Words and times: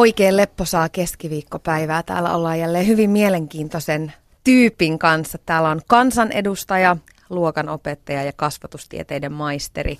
Oikein 0.00 0.36
lepposaa 0.36 0.88
keskiviikkopäivää. 0.88 2.02
Täällä 2.02 2.34
ollaan 2.34 2.58
jälleen 2.58 2.86
hyvin 2.86 3.10
mielenkiintoisen 3.10 4.12
tyypin 4.44 4.98
kanssa. 4.98 5.38
Täällä 5.46 5.68
on 5.68 5.80
kansanedustaja, 5.86 6.96
luokanopettaja 7.30 8.22
ja 8.22 8.32
kasvatustieteiden 8.36 9.32
maisteri, 9.32 9.98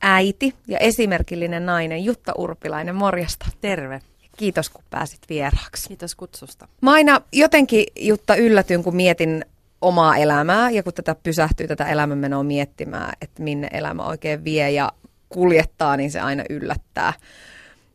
äiti 0.00 0.54
ja 0.68 0.78
esimerkillinen 0.78 1.66
nainen 1.66 2.04
Jutta 2.04 2.32
Urpilainen. 2.38 2.94
Morjesta. 2.94 3.46
Terve. 3.60 4.00
Kiitos 4.36 4.70
kun 4.70 4.84
pääsit 4.90 5.20
vieraaksi. 5.28 5.88
Kiitos 5.88 6.14
kutsusta. 6.14 6.68
Mä 6.80 6.92
aina 6.92 7.20
jotenkin 7.32 7.84
Jutta 7.96 8.36
yllätyn, 8.36 8.82
kun 8.82 8.96
mietin 8.96 9.44
omaa 9.80 10.16
elämää 10.16 10.70
ja 10.70 10.82
kun 10.82 10.94
tätä 10.94 11.14
pysähtyy 11.14 11.66
tätä 11.66 11.86
elämänmenoa 11.86 12.42
miettimään, 12.42 13.12
että 13.20 13.42
minne 13.42 13.68
elämä 13.72 14.04
oikein 14.04 14.44
vie 14.44 14.70
ja 14.70 14.92
kuljettaa, 15.28 15.96
niin 15.96 16.10
se 16.10 16.20
aina 16.20 16.44
yllättää. 16.50 17.12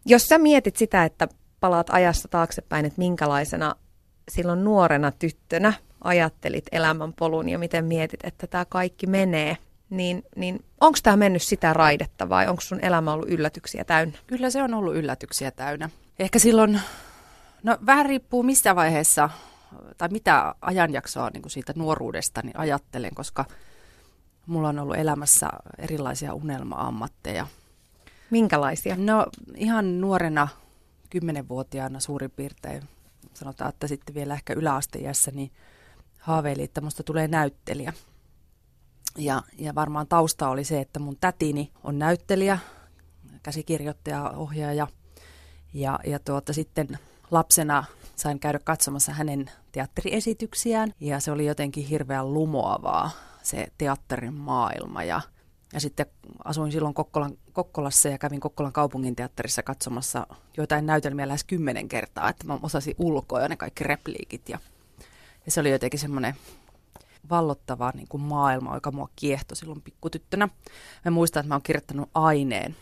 Jos 0.09 0.27
sä 0.27 0.37
mietit 0.37 0.75
sitä, 0.75 1.05
että 1.05 1.27
palaat 1.59 1.89
ajassa 1.89 2.27
taaksepäin, 2.27 2.85
että 2.85 2.97
minkälaisena 2.97 3.75
silloin 4.29 4.63
nuorena 4.63 5.11
tyttönä 5.11 5.73
ajattelit 6.03 6.65
elämänpolun 6.71 7.49
ja 7.49 7.59
miten 7.59 7.85
mietit, 7.85 8.19
että 8.23 8.47
tämä 8.47 8.65
kaikki 8.65 9.07
menee, 9.07 9.57
niin, 9.89 10.23
niin 10.35 10.65
onko 10.81 10.99
tämä 11.03 11.17
mennyt 11.17 11.41
sitä 11.41 11.73
raidetta 11.73 12.29
vai 12.29 12.47
onko 12.47 12.61
sun 12.61 12.79
elämä 12.79 13.13
ollut 13.13 13.29
yllätyksiä 13.29 13.83
täynnä? 13.83 14.17
Kyllä 14.27 14.49
se 14.49 14.63
on 14.63 14.73
ollut 14.73 14.95
yllätyksiä 14.95 15.51
täynnä. 15.51 15.89
Ehkä 16.19 16.39
silloin, 16.39 16.81
no 17.63 17.77
vähän 17.85 18.05
riippuu 18.05 18.43
missä 18.43 18.75
vaiheessa 18.75 19.29
tai 19.97 20.09
mitä 20.09 20.55
ajanjaksoa 20.61 21.29
niin 21.33 21.41
kuin 21.41 21.51
siitä 21.51 21.73
nuoruudesta 21.75 22.41
niin 22.41 22.59
ajattelen, 22.59 23.15
koska 23.15 23.45
mulla 24.45 24.69
on 24.69 24.79
ollut 24.79 24.95
elämässä 24.95 25.49
erilaisia 25.77 26.33
unelma-ammatteja. 26.33 27.47
Minkälaisia? 28.29 28.95
No 28.97 29.25
ihan 29.55 30.01
nuorena, 30.01 30.47
kymmenenvuotiaana 31.09 31.99
suurin 31.99 32.31
piirtein, 32.31 32.83
sanotaan, 33.33 33.69
että 33.69 33.87
sitten 33.87 34.15
vielä 34.15 34.33
ehkä 34.33 34.53
yläasteiässä, 34.53 35.31
niin 35.31 35.51
haaveili, 36.19 36.63
että 36.63 36.81
musta 36.81 37.03
tulee 37.03 37.27
näyttelijä. 37.27 37.93
Ja, 39.17 39.41
ja 39.57 39.75
varmaan 39.75 40.07
tausta 40.07 40.49
oli 40.49 40.63
se, 40.63 40.79
että 40.81 40.99
mun 40.99 41.17
tätini 41.21 41.71
on 41.83 41.99
näyttelijä, 41.99 42.59
käsikirjoittaja, 43.43 44.29
ohjaaja. 44.29 44.87
Ja, 45.73 45.99
ja 46.05 46.19
tuota, 46.19 46.53
sitten 46.53 46.99
lapsena 47.31 47.83
sain 48.15 48.39
käydä 48.39 48.59
katsomassa 48.59 49.11
hänen 49.11 49.51
teatteriesityksiään. 49.71 50.93
Ja 50.99 51.19
se 51.19 51.31
oli 51.31 51.45
jotenkin 51.45 51.85
hirveän 51.85 52.33
lumoavaa, 52.33 53.11
se 53.43 53.67
teatterin 53.77 54.33
maailma. 54.33 55.03
Ja, 55.03 55.21
ja 55.73 55.79
sitten 55.79 56.05
asuin 56.43 56.71
silloin 56.71 56.93
Kokkolan, 56.93 57.37
Kokkolassa 57.53 58.09
ja 58.09 58.17
kävin 58.17 58.39
Kokkolan 58.39 58.73
kaupungin 58.73 59.15
teatterissa 59.15 59.63
katsomassa 59.63 60.27
joitain 60.57 60.85
näytelmiä 60.85 61.27
lähes 61.27 61.43
kymmenen 61.43 61.87
kertaa, 61.87 62.29
että 62.29 62.47
mä 62.47 62.59
osasin 62.63 62.95
ulkoa 62.97 63.41
ja 63.41 63.49
ne 63.49 63.57
kaikki 63.57 63.83
repliikit. 63.83 64.49
Ja, 64.49 64.59
ja 65.45 65.51
se 65.51 65.59
oli 65.59 65.71
jotenkin 65.71 65.99
semmoinen 65.99 66.35
vallottava 67.29 67.91
niin 67.95 68.07
kuin 68.07 68.21
maailma, 68.21 68.75
joka 68.75 68.91
mua 68.91 69.09
kiehtoi 69.15 69.57
silloin 69.57 69.81
pikkutyttönä. 69.81 70.49
Mä 71.05 71.11
muistan, 71.11 71.41
että 71.41 71.47
mä 71.47 71.55
oon 71.55 71.61
kirjoittanut 71.61 72.09
aineen 72.13 72.75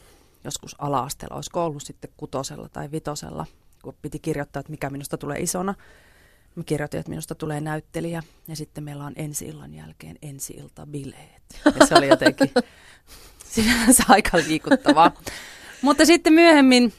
joskus 0.44 0.76
ala-asteella, 0.80 1.36
olisiko 1.36 1.66
ollut 1.66 1.84
sitten 1.84 2.10
kutosella 2.18 2.70
tai 2.70 2.92
vitosella, 2.92 3.46
kun 3.84 3.94
piti 4.02 4.20
kirjoittaa, 4.20 4.60
että 4.60 4.72
mikä 4.72 4.90
minusta 4.90 5.18
tulee 5.18 5.40
isona. 5.40 5.76
Mä 6.56 6.64
kirjoitin, 6.64 7.00
että 7.00 7.10
minusta 7.10 7.36
tulee 7.36 7.62
näyttelijä 7.62 8.24
ja 8.48 8.56
sitten 8.56 8.84
meillä 8.84 9.06
on 9.06 9.14
ensi 9.16 9.46
illan 9.46 9.74
jälkeen 9.74 10.18
ensi 10.22 10.54
ilta 10.54 10.88
bileet. 10.88 11.62
Ja 11.80 11.86
se 11.86 11.96
oli 11.96 12.08
jotenkin 12.08 12.52
sinänsä 13.54 14.04
aika 14.08 14.38
liikuttavaa. 14.38 15.12
Mutta 15.82 16.06
sitten 16.06 16.34
myöhemmin, 16.34 16.94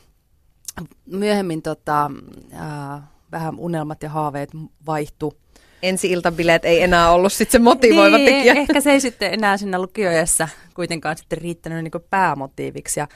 myöhemmin 1.06 1.62
tota, 1.62 2.10
ää, 2.52 3.06
vähän 3.32 3.54
unelmat 3.58 4.02
ja 4.02 4.10
haaveet 4.10 4.50
vaihtu. 4.86 5.34
Ensi 5.82 6.10
iltabileet 6.10 6.64
ei 6.64 6.82
enää 6.82 7.10
ollut 7.10 7.32
sit 7.32 7.50
se 7.50 7.58
motivoiva 7.58 8.16
niin, 8.16 8.32
tekijä. 8.32 8.52
Ehkä 8.54 8.80
se 8.80 8.92
ei 8.92 9.00
sitten 9.00 9.34
enää 9.34 9.56
siinä 9.56 9.78
lukioajassa 9.78 10.48
kuitenkaan 10.74 11.16
sitten 11.16 11.38
riittänyt 11.38 11.84
niin 11.84 12.02
päämotiiviksi. 12.10 13.00
Ja, 13.00 13.08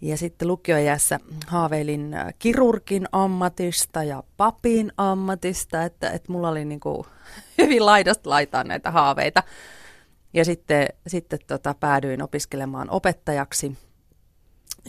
ja 0.00 0.16
sitten 0.16 0.48
lukioajassa 0.48 1.20
haaveilin 1.46 2.14
äh, 2.14 2.34
kirurgin 2.38 3.08
ammatista 3.12 4.02
ja 4.02 4.22
papin 4.36 4.92
ammatista, 4.96 5.84
että, 5.84 6.10
että 6.10 6.32
mulla 6.32 6.48
oli 6.48 6.64
niin 6.64 6.80
kuin 6.80 7.06
hyvin 7.58 7.86
laidasta 7.86 8.30
laitaan 8.30 8.68
näitä 8.68 8.90
haaveita. 8.90 9.42
Ja 10.34 10.44
sitten, 10.44 10.88
sitten 11.06 11.38
tota, 11.46 11.74
päädyin 11.80 12.22
opiskelemaan 12.22 12.90
opettajaksi 12.90 13.78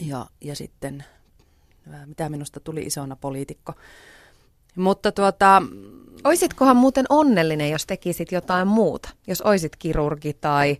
ja, 0.00 0.26
ja 0.40 0.56
sitten 0.56 1.04
äh, 1.94 2.06
mitä 2.06 2.28
minusta 2.28 2.60
tuli 2.60 2.82
isona 2.82 3.16
poliitikko. 3.16 3.72
Mutta 4.76 5.12
tuota, 5.12 5.62
Oisitkohan 6.24 6.76
muuten 6.76 7.06
onnellinen, 7.08 7.70
jos 7.70 7.86
tekisit 7.86 8.32
jotain 8.32 8.68
muuta? 8.68 9.08
Jos 9.26 9.42
oisit 9.42 9.76
kirurgi 9.76 10.32
tai 10.32 10.76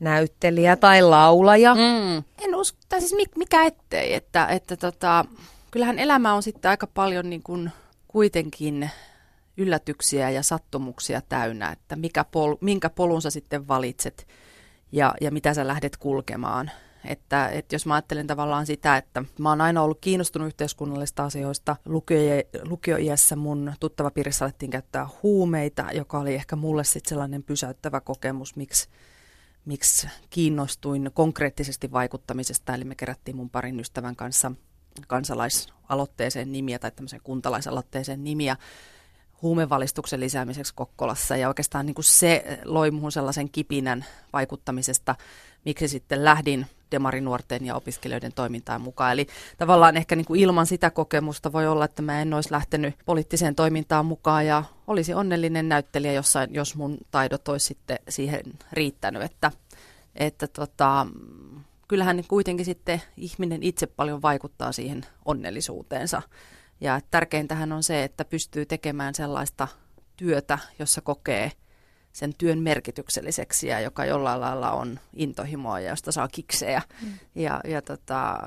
näyttelijä 0.00 0.76
tai 0.76 1.02
laulaja? 1.02 1.74
Mm. 1.74 2.16
En 2.38 2.54
usko, 2.54 2.78
tai 2.88 3.00
siis 3.00 3.28
mikä 3.36 3.64
ettei, 3.64 4.14
että, 4.14 4.46
että 4.46 4.76
tota, 4.76 5.24
kyllähän 5.70 5.98
elämä 5.98 6.34
on 6.34 6.42
sitten 6.42 6.68
aika 6.68 6.86
paljon 6.86 7.30
niin 7.30 7.42
kuin 7.42 7.70
kuitenkin 8.08 8.90
yllätyksiä 9.56 10.30
ja 10.30 10.42
sattumuksia 10.42 11.20
täynnä, 11.28 11.70
että 11.72 11.96
mikä 11.96 12.24
pol, 12.24 12.56
minkä 12.60 12.90
polun 12.90 13.22
sä 13.22 13.30
sitten 13.30 13.68
valitset 13.68 14.26
ja, 14.92 15.14
ja 15.20 15.30
mitä 15.30 15.54
sä 15.54 15.66
lähdet 15.66 15.96
kulkemaan. 15.96 16.70
Että, 17.04 17.48
että 17.48 17.74
jos 17.74 17.86
mä 17.86 17.94
ajattelen 17.94 18.26
tavallaan 18.26 18.66
sitä, 18.66 18.96
että 18.96 19.24
mä 19.38 19.48
oon 19.48 19.60
aina 19.60 19.82
ollut 19.82 19.98
kiinnostunut 20.00 20.46
yhteiskunnallisista 20.46 21.24
asioista. 21.24 21.76
Lukio, 21.84 22.18
lukioiässä 22.62 23.36
mun 23.36 23.72
tuttava 23.80 24.10
piirissä 24.10 24.44
alettiin 24.44 24.70
käyttää 24.70 25.08
huumeita, 25.22 25.86
joka 25.92 26.18
oli 26.18 26.34
ehkä 26.34 26.56
mulle 26.56 26.84
sitten 26.84 27.08
sellainen 27.08 27.42
pysäyttävä 27.42 28.00
kokemus, 28.00 28.56
miksi, 28.56 28.88
miksi 29.68 30.08
kiinnostuin 30.30 31.10
konkreettisesti 31.14 31.92
vaikuttamisesta. 31.92 32.74
Eli 32.74 32.84
me 32.84 32.94
kerättiin 32.94 33.36
mun 33.36 33.50
parin 33.50 33.80
ystävän 33.80 34.16
kanssa 34.16 34.52
kansalaisaloitteeseen 35.06 36.52
nimiä 36.52 36.78
tai 36.78 36.90
tämmöiseen 36.90 37.22
kuntalaisaloitteeseen 37.24 38.24
nimiä 38.24 38.56
huumevalistuksen 39.42 40.20
lisäämiseksi 40.20 40.74
Kokkolassa. 40.74 41.36
Ja 41.36 41.48
oikeastaan 41.48 41.86
niin 41.86 41.94
kuin 41.94 42.04
se 42.04 42.58
loi 42.64 42.90
muhun 42.90 43.12
sellaisen 43.12 43.50
kipinän 43.50 44.04
vaikuttamisesta, 44.32 45.14
miksi 45.64 45.88
sitten 45.88 46.24
lähdin 46.24 46.66
demarinuorten 46.90 47.66
ja 47.66 47.74
opiskelijoiden 47.74 48.32
toimintaan 48.32 48.80
mukaan. 48.80 49.12
Eli 49.12 49.26
tavallaan 49.58 49.96
ehkä 49.96 50.16
niin 50.16 50.26
kuin 50.26 50.40
ilman 50.40 50.66
sitä 50.66 50.90
kokemusta 50.90 51.52
voi 51.52 51.66
olla, 51.66 51.84
että 51.84 52.02
mä 52.02 52.22
en 52.22 52.34
olisi 52.34 52.52
lähtenyt 52.52 52.94
poliittiseen 53.04 53.54
toimintaan 53.54 54.06
mukaan 54.06 54.46
ja 54.46 54.64
olisi 54.86 55.14
onnellinen 55.14 55.68
näyttelijä 55.68 56.12
jossain, 56.12 56.54
jos 56.54 56.76
mun 56.76 56.98
taidot 57.10 57.48
olisi 57.48 57.66
sitten 57.66 57.98
siihen 58.08 58.42
riittänyt. 58.72 59.22
Että, 59.22 59.52
että 60.14 60.46
tota, 60.46 61.06
kyllähän 61.88 62.24
kuitenkin 62.28 62.66
sitten 62.66 63.02
ihminen 63.16 63.62
itse 63.62 63.86
paljon 63.86 64.22
vaikuttaa 64.22 64.72
siihen 64.72 65.06
onnellisuuteensa. 65.24 66.22
Ja 66.80 67.00
tärkeintähän 67.10 67.72
on 67.72 67.82
se, 67.82 68.04
että 68.04 68.24
pystyy 68.24 68.66
tekemään 68.66 69.14
sellaista 69.14 69.68
työtä, 70.16 70.58
jossa 70.78 71.00
kokee 71.00 71.52
sen 72.18 72.34
työn 72.38 72.58
merkitykselliseksi 72.58 73.66
ja 73.66 73.80
joka 73.80 74.04
jollain 74.04 74.40
lailla 74.40 74.70
on 74.70 75.00
intohimoa 75.14 75.80
ja 75.80 75.90
josta 75.90 76.12
saa 76.12 76.28
kiksejä. 76.28 76.82
Mm. 77.02 77.12
Ja, 77.34 77.60
ja 77.64 77.82
tota, 77.82 78.38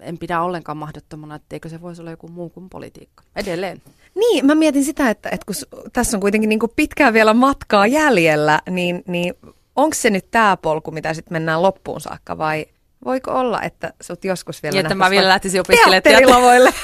en 0.00 0.18
pidä 0.18 0.40
ollenkaan 0.40 0.78
mahdottomana, 0.78 1.34
etteikö 1.34 1.68
se 1.68 1.80
voisi 1.80 2.02
olla 2.02 2.10
joku 2.10 2.28
muu 2.28 2.50
kuin 2.50 2.68
politiikka. 2.68 3.24
Edelleen. 3.36 3.82
Niin, 4.14 4.46
mä 4.46 4.54
mietin 4.54 4.84
sitä, 4.84 5.10
että, 5.10 5.28
että 5.28 5.46
kun 5.46 5.54
tässä 5.92 6.16
on 6.16 6.20
kuitenkin 6.20 6.48
niin 6.48 6.58
kuin 6.58 6.72
pitkään 6.76 7.12
vielä 7.12 7.34
matkaa 7.34 7.86
jäljellä, 7.86 8.60
niin, 8.70 9.02
niin 9.06 9.34
onko 9.76 9.94
se 9.94 10.10
nyt 10.10 10.30
tämä 10.30 10.56
polku, 10.56 10.90
mitä 10.90 11.14
sitten 11.14 11.34
mennään 11.34 11.62
loppuun 11.62 12.00
saakka 12.00 12.38
vai– 12.38 12.66
Voiko 13.04 13.30
olla, 13.30 13.62
että 13.62 13.92
sut 14.02 14.24
joskus 14.24 14.62
vielä 14.62 14.76
Ja 14.76 14.80
että 14.80 14.94
mä 14.94 15.10
vielä 15.10 15.28
lähtisin 15.28 15.60
opiskelemaan 15.60 16.02
teatterilavoille. 16.02 16.74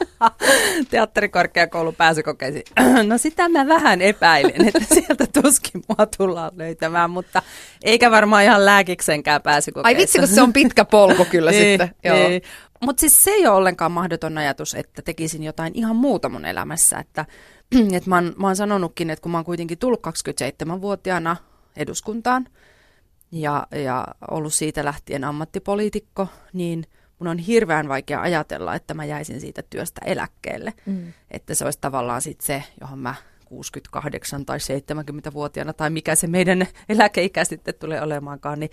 Teatterikorkeakoulun 0.90 1.94
pääsykokeisiin. 1.94 2.64
No 3.08 3.18
sitä 3.18 3.48
mä 3.48 3.68
vähän 3.68 4.02
epäilen, 4.02 4.68
että 4.68 4.94
sieltä 4.94 5.26
tuskin 5.42 5.82
mua 5.88 6.06
tullaan 6.18 6.52
löytämään, 6.56 7.10
mutta 7.10 7.42
eikä 7.84 8.10
varmaan 8.10 8.44
ihan 8.44 8.64
lääkiksenkään 8.64 9.42
pääsykokeissa. 9.42 9.96
Ai 9.96 10.02
vitsi, 10.02 10.18
kun 10.18 10.28
se 10.28 10.42
on 10.42 10.52
pitkä 10.52 10.84
polku 10.84 11.24
kyllä 11.24 11.50
niin, 11.50 11.62
sitten. 11.62 11.94
Joo. 12.04 12.28
Niin. 12.28 12.42
Mutta 12.80 13.00
siis 13.00 13.24
se 13.24 13.30
ei 13.30 13.46
ole 13.46 13.56
ollenkaan 13.56 13.92
mahdoton 13.92 14.38
ajatus, 14.38 14.74
että 14.74 15.02
tekisin 15.02 15.42
jotain 15.42 15.72
ihan 15.74 15.96
muuta 15.96 16.28
mun 16.28 16.44
elämässä. 16.44 16.98
Että, 16.98 17.24
että 17.96 18.10
mä, 18.10 18.14
oon, 18.14 18.34
mä 18.36 18.46
oon 18.46 18.56
sanonutkin, 18.56 19.10
että 19.10 19.22
kun 19.22 19.32
mä 19.32 19.38
oon 19.38 19.44
kuitenkin 19.44 19.78
tullut 19.78 20.00
27-vuotiaana 20.06 21.36
eduskuntaan, 21.76 22.46
ja, 23.34 23.66
ja 23.70 24.06
ollut 24.30 24.54
siitä 24.54 24.84
lähtien 24.84 25.24
ammattipoliitikko, 25.24 26.28
niin 26.52 26.86
mun 27.18 27.28
on 27.28 27.38
hirveän 27.38 27.88
vaikea 27.88 28.20
ajatella, 28.20 28.74
että 28.74 28.94
mä 28.94 29.04
jäisin 29.04 29.40
siitä 29.40 29.62
työstä 29.70 30.00
eläkkeelle. 30.04 30.72
Mm. 30.86 31.12
Että 31.30 31.54
se 31.54 31.64
olisi 31.64 31.78
tavallaan 31.80 32.22
sitten 32.22 32.46
se, 32.46 32.62
johon 32.80 32.98
mä 32.98 33.14
68 33.44 34.46
tai 34.46 34.58
70-vuotiaana 34.58 35.72
tai 35.72 35.90
mikä 35.90 36.14
se 36.14 36.26
meidän 36.26 36.66
eläkeikä 36.88 37.44
sitten 37.44 37.74
tulee 37.74 38.02
olemaankaan, 38.02 38.60
niin 38.60 38.70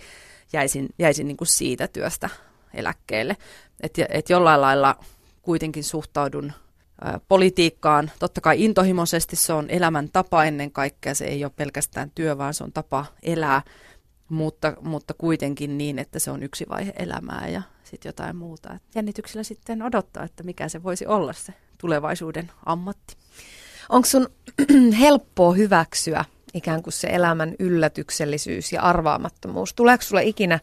jäisin, 0.52 0.88
jäisin 0.98 1.26
niin 1.26 1.36
kuin 1.36 1.48
siitä 1.48 1.88
työstä 1.88 2.28
eläkkeelle. 2.74 3.36
Että 3.80 4.06
et 4.08 4.30
jollain 4.30 4.60
lailla 4.60 4.96
kuitenkin 5.42 5.84
suhtaudun 5.84 6.52
ä, 7.06 7.20
politiikkaan. 7.28 8.10
Totta 8.18 8.40
kai 8.40 8.64
intohimoisesti 8.64 9.36
se 9.36 9.52
on 9.52 9.70
elämän 9.70 10.08
tapa 10.12 10.44
ennen 10.44 10.72
kaikkea. 10.72 11.14
Se 11.14 11.24
ei 11.24 11.44
ole 11.44 11.52
pelkästään 11.56 12.10
työ, 12.14 12.38
vaan 12.38 12.54
se 12.54 12.64
on 12.64 12.72
tapa 12.72 13.06
elää, 13.22 13.62
mutta, 14.32 14.72
mutta 14.80 15.14
kuitenkin 15.14 15.78
niin, 15.78 15.98
että 15.98 16.18
se 16.18 16.30
on 16.30 16.42
yksi 16.42 16.66
vaihe 16.68 16.92
elämää 16.98 17.48
ja 17.48 17.62
sitten 17.84 18.08
jotain 18.08 18.36
muuta. 18.36 18.74
Et 18.74 18.82
jännityksellä 18.94 19.42
sitten 19.42 19.82
odottaa, 19.82 20.24
että 20.24 20.42
mikä 20.42 20.68
se 20.68 20.82
voisi 20.82 21.06
olla 21.06 21.32
se 21.32 21.54
tulevaisuuden 21.78 22.50
ammatti. 22.66 23.16
Onko 23.88 24.06
sun 24.06 24.28
helppoa 25.00 25.52
hyväksyä 25.52 26.24
ikään 26.54 26.82
kuin 26.82 26.92
se 26.92 27.08
elämän 27.10 27.54
yllätyksellisyys 27.58 28.72
ja 28.72 28.82
arvaamattomuus? 28.82 29.74
Tuleeko 29.74 30.02
sulle 30.02 30.24
ikinä, 30.24 30.60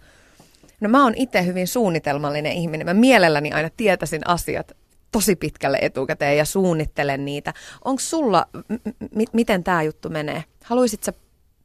no 0.81 0.89
mä 0.89 1.03
oon 1.03 1.13
itse 1.15 1.45
hyvin 1.45 1.67
suunnitelmallinen 1.67 2.51
ihminen, 2.51 2.87
mä 2.87 2.93
mielelläni 2.93 3.51
aina 3.51 3.69
tietäisin 3.77 4.27
asiat 4.27 4.71
tosi 5.11 5.35
pitkälle 5.35 5.77
etukäteen 5.81 6.37
ja 6.37 6.45
suunnittelen 6.45 7.25
niitä. 7.25 7.53
Onko 7.85 7.99
sulla, 7.99 8.45
m- 8.69 8.73
m- 8.99 9.29
miten 9.33 9.63
tämä 9.63 9.83
juttu 9.83 10.09
menee? 10.09 10.43
Haluaisit 10.63 11.03
sä 11.03 11.13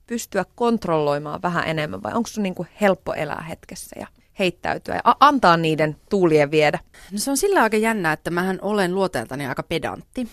pystyä 0.06 0.44
kontrolloimaan 0.54 1.42
vähän 1.42 1.68
enemmän 1.68 2.02
vai 2.02 2.12
onko 2.14 2.26
sun 2.26 2.42
niinku 2.42 2.66
helppo 2.80 3.14
elää 3.14 3.44
hetkessä 3.48 3.96
ja 4.00 4.06
heittäytyä 4.38 4.94
ja 4.94 5.00
a- 5.04 5.16
antaa 5.20 5.56
niiden 5.56 5.96
tuulien 6.10 6.50
viedä? 6.50 6.78
No 7.12 7.18
se 7.18 7.30
on 7.30 7.36
sillä 7.36 7.62
aika 7.62 7.76
jännä, 7.76 8.12
että 8.12 8.30
mähän 8.30 8.58
olen 8.62 8.94
luoteeltani 8.94 9.46
aika 9.46 9.62
pedantti. 9.62 10.28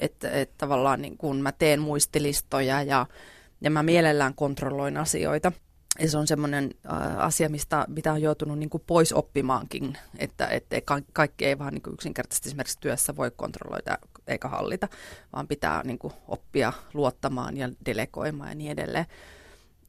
Että 0.00 0.30
et 0.30 0.50
tavallaan 0.58 1.02
niin 1.02 1.18
kun 1.18 1.36
mä 1.36 1.52
teen 1.52 1.80
muistilistoja 1.80 2.82
ja, 2.82 3.06
ja 3.60 3.70
mä 3.70 3.82
mielellään 3.82 4.34
kontrolloin 4.34 4.96
asioita. 4.96 5.52
Ja 5.98 6.10
se 6.10 6.18
on 6.18 6.26
semmoinen 6.26 6.70
äh, 6.92 7.18
asia, 7.18 7.48
mistä, 7.48 7.84
mitä 7.88 8.12
on 8.12 8.22
joutunut 8.22 8.58
niin 8.58 8.70
kuin 8.70 8.82
pois 8.86 9.12
oppimaankin, 9.12 9.98
että, 10.18 10.46
että 10.46 10.80
ka- 10.80 11.00
kaikki 11.12 11.46
ei 11.46 11.58
vaan 11.58 11.74
niin 11.74 11.82
kuin 11.82 11.94
yksinkertaisesti 11.94 12.48
esimerkiksi 12.48 12.78
työssä 12.80 13.16
voi 13.16 13.30
kontrolloida 13.36 13.98
eikä 14.28 14.48
hallita, 14.48 14.88
vaan 15.32 15.48
pitää 15.48 15.82
niin 15.84 15.98
kuin 15.98 16.12
oppia 16.28 16.72
luottamaan 16.94 17.56
ja 17.56 17.68
delegoimaan 17.86 18.48
ja 18.48 18.54
niin 18.54 18.70
edelleen. 18.70 19.06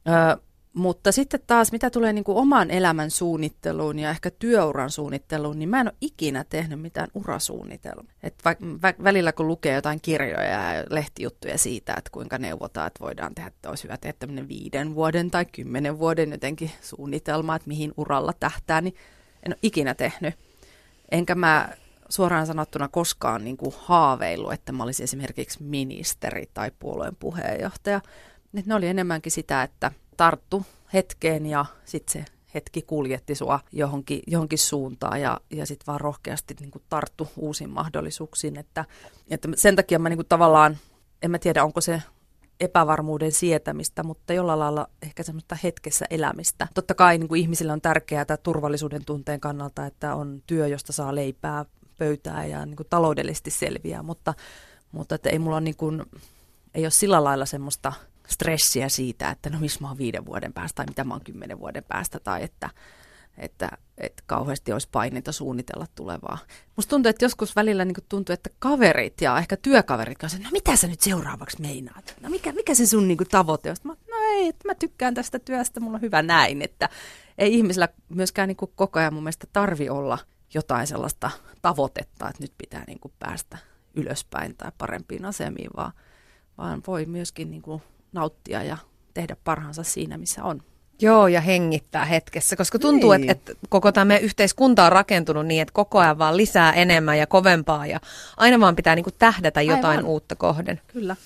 Äh, 0.08 0.36
mutta 0.74 1.12
sitten 1.12 1.40
taas, 1.46 1.72
mitä 1.72 1.90
tulee 1.90 2.12
niin 2.12 2.24
kuin 2.24 2.38
oman 2.38 2.70
elämän 2.70 3.10
suunnitteluun 3.10 3.98
ja 3.98 4.10
ehkä 4.10 4.30
työuran 4.30 4.90
suunnitteluun, 4.90 5.58
niin 5.58 5.68
mä 5.68 5.80
en 5.80 5.86
ole 5.86 5.96
ikinä 6.00 6.44
tehnyt 6.44 6.80
mitään 6.80 7.08
urasuunnitelmaa. 7.14 8.12
Et 8.22 8.34
va- 8.44 8.52
vä- 8.90 9.04
välillä 9.04 9.32
kun 9.32 9.48
lukee 9.48 9.74
jotain 9.74 10.00
kirjoja 10.00 10.44
ja 10.44 10.84
lehtijuttuja 10.90 11.58
siitä, 11.58 11.94
että 11.98 12.10
kuinka 12.10 12.38
neuvotaan, 12.38 12.86
että 12.86 13.04
voidaan 13.04 13.34
tehdä, 13.34 13.48
että 13.48 13.68
olisi 13.68 13.84
hyvä 13.84 13.96
tehdä 13.96 14.16
tämmöinen 14.18 14.48
viiden 14.48 14.94
vuoden 14.94 15.30
tai 15.30 15.44
kymmenen 15.44 15.98
vuoden 15.98 16.30
jotenkin 16.30 16.70
suunnitelma, 16.80 17.56
että 17.56 17.68
mihin 17.68 17.92
uralla 17.96 18.32
tähtää, 18.40 18.80
niin 18.80 18.94
en 19.46 19.52
ole 19.52 19.58
ikinä 19.62 19.94
tehnyt. 19.94 20.34
Enkä 21.10 21.34
mä 21.34 21.68
suoraan 22.10 22.46
sanottuna 22.46 22.88
koskaan 22.88 23.44
niin 23.44 23.56
kuin 23.56 23.74
haaveillut, 23.78 24.52
että 24.52 24.72
mä 24.72 24.82
olisin 24.82 25.04
esimerkiksi 25.04 25.62
ministeri 25.62 26.44
tai 26.54 26.72
puolueen 26.78 27.16
puheenjohtaja. 27.16 28.00
Et 28.54 28.66
ne 28.66 28.74
oli 28.74 28.86
enemmänkin 28.86 29.32
sitä, 29.32 29.62
että 29.62 29.92
tarttu 30.16 30.66
hetkeen 30.92 31.46
ja 31.46 31.64
sitten 31.84 32.12
se 32.12 32.32
hetki 32.54 32.82
kuljetti 32.82 33.34
sua 33.34 33.60
johonkin, 33.72 34.20
johonkin 34.26 34.58
suuntaan 34.58 35.20
ja, 35.20 35.40
ja 35.50 35.66
sitten 35.66 35.86
vaan 35.86 36.00
rohkeasti 36.00 36.54
niin 36.60 36.70
kuin 36.70 36.82
tarttu 36.88 37.28
uusiin 37.36 37.70
mahdollisuuksiin. 37.70 38.56
Että, 38.56 38.84
että 39.30 39.48
sen 39.54 39.76
takia 39.76 39.98
mä 39.98 40.08
niin 40.08 40.18
kuin 40.18 40.28
tavallaan, 40.28 40.78
en 41.22 41.30
mä 41.30 41.38
tiedä 41.38 41.64
onko 41.64 41.80
se 41.80 42.02
epävarmuuden 42.60 43.32
sietämistä, 43.32 44.02
mutta 44.02 44.32
jollain 44.32 44.58
lailla 44.58 44.86
ehkä 45.02 45.22
semmoista 45.22 45.56
hetkessä 45.62 46.06
elämistä. 46.10 46.68
Totta 46.74 46.94
kai 46.94 47.18
niin 47.18 47.28
kuin 47.28 47.40
ihmisille 47.40 47.72
on 47.72 47.80
tärkeää 47.80 48.24
tämä 48.24 48.36
turvallisuuden 48.36 49.04
tunteen 49.04 49.40
kannalta, 49.40 49.86
että 49.86 50.14
on 50.14 50.42
työ, 50.46 50.66
josta 50.66 50.92
saa 50.92 51.14
leipää 51.14 51.64
pöytää 52.00 52.46
ja 52.46 52.66
niin 52.66 52.76
kuin 52.76 52.86
taloudellisesti 52.90 53.50
selviää, 53.50 54.02
mutta, 54.02 54.34
mutta 54.92 55.14
että 55.14 55.30
ei 55.30 55.38
mulla 55.38 55.56
ole, 55.56 55.64
niin 55.64 55.76
kuin, 55.76 56.02
ei 56.74 56.84
ole 56.84 56.90
sillä 56.90 57.24
lailla 57.24 57.46
semmoista– 57.46 57.92
stressiä 58.30 58.88
siitä, 58.88 59.30
että 59.30 59.50
no 59.50 59.58
missä 59.60 59.80
mä 59.80 59.88
oon 59.88 59.98
viiden 59.98 60.26
vuoden 60.26 60.52
päästä 60.52 60.76
tai 60.76 60.86
mitä 60.86 61.04
mä 61.04 61.14
oon 61.14 61.24
kymmenen 61.24 61.60
vuoden 61.60 61.84
päästä 61.84 62.20
tai 62.20 62.42
että, 62.42 62.70
että, 63.38 63.68
että 63.98 64.22
kauheasti 64.26 64.72
olisi 64.72 64.88
paineita 64.92 65.32
suunnitella 65.32 65.86
tulevaa. 65.94 66.38
Musta 66.76 66.90
tuntuu, 66.90 67.10
että 67.10 67.24
joskus 67.24 67.56
välillä 67.56 67.84
niin 67.84 67.96
tuntuu, 68.08 68.32
että 68.32 68.50
kaverit 68.58 69.20
ja 69.20 69.38
ehkä 69.38 69.56
työkaverit 69.56 70.18
kanssa, 70.18 70.38
no 70.38 70.48
mitä 70.52 70.76
sä 70.76 70.86
nyt 70.86 71.00
seuraavaksi 71.00 71.60
meinaat? 71.60 72.14
No 72.20 72.30
mikä, 72.30 72.52
mikä 72.52 72.74
se 72.74 72.86
sun 72.86 73.08
niin 73.08 73.18
kuin, 73.18 73.28
tavoite 73.28 73.70
on? 73.70 73.76
Mä, 73.82 73.92
no 73.92 74.16
ei, 74.32 74.48
että 74.48 74.68
mä 74.68 74.74
tykkään 74.74 75.14
tästä 75.14 75.38
työstä, 75.38 75.80
mulla 75.80 75.96
on 75.96 76.02
hyvä 76.02 76.22
näin. 76.22 76.62
Että 76.62 76.88
ei 77.38 77.54
ihmisillä 77.54 77.88
myöskään 78.08 78.48
niin 78.48 78.56
kuin, 78.56 78.72
koko 78.74 78.98
ajan 78.98 79.14
mun 79.14 79.22
mielestä 79.22 79.46
tarvi 79.52 79.88
olla 79.88 80.18
jotain 80.54 80.86
sellaista 80.86 81.30
tavoitetta, 81.62 82.28
että 82.28 82.42
nyt 82.42 82.52
pitää 82.58 82.84
niin 82.86 83.00
kuin, 83.00 83.12
päästä 83.18 83.58
ylöspäin 83.94 84.56
tai 84.56 84.72
parempiin 84.78 85.24
asemiin, 85.24 85.70
vaan, 85.76 85.92
vaan 86.58 86.82
voi 86.86 87.06
myöskin 87.06 87.50
niin 87.50 87.62
kuin, 87.62 87.82
nauttia 88.12 88.62
ja 88.62 88.76
tehdä 89.14 89.36
parhaansa 89.44 89.82
siinä, 89.82 90.18
missä 90.18 90.44
on. 90.44 90.62
Joo, 91.02 91.28
ja 91.28 91.40
hengittää 91.40 92.04
hetkessä, 92.04 92.56
koska 92.56 92.78
tuntuu, 92.78 93.12
niin. 93.12 93.30
että, 93.30 93.52
että 93.52 93.66
koko 93.68 93.92
tämä 93.92 94.18
yhteiskunta 94.18 94.84
on 94.84 94.92
rakentunut 94.92 95.46
niin, 95.46 95.62
että 95.62 95.72
koko 95.72 95.98
ajan 95.98 96.18
vaan 96.18 96.36
lisää 96.36 96.72
enemmän 96.72 97.18
ja 97.18 97.26
kovempaa 97.26 97.86
ja 97.86 98.00
aina 98.36 98.60
vaan 98.60 98.76
pitää 98.76 98.94
niin 98.94 99.04
kuin 99.04 99.14
tähdätä 99.18 99.62
jotain 99.62 99.98
Aivan. 99.98 100.04
uutta 100.04 100.36
kohden. 100.36 100.80
Kyllä. 100.86 101.16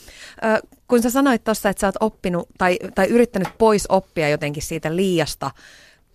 Ö, 0.45 0.67
kun 0.89 1.03
sä 1.03 1.11
sanoit 1.11 1.45
tuossa, 1.45 1.69
että 1.69 1.81
sä 1.81 1.87
oot 1.87 1.95
oppinut 2.01 2.49
tai, 2.59 2.79
tai 2.95 3.07
yrittänyt 3.07 3.49
pois 3.59 3.87
oppia 3.89 4.29
jotenkin 4.29 4.63
siitä 4.63 4.97
liiasta 4.97 5.51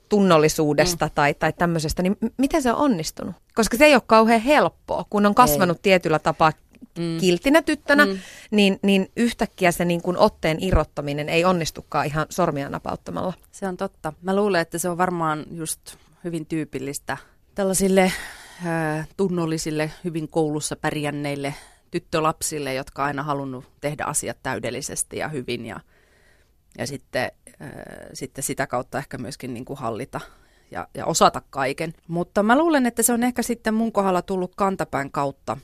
tunnollisuudesta 0.09 1.05
mm. 1.05 1.11
tai, 1.15 1.33
tai 1.33 1.53
tämmöisestä, 1.53 2.03
niin 2.03 2.17
miten 2.37 2.61
se 2.61 2.71
on 2.71 2.77
onnistunut? 2.77 3.35
Koska 3.55 3.77
se 3.77 3.85
ei 3.85 3.93
ole 3.93 4.01
kauhean 4.05 4.41
helppoa, 4.41 5.05
kun 5.09 5.25
on 5.25 5.35
kasvanut 5.35 5.77
ei. 5.77 5.81
tietyllä 5.81 6.19
tapaa 6.19 6.51
mm. 6.99 7.17
kiltinä 7.19 7.61
tyttönä, 7.61 8.05
mm. 8.05 8.19
niin, 8.51 8.79
niin 8.81 9.11
yhtäkkiä 9.15 9.71
se 9.71 9.85
niin 9.85 10.01
kuin 10.01 10.17
otteen 10.17 10.57
irrottaminen 10.61 11.29
ei 11.29 11.45
onnistukaan 11.45 12.05
ihan 12.05 12.25
sormia 12.29 12.69
napauttamalla. 12.69 13.33
Se 13.51 13.67
on 13.67 13.77
totta. 13.77 14.13
Mä 14.21 14.35
luulen, 14.35 14.61
että 14.61 14.77
se 14.77 14.89
on 14.89 14.97
varmaan 14.97 15.45
just 15.51 15.95
hyvin 16.23 16.45
tyypillistä 16.45 17.17
tällaisille 17.55 18.11
äh, 18.65 19.07
tunnollisille, 19.17 19.91
hyvin 20.03 20.29
koulussa 20.29 20.75
pärjänneille 20.75 21.53
tyttölapsille, 21.91 22.73
jotka 22.73 23.01
on 23.01 23.07
aina 23.07 23.23
halunnut 23.23 23.65
tehdä 23.81 24.03
asiat 24.03 24.37
täydellisesti 24.43 25.17
ja 25.17 25.27
hyvin 25.27 25.65
ja, 25.65 25.79
ja 26.79 26.87
sitten, 26.87 27.31
äh, 27.61 27.69
sitten 28.13 28.43
sitä 28.43 28.67
kautta 28.67 28.97
ehkä 28.97 29.17
myöskin 29.17 29.53
niin 29.53 29.65
kuin 29.65 29.79
hallita 29.79 30.21
ja, 30.71 30.87
ja 30.93 31.05
osata 31.05 31.41
kaiken. 31.49 31.93
Mutta 32.07 32.43
mä 32.43 32.57
luulen, 32.57 32.85
että 32.85 33.03
se 33.03 33.13
on 33.13 33.23
ehkä 33.23 33.41
sitten 33.41 33.73
mun 33.73 33.91
kohdalla 33.91 34.21
tullut 34.21 34.55
kantapään 34.55 35.11
kautta, 35.11 35.57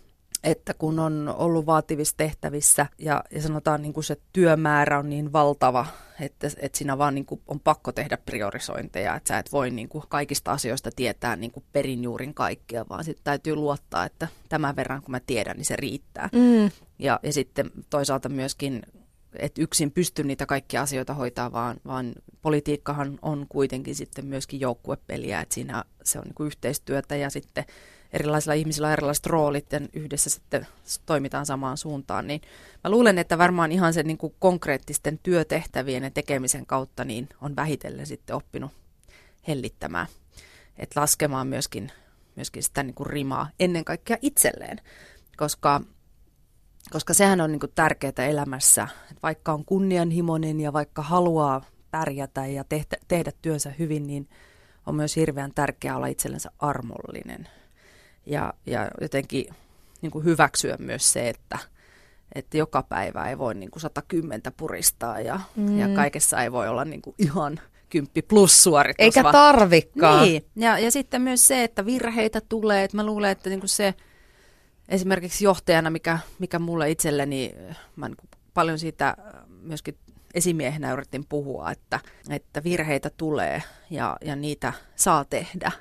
että 0.43 0.73
kun 0.73 0.99
on 0.99 1.33
ollut 1.37 1.65
vaativissa 1.65 2.17
tehtävissä 2.17 2.85
ja, 2.99 3.23
ja 3.31 3.41
sanotaan 3.41 3.81
niin 3.81 3.93
kuin 3.93 4.03
se 4.03 4.17
työmäärä 4.33 4.99
on 4.99 5.09
niin 5.09 5.33
valtava, 5.33 5.85
että, 6.19 6.47
että 6.57 6.77
siinä 6.77 6.97
vaan 6.97 7.15
niin 7.15 7.25
kuin 7.25 7.41
on 7.47 7.59
pakko 7.59 7.91
tehdä 7.91 8.17
priorisointeja, 8.17 9.15
että 9.15 9.27
sä 9.27 9.39
et 9.39 9.51
voi 9.51 9.69
niin 9.69 9.89
kuin 9.89 10.03
kaikista 10.09 10.51
asioista 10.51 10.89
tietää 10.95 11.35
niin 11.35 11.51
kuin 11.51 11.63
perinjuurin 11.73 12.33
kaikkea, 12.33 12.85
vaan 12.89 13.03
sitten 13.03 13.23
täytyy 13.23 13.55
luottaa, 13.55 14.05
että 14.05 14.27
tämän 14.49 14.75
verran 14.75 15.01
kun 15.01 15.11
mä 15.11 15.19
tiedän, 15.19 15.57
niin 15.57 15.65
se 15.65 15.75
riittää. 15.75 16.29
Mm. 16.33 16.71
Ja, 16.99 17.19
ja 17.23 17.33
sitten 17.33 17.71
toisaalta 17.89 18.29
myöskin 18.29 18.81
että 19.39 19.61
yksin 19.61 19.91
pysty 19.91 20.23
niitä 20.23 20.45
kaikkia 20.45 20.81
asioita 20.81 21.13
hoitaa, 21.13 21.51
vaan, 21.51 21.77
vaan 21.87 22.13
politiikkahan 22.41 23.19
on 23.21 23.45
kuitenkin 23.49 23.95
sitten 23.95 24.25
myöskin 24.25 24.59
joukkuepeliä, 24.59 25.41
että 25.41 25.55
siinä 25.55 25.83
se 26.03 26.19
on 26.19 26.23
niin 26.23 26.35
kuin 26.35 26.47
yhteistyötä 26.47 27.15
ja 27.15 27.29
sitten 27.29 27.65
erilaisilla 28.13 28.53
ihmisillä 28.53 28.87
on 28.87 28.93
erilaiset 28.93 29.25
roolit 29.25 29.71
ja 29.71 29.81
yhdessä 29.93 30.29
sitten 30.29 30.67
toimitaan 31.05 31.45
samaan 31.45 31.77
suuntaan, 31.77 32.27
niin 32.27 32.41
mä 32.83 32.89
luulen, 32.89 33.17
että 33.17 33.37
varmaan 33.37 33.71
ihan 33.71 33.93
sen 33.93 34.07
niin 34.07 34.17
kuin 34.17 34.35
konkreettisten 34.39 35.19
työtehtävien 35.23 36.03
ja 36.03 36.11
tekemisen 36.11 36.65
kautta 36.65 37.05
niin 37.05 37.29
on 37.41 37.55
vähitellen 37.55 38.05
sitten 38.05 38.35
oppinut 38.35 38.71
hellittämään, 39.47 40.07
että 40.77 41.01
laskemaan 41.01 41.47
myöskin, 41.47 41.91
myöskin 42.35 42.63
sitä 42.63 42.83
niin 42.83 42.95
kuin 42.95 43.07
rimaa 43.07 43.49
ennen 43.59 43.85
kaikkea 43.85 44.17
itselleen, 44.21 44.81
koska 45.37 45.81
koska 46.91 47.13
sehän 47.13 47.41
on 47.41 47.51
niin 47.51 47.59
kuin 47.59 47.71
tärkeää 47.75 48.27
elämässä, 48.29 48.87
vaikka 49.23 49.53
on 49.53 49.65
kunnianhimoinen 49.65 50.59
ja 50.59 50.73
vaikka 50.73 51.01
haluaa 51.01 51.61
pärjätä 51.91 52.45
ja 52.45 52.63
tehdä, 52.63 52.97
tehdä 53.07 53.31
työnsä 53.41 53.71
hyvin, 53.79 54.07
niin 54.07 54.29
on 54.85 54.95
myös 54.95 55.15
hirveän 55.15 55.51
tärkeää 55.55 55.97
olla 55.97 56.07
itsellensä 56.07 56.51
armollinen 56.59 57.47
ja, 58.25 58.53
ja 58.65 58.91
jotenkin 59.01 59.45
niin 60.01 60.11
kuin 60.11 60.25
hyväksyä 60.25 60.75
myös 60.79 61.13
se, 61.13 61.29
että, 61.29 61.57
että 62.35 62.57
joka 62.57 62.83
päivä 62.83 63.29
ei 63.29 63.37
voi 63.37 63.55
niin 63.55 63.71
kuin 63.71 63.81
110 63.81 64.41
puristaa 64.57 65.19
ja, 65.19 65.39
mm. 65.55 65.79
ja 65.79 65.87
kaikessa 65.87 66.43
ei 66.43 66.51
voi 66.51 66.67
olla 66.67 66.85
niin 66.85 67.01
kuin 67.01 67.15
ihan 67.17 67.59
kymppi 67.89 68.21
plus 68.21 68.63
suoritus. 68.63 68.99
Eikä 68.99 69.23
tarvikaan. 69.31 70.23
Niin, 70.23 70.45
ja, 70.55 70.79
ja 70.79 70.91
sitten 70.91 71.21
myös 71.21 71.47
se, 71.47 71.63
että 71.63 71.85
virheitä 71.85 72.41
tulee, 72.49 72.83
että 72.83 72.97
mä 72.97 73.05
luulen, 73.05 73.31
että 73.31 73.49
niinku 73.49 73.67
se 73.67 73.93
esimerkiksi 74.89 75.45
johtajana, 75.45 75.89
mikä, 75.89 76.19
mikä 76.39 76.59
mulle 76.59 76.91
itselleni, 76.91 77.55
mä 77.95 78.07
niinku 78.07 78.23
paljon 78.53 78.79
siitä 78.79 79.07
äh, 79.09 79.15
myöskin 79.61 79.97
esimiehenä 80.33 80.93
yritin 80.93 81.25
puhua, 81.29 81.71
että, 81.71 81.99
että 82.29 82.63
virheitä 82.63 83.09
tulee 83.17 83.63
ja, 83.89 84.17
ja 84.21 84.35
niitä 84.35 84.73
saa 84.95 85.25
tehdä. 85.25 85.71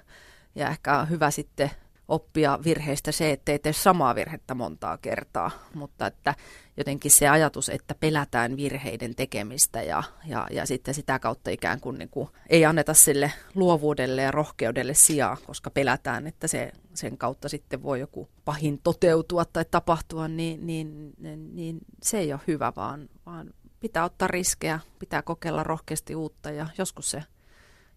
Ja 0.54 0.68
ehkä 0.68 0.98
on 0.98 1.10
hyvä 1.10 1.30
sitten 1.30 1.70
oppia 2.08 2.58
virheistä 2.64 3.12
se, 3.12 3.30
ettei 3.30 3.58
tee 3.58 3.72
samaa 3.72 4.14
virhettä 4.14 4.54
montaa 4.54 4.98
kertaa, 4.98 5.50
mutta 5.74 6.06
että 6.06 6.34
jotenkin 6.76 7.10
se 7.10 7.28
ajatus, 7.28 7.68
että 7.68 7.94
pelätään 7.94 8.56
virheiden 8.56 9.14
tekemistä 9.14 9.82
ja, 9.82 10.02
ja, 10.26 10.46
ja 10.50 10.66
sitten 10.66 10.94
sitä 10.94 11.18
kautta 11.18 11.50
ikään 11.50 11.80
kuin, 11.80 11.98
niin 11.98 12.08
kuin 12.08 12.28
ei 12.48 12.64
anneta 12.64 12.94
sille 12.94 13.32
luovuudelle 13.54 14.22
ja 14.22 14.30
rohkeudelle 14.30 14.94
sijaa, 14.94 15.36
koska 15.46 15.70
pelätään, 15.70 16.26
että 16.26 16.48
se, 16.48 16.72
sen 16.94 17.18
kautta 17.18 17.48
sitten 17.48 17.82
voi 17.82 18.00
joku 18.00 18.28
pahin 18.44 18.80
toteutua 18.84 19.44
tai 19.44 19.64
tapahtua, 19.70 20.28
niin, 20.28 20.66
niin, 20.66 21.12
niin, 21.54 21.78
se 22.02 22.18
ei 22.18 22.32
ole 22.32 22.40
hyvä, 22.46 22.72
vaan, 22.76 23.08
vaan 23.26 23.50
pitää 23.80 24.04
ottaa 24.04 24.28
riskejä, 24.28 24.80
pitää 24.98 25.22
kokeilla 25.22 25.62
rohkeasti 25.62 26.14
uutta 26.14 26.50
ja 26.50 26.66
joskus 26.78 27.10
se 27.10 27.22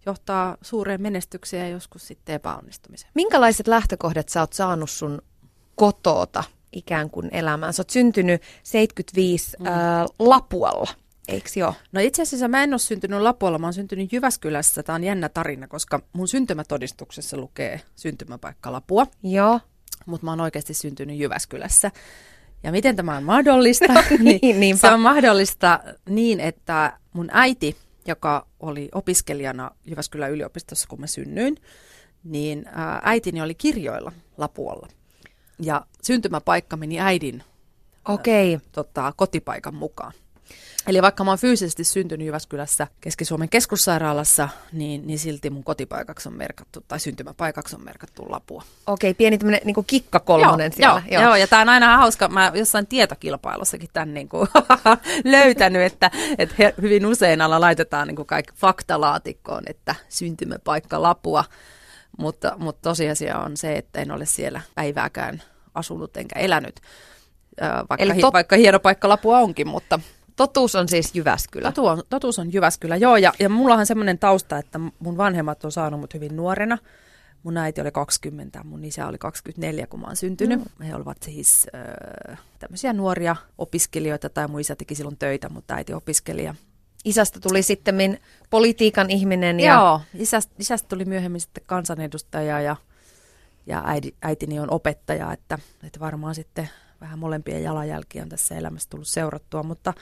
johtaa 0.05 0.57
suureen 0.61 1.01
menestykseen 1.01 1.63
ja 1.63 1.69
joskus 1.69 2.07
sitten 2.07 2.35
epäonnistumiseen. 2.35 3.11
Minkälaiset 3.15 3.67
lähtökohdat 3.67 4.29
sä 4.29 4.39
oot 4.39 4.53
saanut 4.53 4.89
sun 4.89 5.21
kotoota 5.75 6.43
ikään 6.71 7.09
kuin 7.09 7.29
elämään? 7.31 7.73
Sä 7.73 7.81
oot 7.81 7.89
syntynyt 7.89 8.41
75 8.63 9.57
mm. 9.59 9.65
ää, 9.65 10.05
Lapualla, 10.19 10.87
eikö 11.27 11.49
joo? 11.55 11.73
No 11.91 12.01
itse 12.01 12.21
asiassa 12.21 12.47
mä 12.47 12.63
en 12.63 12.73
ole 12.73 12.79
syntynyt 12.79 13.21
Lapualla, 13.21 13.59
mä 13.59 13.67
oon 13.67 13.73
syntynyt 13.73 14.13
Jyväskylässä. 14.13 14.83
Tämä 14.83 14.95
on 14.95 15.03
jännä 15.03 15.29
tarina, 15.29 15.67
koska 15.67 15.99
mun 16.13 16.27
syntymätodistuksessa 16.27 17.37
lukee 17.37 17.81
syntymäpaikka 17.95 18.71
Lapua, 18.71 19.07
Joo. 19.23 19.59
mutta 20.05 20.25
mä 20.25 20.31
oon 20.31 20.41
oikeasti 20.41 20.73
syntynyt 20.73 21.17
Jyväskylässä. 21.17 21.91
Ja 22.63 22.71
miten 22.71 22.95
tämä 22.95 23.17
on 23.17 23.23
mahdollista? 23.23 23.93
niin, 24.19 24.59
niinpä. 24.59 24.79
se 24.87 24.93
on 24.93 24.99
mahdollista 24.99 25.79
niin, 26.09 26.39
että 26.39 26.97
mun 27.13 27.29
äiti, 27.31 27.75
joka 28.07 28.47
oli 28.59 28.89
opiskelijana 28.93 29.71
Jyväskylän 29.85 30.31
yliopistossa, 30.31 30.87
kun 30.87 30.99
mä 30.99 31.07
synnyin, 31.07 31.57
niin 32.23 32.65
äitini 33.03 33.41
oli 33.41 33.55
kirjoilla 33.55 34.11
Lapualla. 34.37 34.87
Ja 35.59 35.85
syntymäpaikka 36.01 36.77
meni 36.77 36.99
äidin 36.99 37.43
Okei. 38.07 38.59
Tota, 38.71 39.13
kotipaikan 39.15 39.75
mukaan. 39.75 40.13
Eli 40.87 41.01
vaikka 41.01 41.23
mä 41.23 41.31
oon 41.31 41.37
fyysisesti 41.37 41.83
syntynyt 41.83 42.25
Jyväskylässä 42.25 42.87
Keski-Suomen 43.01 43.49
keskussairaalassa, 43.49 44.49
niin, 44.71 45.07
niin 45.07 45.19
silti 45.19 45.49
mun 45.49 45.63
kotipaikaksi 45.63 46.29
on 46.29 46.35
merkattu, 46.35 46.83
tai 46.87 46.99
syntymäpaikaksi 46.99 47.75
on 47.75 47.83
merkattu 47.83 48.25
Lapua. 48.29 48.63
Okei, 48.87 49.13
pieni 49.13 49.37
tämmönen 49.37 49.61
niin 49.63 49.85
kikka 49.87 50.19
kolmonen 50.19 50.73
siellä. 50.73 51.03
Joo, 51.11 51.23
joo, 51.23 51.35
ja 51.35 51.47
tämä 51.47 51.61
on 51.61 51.69
aina 51.69 51.97
hauska. 51.97 52.27
Mä 52.27 52.51
jossain 52.55 52.87
tietokilpailussakin 52.87 53.89
tämän 53.93 54.13
niin 54.13 54.29
kuin 54.29 54.47
löytänyt, 55.23 55.81
että, 55.81 56.11
että 56.37 56.73
hyvin 56.81 57.05
usein 57.05 57.41
alla 57.41 57.61
laitetaan 57.61 58.07
niin 58.07 58.15
kuin 58.15 58.25
kaikki 58.25 58.53
faktalaatikkoon, 58.55 59.63
että 59.65 59.95
syntymäpaikka 60.09 61.01
Lapua. 61.01 61.43
Mutta, 62.17 62.55
mutta 62.57 62.89
tosiasia 62.89 63.39
on 63.39 63.57
se, 63.57 63.73
että 63.73 64.01
en 64.01 64.11
ole 64.11 64.25
siellä 64.25 64.61
päivääkään 64.75 65.43
asunut 65.73 66.17
enkä 66.17 66.39
elänyt. 66.39 66.81
Vaikka, 67.61 68.03
Eli 68.03 68.15
hi, 68.15 68.21
tot- 68.21 68.33
vaikka 68.33 68.55
hieno 68.55 68.79
paikka 68.79 69.09
Lapua 69.09 69.39
onkin, 69.39 69.67
mutta 69.67 69.99
Totuus 70.37 70.75
on 70.75 70.87
siis 70.87 71.15
Jyväskylä. 71.15 71.71
totuus 71.71 71.89
on, 71.89 72.03
totuus 72.09 72.39
on 72.39 72.53
Jyväskylä. 72.53 72.95
Joo, 72.95 73.17
ja, 73.17 73.33
ja 73.39 73.49
mullahan 73.49 73.85
semmoinen 73.85 74.19
tausta, 74.19 74.57
että 74.57 74.79
mun 74.99 75.17
vanhemmat 75.17 75.65
on 75.65 75.71
saanut 75.71 75.99
mut 75.99 76.13
hyvin 76.13 76.35
nuorena. 76.35 76.77
Mun 77.43 77.57
äiti 77.57 77.81
oli 77.81 77.91
20, 77.91 78.63
mun 78.63 78.83
isä 78.83 79.07
oli 79.07 79.17
24, 79.17 79.87
kun 79.87 79.99
mä 79.99 80.07
oon 80.07 80.15
syntynyt. 80.15 80.59
Mm. 80.59 80.85
He 80.85 80.95
olivat 80.95 81.17
siis 81.23 81.67
äh, 82.29 82.39
tämmöisiä 82.59 82.93
nuoria 82.93 83.35
opiskelijoita, 83.57 84.29
tai 84.29 84.47
mun 84.47 84.59
isä 84.59 84.75
teki 84.75 84.95
silloin 84.95 85.17
töitä, 85.17 85.49
mutta 85.49 85.75
äiti 85.75 85.93
opiskelija. 85.93 86.55
Isästä 87.05 87.39
tuli 87.39 87.63
sitten 87.63 88.19
politiikan 88.49 89.09
ihminen 89.11 89.59
ja 89.59 89.73
Joo, 89.73 90.01
isästä, 90.13 90.53
isästä 90.59 90.87
tuli 90.87 91.05
myöhemmin 91.05 91.41
sitten 91.41 91.63
kansanedustaja 91.65 92.61
ja, 92.61 92.75
ja 93.65 93.83
äiti, 93.85 94.15
äitini 94.21 94.59
on 94.59 94.71
opettaja, 94.71 95.33
että, 95.33 95.59
että 95.83 95.99
varmaan 95.99 96.35
sitten 96.35 96.69
vähän 97.01 97.19
molempien 97.19 97.63
jalanjälkiä 97.63 98.23
on 98.23 98.29
tässä 98.29 98.55
elämässä 98.55 98.89
tullut 98.89 99.07
seurattua, 99.07 99.63
mutta, 99.63 99.93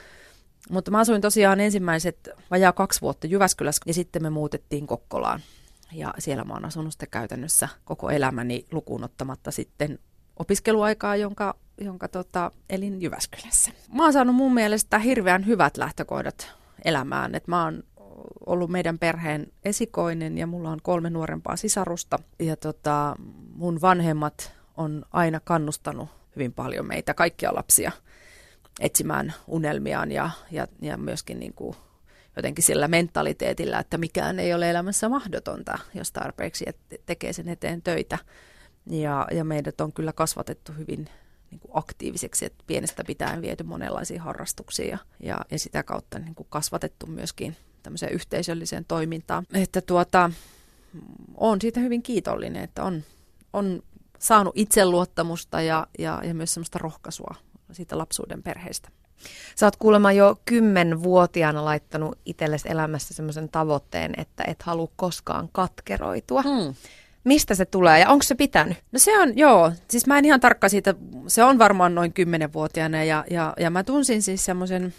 mutta 0.69 0.91
mä 0.91 0.99
asuin 0.99 1.21
tosiaan 1.21 1.59
ensimmäiset 1.59 2.29
vajaa 2.51 2.71
kaksi 2.71 3.01
vuotta 3.01 3.27
Jyväskylässä 3.27 3.81
ja 3.85 3.93
sitten 3.93 4.23
me 4.23 4.29
muutettiin 4.29 4.87
Kokkolaan. 4.87 5.39
Ja 5.91 6.13
siellä 6.19 6.43
mä 6.43 6.53
oon 6.53 6.65
asunut 6.65 6.93
sitten 6.93 7.09
käytännössä 7.09 7.69
koko 7.85 8.09
elämäni 8.09 8.65
lukuun 8.71 9.03
ottamatta 9.03 9.51
sitten 9.51 9.99
opiskeluaikaa, 10.39 11.15
jonka, 11.15 11.55
jonka 11.81 12.07
tota, 12.07 12.51
elin 12.69 13.01
Jyväskylässä. 13.01 13.71
Mä 13.93 14.03
oon 14.03 14.13
saanut 14.13 14.35
mun 14.35 14.53
mielestä 14.53 14.99
hirveän 14.99 15.45
hyvät 15.45 15.77
lähtökohdat 15.77 16.51
elämään. 16.85 17.35
Et 17.35 17.47
mä 17.47 17.63
oon 17.63 17.83
ollut 18.45 18.69
meidän 18.69 18.99
perheen 18.99 19.47
esikoinen 19.65 20.37
ja 20.37 20.47
mulla 20.47 20.69
on 20.69 20.79
kolme 20.83 21.09
nuorempaa 21.09 21.55
sisarusta. 21.55 22.19
Ja 22.39 22.57
tota, 22.57 23.15
mun 23.55 23.81
vanhemmat 23.81 24.53
on 24.77 25.05
aina 25.11 25.39
kannustanut 25.39 26.09
hyvin 26.35 26.53
paljon 26.53 26.87
meitä, 26.87 27.13
kaikkia 27.13 27.55
lapsia, 27.55 27.91
etsimään 28.79 29.33
unelmiaan 29.47 30.11
ja, 30.11 30.29
ja, 30.51 30.67
ja 30.81 30.97
myöskin 30.97 31.39
niin 31.39 31.53
kuin 31.53 31.75
jotenkin 32.35 32.63
sillä 32.63 32.87
mentaliteetillä, 32.87 33.79
että 33.79 33.97
mikään 33.97 34.39
ei 34.39 34.53
ole 34.53 34.69
elämässä 34.69 35.09
mahdotonta, 35.09 35.79
jos 35.93 36.11
tarpeeksi 36.11 36.65
et- 36.67 37.01
tekee 37.05 37.33
sen 37.33 37.49
eteen 37.49 37.81
töitä. 37.81 38.17
Ja, 38.89 39.27
ja 39.31 39.43
meidät 39.43 39.81
on 39.81 39.93
kyllä 39.93 40.13
kasvatettu 40.13 40.71
hyvin 40.77 41.09
niin 41.51 41.59
kuin 41.59 41.71
aktiiviseksi, 41.73 42.45
että 42.45 42.63
pienestä 42.67 43.03
pitäen 43.03 43.41
viety 43.41 43.63
monenlaisiin 43.63 44.21
harrastuksiin 44.21 44.89
ja, 44.89 44.97
ja, 45.19 45.37
ja 45.51 45.59
sitä 45.59 45.83
kautta 45.83 46.19
niin 46.19 46.35
kuin 46.35 46.47
kasvatettu 46.49 47.05
myöskin 47.05 47.55
tämmöiseen 47.83 48.13
yhteisölliseen 48.13 48.85
toimintaan. 48.87 49.45
Että 49.53 49.81
tuota, 49.81 50.31
on 51.35 51.61
siitä 51.61 51.79
hyvin 51.79 52.03
kiitollinen, 52.03 52.63
että 52.63 52.83
on, 52.83 53.03
on 53.53 53.83
saanut 54.25 54.53
itseluottamusta 54.57 55.61
ja, 55.61 55.87
ja, 55.99 56.21
ja 56.23 56.33
myös 56.33 56.53
semmoista 56.53 56.79
rohkaisua 56.79 57.35
siitä 57.71 57.97
lapsuuden 57.97 58.43
perheestä. 58.43 58.89
sä 59.55 59.65
oot 59.65 59.75
kuulemma 59.75 60.11
jo 60.11 60.37
kymmenvuotiaana 60.45 61.65
laittanut 61.65 62.17
itsellesi 62.25 62.71
elämässä 62.71 63.13
semmoisen 63.13 63.49
tavoitteen, 63.49 64.13
että 64.17 64.43
et 64.47 64.61
halua 64.61 64.87
koskaan 64.95 65.49
katkeroitua. 65.51 66.41
Mm. 66.41 66.73
Mistä 67.23 67.55
se 67.55 67.65
tulee 67.65 67.99
ja 67.99 68.09
onko 68.09 68.23
se 68.23 68.35
pitänyt? 68.35 68.77
No 68.91 68.99
se 68.99 69.19
on, 69.19 69.37
joo, 69.37 69.71
siis 69.87 70.07
mä 70.07 70.17
en 70.17 70.25
ihan 70.25 70.39
tarkka 70.39 70.69
siitä, 70.69 70.95
se 71.27 71.43
on 71.43 71.59
varmaan 71.59 71.95
noin 71.95 72.13
kymmenenvuotiaana 72.13 73.03
ja, 73.03 73.25
ja, 73.29 73.53
ja 73.59 73.69
mä 73.69 73.83
tunsin 73.83 74.21
siis 74.21 74.45
semmoisen 74.45 74.93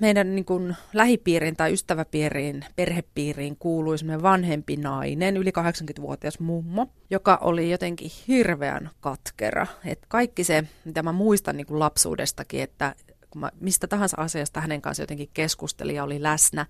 meidän 0.00 0.34
niin 0.34 0.44
kuin 0.44 0.76
lähipiiriin 0.92 1.56
tai 1.56 1.72
ystäväpiiriin, 1.72 2.64
perhepiiriin 2.76 3.56
kuului 3.56 3.98
semmoinen 3.98 4.22
vanhempi 4.22 4.76
nainen, 4.76 5.36
yli 5.36 5.50
80-vuotias 5.50 6.38
mummo, 6.38 6.86
joka 7.10 7.38
oli 7.40 7.70
jotenkin 7.70 8.10
hirveän 8.28 8.90
katkera. 9.00 9.66
Et 9.84 9.98
kaikki 10.08 10.44
se, 10.44 10.64
mitä 10.84 11.02
mä 11.02 11.12
muistan 11.12 11.56
niin 11.56 11.66
kuin 11.66 11.78
lapsuudestakin, 11.78 12.62
että 12.62 12.94
kun 13.30 13.40
mä 13.40 13.50
mistä 13.60 13.86
tahansa 13.86 14.16
asiasta 14.20 14.60
hänen 14.60 14.82
kanssa 14.82 15.02
jotenkin 15.02 15.30
keskustelin 15.34 15.96
ja 15.96 16.04
oli 16.04 16.22
läsnä, 16.22 16.66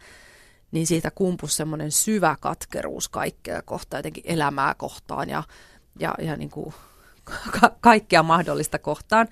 niin 0.72 0.86
siitä 0.86 1.10
kumpus 1.10 1.56
semmoinen 1.56 1.92
syvä 1.92 2.36
katkeruus 2.40 3.08
kaikkea 3.08 3.62
kohtaan, 3.62 3.98
jotenkin 3.98 4.24
elämää 4.26 4.74
kohtaan 4.74 5.28
ja, 5.28 5.42
ja, 5.98 6.14
ja 6.18 6.36
niin 6.36 6.50
kuin 6.50 6.74
ka- 7.60 7.76
kaikkea 7.80 8.22
mahdollista 8.22 8.78
kohtaan. 8.78 9.28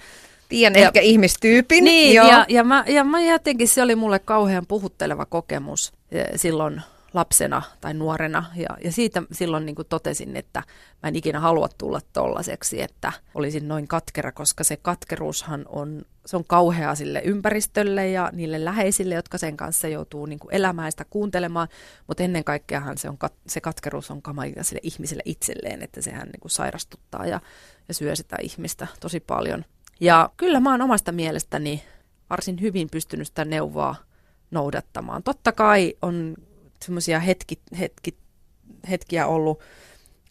Tiedän 0.48 0.80
Ja- 0.82 0.86
ehkä 0.86 1.00
ihmistyypin. 1.00 1.84
Niin, 1.84 2.14
joo. 2.14 2.28
ja, 2.28 2.46
ja, 2.48 2.64
mä, 2.64 2.84
ja 2.86 3.04
mä 3.04 3.20
jotenkin 3.20 3.68
se 3.68 3.82
oli 3.82 3.96
mulle 3.96 4.18
kauhean 4.18 4.66
puhutteleva 4.66 5.26
kokemus 5.26 5.92
eh, 6.10 6.26
silloin 6.36 6.82
lapsena 7.14 7.62
tai 7.80 7.94
nuorena. 7.94 8.44
Ja, 8.56 8.68
ja 8.84 8.92
siitä 8.92 9.22
silloin 9.32 9.66
niin 9.66 9.76
kuin 9.76 9.88
totesin, 9.88 10.36
että 10.36 10.62
mä 11.02 11.08
en 11.08 11.16
ikinä 11.16 11.40
halua 11.40 11.68
tulla 11.78 12.00
tollaseksi, 12.12 12.82
että 12.82 13.12
olisin 13.34 13.68
noin 13.68 13.88
katkera, 13.88 14.32
koska 14.32 14.64
se 14.64 14.76
katkeruushan 14.76 15.64
on, 15.68 16.04
se 16.26 16.36
on 16.36 16.44
kauhea 16.44 16.94
sille 16.94 17.22
ympäristölle 17.24 18.08
ja 18.08 18.30
niille 18.32 18.64
läheisille, 18.64 19.14
jotka 19.14 19.38
sen 19.38 19.56
kanssa 19.56 19.88
joutuu 19.88 20.26
niin 20.26 20.38
kuin 20.38 20.54
elämään 20.54 20.92
sitä 20.92 21.04
kuuntelemaan. 21.10 21.68
Mutta 22.06 22.22
ennen 22.22 22.44
kaikkeahan 22.44 22.98
se, 22.98 23.08
on, 23.08 23.18
se 23.48 23.60
katkeruus 23.60 24.10
on 24.10 24.22
kamalia 24.22 24.64
sille 24.64 24.80
ihmiselle 24.82 25.22
itselleen, 25.24 25.82
että 25.82 26.02
sehän 26.02 26.28
niin 26.28 26.40
kuin 26.40 26.50
sairastuttaa 26.50 27.26
ja, 27.26 27.40
ja 27.88 27.94
syö 27.94 28.16
sitä 28.16 28.36
ihmistä 28.42 28.86
tosi 29.00 29.20
paljon. 29.20 29.64
Ja 30.00 30.30
kyllä 30.36 30.60
mä 30.60 30.70
oon 30.70 30.82
omasta 30.82 31.12
mielestäni 31.12 31.82
varsin 32.30 32.60
hyvin 32.60 32.88
pystynyt 32.90 33.26
sitä 33.26 33.44
neuvoa 33.44 33.94
noudattamaan. 34.50 35.22
Totta 35.22 35.52
kai 35.52 35.94
on 36.02 36.36
semmoisia 36.84 37.20
hetki, 37.20 37.58
hetki, 37.78 38.16
hetkiä 38.90 39.26
ollut 39.26 39.60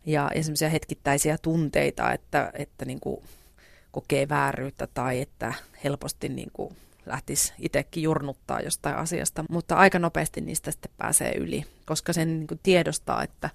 ja, 0.06 0.32
ja 0.36 0.44
semmoisia 0.44 0.70
hetkittäisiä 0.70 1.38
tunteita, 1.42 2.14
että, 2.14 2.52
että 2.54 2.86
niin 2.86 3.00
kuin 3.00 3.24
kokee 3.92 4.30
vääryyttä 4.30 4.88
tai 4.94 5.22
että 5.22 5.54
helposti 5.84 6.30
niin 6.30 6.52
kuin 6.54 6.76
lähtisi 7.06 7.54
itsekin 7.60 8.04
jurnuttaa 8.04 8.62
jostain 8.62 8.96
asiasta, 8.96 9.46
mutta 9.50 9.76
aika 9.76 10.00
nopeasti 10.00 10.42
niistä 10.42 10.72
sitten 10.72 10.92
pääsee 10.98 11.34
yli, 11.38 11.66
koska 11.86 12.14
sen 12.14 12.40
niin 12.40 12.48
kuin 12.48 12.60
tiedostaa, 12.64 13.24
että, 13.24 13.50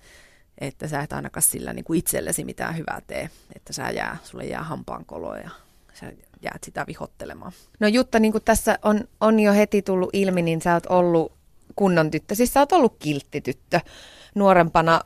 että 0.59 0.89
sä 0.89 1.01
et 1.01 1.13
ainakaan 1.13 1.43
sillä 1.43 1.73
niin 1.73 1.85
kuin 1.85 1.99
itsellesi 1.99 2.45
mitään 2.45 2.77
hyvää 2.77 3.01
tee, 3.07 3.31
että 3.57 3.73
sä 3.73 3.91
jää, 3.91 4.17
sulle 4.25 4.45
jää 4.45 4.63
hampaankolo 4.63 5.37
ja 5.37 5.51
sä 6.01 6.13
jäät 6.43 6.65
sitä 6.65 6.85
vihottelemaan. 6.87 7.53
No 7.81 7.89
Jutta, 7.89 8.19
niin 8.19 8.33
kuin 8.33 8.45
tässä 8.45 8.79
on, 8.83 9.01
on 9.21 9.41
jo 9.41 9.53
heti 9.53 9.83
tullut 9.83 10.11
ilmi, 10.13 10.43
niin 10.43 10.63
sä 10.63 10.75
oot 10.75 10.87
ollut 10.87 11.33
kunnon 11.77 12.11
tyttö, 12.11 12.35
siis 12.35 12.53
sä 12.53 12.61
oot 12.61 12.73
ollut 12.73 12.97
kilttityttö 12.99 13.81
nuorempana. 14.35 15.01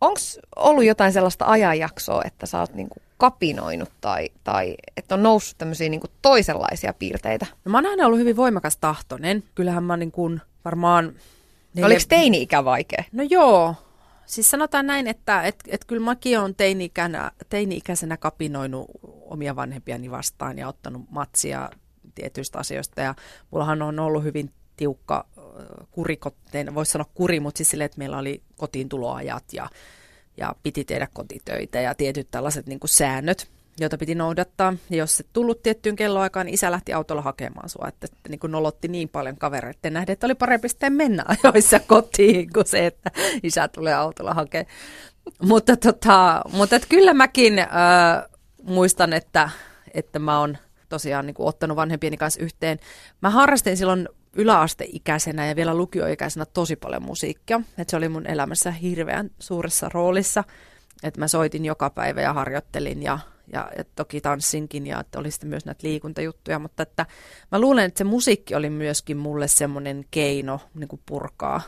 Onko 0.00 0.20
ollut 0.56 0.84
jotain 0.84 1.12
sellaista 1.12 1.44
ajanjaksoa, 1.44 2.22
että 2.24 2.46
sä 2.46 2.60
oot 2.60 2.74
niin 2.74 2.88
kuin 2.88 3.02
kapinoinut 3.18 3.90
tai, 4.00 4.28
tai 4.44 4.74
että 4.96 5.14
on 5.14 5.22
noussut 5.22 5.58
tämmöisiä 5.58 5.88
niin 5.88 6.00
kuin 6.00 6.10
toisenlaisia 6.22 6.92
piirteitä? 6.92 7.46
No 7.64 7.70
mä 7.70 7.78
oon 7.78 7.86
aina 7.86 8.06
ollut 8.06 8.18
hyvin 8.18 8.36
voimakas 8.36 8.76
tahtonen. 8.76 9.42
Kyllähän 9.54 9.84
mä 9.84 9.96
niin 9.96 10.12
kuin 10.12 10.40
varmaan... 10.64 11.12
Neljä... 11.74 11.86
Oliko 11.86 12.02
teini-ikä 12.08 12.64
vaikea? 12.64 13.04
No 13.12 13.24
joo. 13.30 13.74
Siis 14.32 14.50
sanotaan 14.50 14.86
näin, 14.86 15.06
että 15.06 15.42
et, 15.42 15.56
et 15.68 15.84
kyllä 15.84 16.04
mäkin 16.04 16.40
olen 16.40 16.54
teini-ikänä, 16.54 17.30
teini-ikäisenä 17.48 18.16
kapinoinut 18.16 18.90
omia 19.24 19.56
vanhempiani 19.56 20.10
vastaan 20.10 20.58
ja 20.58 20.68
ottanut 20.68 21.10
matsia 21.10 21.70
tietyistä 22.14 22.58
asioista. 22.58 23.00
Ja 23.00 23.14
mullahan 23.50 23.82
on 23.82 23.98
ollut 23.98 24.24
hyvin 24.24 24.50
tiukka 24.76 25.26
kurikotteen, 25.90 26.74
voisi 26.74 26.92
sanoa 26.92 27.10
kuri, 27.14 27.40
mutta 27.40 27.58
siis 27.58 27.70
sille, 27.70 27.84
että 27.84 27.98
meillä 27.98 28.18
oli 28.18 28.42
kotiin 28.56 28.88
tuloajat 28.88 29.44
ja, 29.52 29.68
ja 30.36 30.54
piti 30.62 30.84
tehdä 30.84 31.08
kotitöitä 31.12 31.80
ja 31.80 31.94
tietyt 31.94 32.30
tällaiset 32.30 32.66
niin 32.66 32.80
kuin 32.80 32.90
säännöt, 32.90 33.50
joita 33.80 33.98
piti 33.98 34.14
noudattaa. 34.14 34.74
Ja 34.90 34.96
jos 34.96 35.20
et 35.20 35.26
tullut 35.32 35.62
tiettyyn 35.62 35.96
kelloaikaan, 35.96 36.46
niin 36.46 36.54
isä 36.54 36.70
lähti 36.70 36.92
autolla 36.92 37.22
hakemaan 37.22 37.68
sua, 37.68 37.88
että, 37.88 38.06
että 38.12 38.28
niin 38.28 38.38
kuin 38.38 38.50
nolotti 38.50 38.88
niin 38.88 39.08
paljon 39.08 39.36
kavereiden 39.36 39.92
nähden, 39.92 40.12
että 40.12 40.26
oli 40.26 40.34
parempi 40.34 40.68
sitten 40.68 40.92
mennä 40.92 41.24
ajoissa 41.44 41.80
kotiin 41.80 42.52
kuin 42.52 42.66
se, 42.66 42.86
että 42.86 43.10
isä 43.42 43.68
tulee 43.68 43.94
autolla 43.94 44.34
hakemaan. 44.34 44.74
mutta, 45.42 45.76
tota, 45.76 46.42
mutta 46.52 46.76
että 46.76 46.88
kyllä 46.88 47.14
mäkin 47.14 47.58
äh, 47.58 47.68
muistan, 48.62 49.12
että, 49.12 49.50
että 49.94 50.18
mä 50.18 50.40
oon 50.40 50.58
tosiaan 50.88 51.26
niin 51.26 51.34
kuin 51.34 51.48
ottanut 51.48 51.76
vanhempieni 51.76 52.16
kanssa 52.16 52.42
yhteen. 52.42 52.78
Mä 53.22 53.30
harrastin 53.30 53.76
silloin 53.76 54.08
yläasteikäisenä 54.36 55.46
ja 55.46 55.56
vielä 55.56 55.74
lukioikäisenä 55.74 56.46
tosi 56.46 56.76
paljon 56.76 57.02
musiikkia. 57.02 57.60
Et 57.78 57.88
se 57.88 57.96
oli 57.96 58.08
mun 58.08 58.26
elämässä 58.26 58.70
hirveän 58.70 59.30
suuressa 59.38 59.88
roolissa, 59.94 60.44
että 61.02 61.20
mä 61.20 61.28
soitin 61.28 61.64
joka 61.64 61.90
päivä 61.90 62.20
ja 62.20 62.32
harjoittelin 62.32 63.02
ja, 63.02 63.18
ja, 63.52 63.70
ja 63.78 63.84
toki 63.94 64.20
tanssinkin 64.20 64.86
ja 64.86 65.00
että 65.00 65.18
oli 65.18 65.30
sitten 65.30 65.48
myös 65.48 65.64
näitä 65.64 65.88
liikuntajuttuja, 65.88 66.58
mutta 66.58 66.82
että 66.82 67.06
mä 67.52 67.58
luulen, 67.58 67.84
että 67.84 67.98
se 67.98 68.04
musiikki 68.04 68.54
oli 68.54 68.70
myöskin 68.70 69.16
mulle 69.16 69.48
semmoinen 69.48 70.04
keino 70.10 70.60
niin 70.74 70.88
kuin 70.88 71.02
purkaa, 71.06 71.60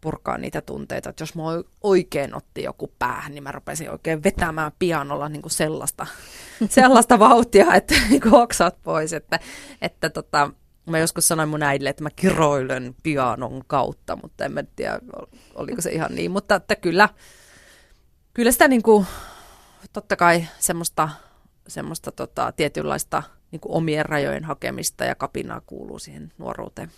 purkaa 0.00 0.38
niitä 0.38 0.60
tunteita, 0.60 1.10
että 1.10 1.22
jos 1.22 1.34
mä 1.34 1.42
oikein 1.82 2.34
otti 2.34 2.62
joku 2.62 2.92
päähän, 2.98 3.34
niin 3.34 3.42
mä 3.42 3.52
rupesin 3.52 3.90
oikein 3.90 4.22
vetämään 4.22 4.72
pianolla 4.78 5.28
niin 5.28 5.42
kuin 5.42 5.52
sellaista, 5.52 6.06
sellaista 6.68 7.18
vauhtia, 7.18 7.74
että 7.74 7.94
niin 8.10 8.20
kuin 8.20 8.34
oksat 8.34 8.76
pois, 8.82 9.12
että, 9.12 9.40
että 9.82 10.10
tota, 10.10 10.50
Mä 10.86 10.98
joskus 10.98 11.28
sanoin 11.28 11.48
mun 11.48 11.62
äidille, 11.62 11.90
että 11.90 12.02
mä 12.02 12.10
kiroilen 12.16 12.94
pianon 13.02 13.62
kautta, 13.66 14.18
mutta 14.22 14.44
en 14.44 14.52
mä 14.52 14.62
tiedä, 14.76 14.98
oliko 15.54 15.80
se 15.80 15.90
ihan 15.90 16.14
niin. 16.14 16.30
Mutta 16.30 16.54
että 16.54 16.76
kyllä, 16.76 17.08
kyllä 18.34 18.52
sitä 18.52 18.68
niin 18.68 18.82
kuin, 18.82 19.06
totta 19.92 20.16
kai 20.16 20.44
semmoista, 20.58 21.08
semmoista 21.68 22.12
tota, 22.12 22.52
tietynlaista 22.52 23.22
niin 23.50 23.60
omien 23.68 24.06
rajojen 24.06 24.44
hakemista 24.44 25.04
ja 25.04 25.14
kapinaa 25.14 25.60
kuuluu 25.66 25.98
siihen 25.98 26.32
nuoruuteen. 26.38 26.90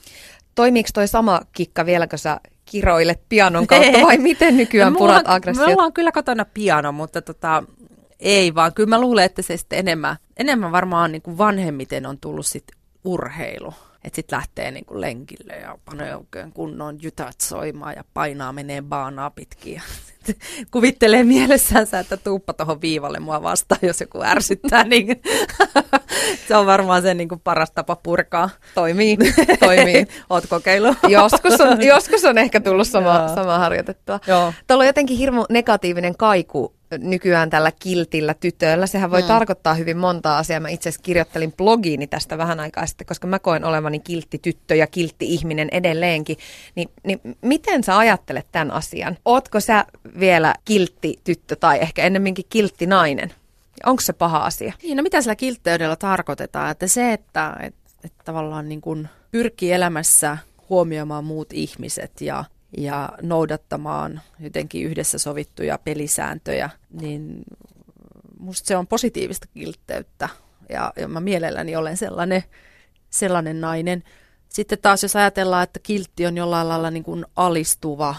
Toimiiko 0.54 0.88
toi 0.94 1.08
sama 1.08 1.40
kikka 1.52 1.86
vielä, 1.86 2.06
kun 2.06 2.18
sä 2.18 2.40
kiroilet 2.64 3.20
pianon 3.28 3.66
kautta 3.66 4.00
vai 4.02 4.18
miten 4.28 4.56
nykyään 4.56 4.92
no, 4.92 4.98
purat 4.98 5.28
aggressiot? 5.28 5.68
Mulla 5.68 5.82
on 5.82 5.92
kyllä 5.92 6.12
kotona 6.12 6.44
piano, 6.44 6.92
mutta 6.92 7.22
tota, 7.22 7.62
ei 8.20 8.54
vaan. 8.54 8.74
Kyllä 8.74 8.88
mä 8.88 9.00
luulen, 9.00 9.24
että 9.24 9.42
se 9.42 9.56
sitten 9.56 9.78
enemmän, 9.78 10.16
enemmän 10.36 10.72
varmaan 10.72 11.12
niin 11.12 11.22
kuin 11.22 11.38
vanhemmiten 11.38 12.06
on 12.06 12.18
tullut 12.18 12.46
sit 12.46 12.64
urheilu. 13.04 13.74
Että 14.06 14.16
sitten 14.16 14.36
lähtee 14.36 14.70
niinku 14.70 15.00
lenkille 15.00 15.52
ja 15.52 15.78
panee 15.84 16.16
oikein 16.16 16.52
kunnon 16.52 16.98
jytät 17.02 17.40
soimaan 17.40 17.94
ja 17.96 18.04
painaa 18.14 18.52
menee 18.52 18.82
baanaa 18.82 19.30
pitkin. 19.30 19.74
Ja 19.74 19.82
kuvittelee 20.70 21.24
mielessään, 21.24 21.86
että 22.00 22.16
tuuppa 22.16 22.52
tuohon 22.52 22.80
viivalle 22.80 23.20
mua 23.20 23.42
vastaan, 23.42 23.78
jos 23.82 24.00
joku 24.00 24.22
ärsyttää. 24.22 24.84
Niin 24.96 25.22
se 26.48 26.56
on 26.56 26.66
varmaan 26.66 27.02
se 27.02 27.14
niinku 27.14 27.36
paras 27.44 27.70
tapa 27.70 27.96
purkaa. 27.96 28.50
Toimii, 28.74 29.16
toimii. 29.64 30.06
Oot 30.30 30.44
kokeillut? 30.46 30.96
joskus, 31.08 31.60
on, 31.60 31.82
joskus 31.82 32.24
on 32.24 32.38
ehkä 32.38 32.60
tullut 32.60 32.88
sama, 32.88 33.28
sama 33.34 33.58
harjoitettua. 33.58 34.20
Joo. 34.26 34.52
Tuolla 34.66 34.82
on 34.82 34.86
jotenkin 34.86 35.16
hirmu 35.16 35.44
negatiivinen 35.50 36.16
kaiku 36.16 36.75
nykyään 36.98 37.50
tällä 37.50 37.72
kiltillä 37.80 38.34
tytöllä. 38.34 38.86
Sehän 38.86 39.10
voi 39.10 39.22
mm. 39.22 39.28
tarkoittaa 39.28 39.74
hyvin 39.74 39.96
monta 39.96 40.38
asiaa. 40.38 40.60
Mä 40.60 40.68
itse 40.68 40.88
asiassa 40.88 41.02
kirjoittelin 41.02 41.52
blogiini 41.52 42.06
tästä 42.06 42.38
vähän 42.38 42.60
aikaa 42.60 42.86
sitten, 42.86 43.06
koska 43.06 43.26
mä 43.26 43.38
koen 43.38 43.64
olevani 43.64 44.00
kiltti 44.00 44.38
tyttö 44.38 44.74
ja 44.74 44.86
kiltti 44.86 45.34
ihminen 45.34 45.68
edelleenkin. 45.72 46.36
Ni, 46.74 46.86
niin 47.02 47.20
miten 47.42 47.84
sä 47.84 47.98
ajattelet 47.98 48.46
tämän 48.52 48.70
asian? 48.70 49.16
Ootko 49.24 49.60
sä 49.60 49.84
vielä 50.20 50.54
kiltti 50.64 51.20
tyttö 51.24 51.56
tai 51.56 51.78
ehkä 51.80 52.02
ennemminkin 52.02 52.46
kiltti 52.48 52.86
nainen? 52.86 53.32
Onko 53.86 54.02
se 54.02 54.12
paha 54.12 54.38
asia? 54.38 54.72
Niin, 54.82 54.96
no 54.96 55.02
mitä 55.02 55.20
sillä 55.20 55.36
kiltteydellä 55.36 55.96
tarkoitetaan? 55.96 56.70
Että 56.70 56.86
se, 56.86 57.12
että, 57.12 57.56
että, 57.60 57.90
että 58.04 58.24
tavallaan 58.24 58.68
niin 58.68 58.80
kuin 58.80 59.08
pyrkii 59.30 59.72
elämässä 59.72 60.38
huomioimaan 60.68 61.24
muut 61.24 61.52
ihmiset 61.52 62.20
ja 62.20 62.44
ja 62.76 63.08
noudattamaan 63.22 64.20
jotenkin 64.40 64.86
yhdessä 64.86 65.18
sovittuja 65.18 65.78
pelisääntöjä, 65.78 66.70
niin 67.00 67.44
musta 68.38 68.66
se 68.66 68.76
on 68.76 68.86
positiivista 68.86 69.46
kiltteyttä 69.54 70.28
ja, 70.68 70.92
ja 70.96 71.08
mä 71.08 71.20
mielelläni 71.20 71.76
olen 71.76 71.96
sellainen, 71.96 72.42
sellainen 73.10 73.60
nainen. 73.60 74.02
Sitten 74.48 74.78
taas 74.82 75.02
jos 75.02 75.16
ajatellaan, 75.16 75.62
että 75.62 75.80
kiltti 75.82 76.26
on 76.26 76.36
jollain 76.36 76.68
lailla 76.68 76.90
niin 76.90 77.04
kuin 77.04 77.24
alistuva 77.36 78.14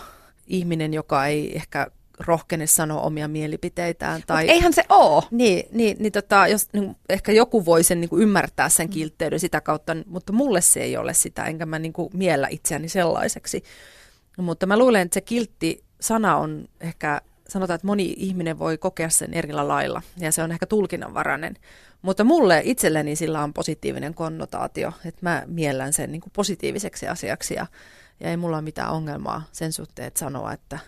ihminen, 0.47 0.93
joka 0.93 1.25
ei 1.25 1.55
ehkä 1.55 1.87
rohkene 2.19 2.67
sanoa 2.67 3.01
omia 3.01 3.27
mielipiteitään. 3.27 4.23
Tai... 4.27 4.43
Mut 4.43 4.51
eihän 4.51 4.73
se 4.73 4.83
ole. 4.89 5.23
Niin, 5.31 5.67
niin, 5.71 5.97
niin 5.99 6.11
tota, 6.11 6.47
jos, 6.47 6.67
niin, 6.73 6.95
ehkä 7.09 7.31
joku 7.31 7.65
voi 7.65 7.83
sen 7.83 8.01
niin 8.01 8.09
kuin 8.09 8.21
ymmärtää 8.21 8.69
sen 8.69 8.89
kiltteyden 8.89 9.39
sitä 9.39 9.61
kautta, 9.61 9.95
mutta 10.05 10.33
mulle 10.33 10.61
se 10.61 10.79
ei 10.79 10.97
ole 10.97 11.13
sitä, 11.13 11.45
enkä 11.45 11.65
mä 11.65 11.79
niin 11.79 11.93
kuin 11.93 12.09
miellä 12.13 12.47
itseäni 12.51 12.89
sellaiseksi. 12.89 13.63
No, 14.37 14.43
mutta 14.43 14.65
mä 14.65 14.77
luulen, 14.77 15.01
että 15.01 15.13
se 15.13 15.21
kiltti 15.21 15.83
sana 16.01 16.37
on 16.37 16.67
ehkä, 16.79 17.21
sanotaan, 17.47 17.75
että 17.75 17.87
moni 17.87 18.13
ihminen 18.17 18.59
voi 18.59 18.77
kokea 18.77 19.09
sen 19.09 19.33
erillä 19.33 19.67
lailla 19.67 20.01
ja 20.17 20.31
se 20.31 20.43
on 20.43 20.51
ehkä 20.51 20.65
tulkinnanvarainen. 20.65 21.55
Mutta 22.01 22.23
mulle 22.23 22.61
itselleni 22.63 23.15
sillä 23.15 23.43
on 23.43 23.53
positiivinen 23.53 24.13
konnotaatio, 24.13 24.93
että 25.05 25.19
mä 25.21 25.43
miellän 25.45 25.93
sen 25.93 26.11
niin 26.11 26.21
kuin 26.21 26.33
positiiviseksi 26.35 27.07
asiaksi 27.07 27.53
ja, 27.53 27.67
ja 28.19 28.29
ei 28.29 28.37
mulla 28.37 28.57
ole 28.57 28.63
mitään 28.63 28.91
ongelmaa 28.91 29.43
sen 29.51 29.73
suhteen, 29.73 30.07
että 30.07 30.19
sanoa, 30.19 30.53
että, 30.53 30.79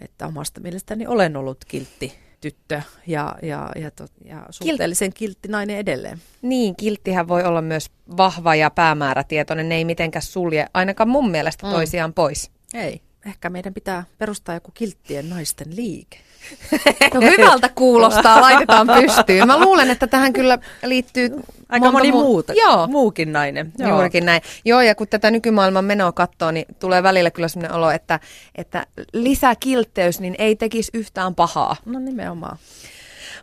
että 0.00 0.26
omasta 0.26 0.60
mielestäni 0.60 1.06
olen 1.06 1.36
ollut 1.36 1.64
kiltti 1.64 2.18
tyttö 2.40 2.82
ja, 3.06 3.36
ja, 3.42 3.70
ja, 3.76 3.90
to, 3.90 4.06
ja 4.24 4.46
suhteellisen 4.50 5.12
kiltti 5.12 5.48
nainen 5.48 5.78
edelleen. 5.78 6.18
Niin, 6.42 6.76
kilttihän 6.76 7.28
voi 7.28 7.44
olla 7.44 7.62
myös 7.62 7.90
vahva 8.16 8.54
ja 8.54 8.70
päämäärätietoinen. 8.70 9.68
Ne 9.68 9.74
ei 9.74 9.84
mitenkään 9.84 10.22
sulje 10.22 10.66
ainakaan 10.74 11.08
mun 11.08 11.30
mielestä 11.30 11.66
mm. 11.66 11.72
toisiaan 11.72 12.12
pois. 12.12 12.50
Ei. 12.74 13.00
Ehkä 13.26 13.50
meidän 13.50 13.74
pitää 13.74 14.04
perustaa 14.18 14.54
joku 14.54 14.70
kilttien 14.74 15.30
naisten 15.30 15.76
liike. 15.76 16.18
No 17.14 17.20
hyvältä 17.20 17.68
kuulostaa, 17.68 18.40
laitetaan 18.40 18.86
pystyyn. 18.86 19.46
Mä 19.46 19.60
luulen, 19.60 19.90
että 19.90 20.06
tähän 20.06 20.32
kyllä 20.32 20.58
liittyy 20.84 21.30
Aika 21.68 21.92
moni 21.92 22.12
muu... 22.12 22.22
muuta, 22.22 22.52
Joo. 22.52 22.86
muukin 22.86 23.32
nainen. 23.32 23.72
Joo. 23.78 23.90
Juurikin 23.90 24.26
näin. 24.26 24.42
Joo, 24.64 24.80
ja 24.80 24.94
kun 24.94 25.08
tätä 25.08 25.30
nykymaailman 25.30 25.84
menoa 25.84 26.12
katsoo, 26.12 26.50
niin 26.50 26.66
tulee 26.78 27.02
välillä 27.02 27.30
kyllä 27.30 27.48
sellainen 27.48 27.76
olo, 27.76 27.90
että, 27.90 28.20
että 28.54 28.86
lisäkiltteys 29.12 30.20
niin 30.20 30.34
ei 30.38 30.56
tekisi 30.56 30.90
yhtään 30.94 31.34
pahaa. 31.34 31.76
No 31.84 31.98
nimenomaan. 31.98 32.58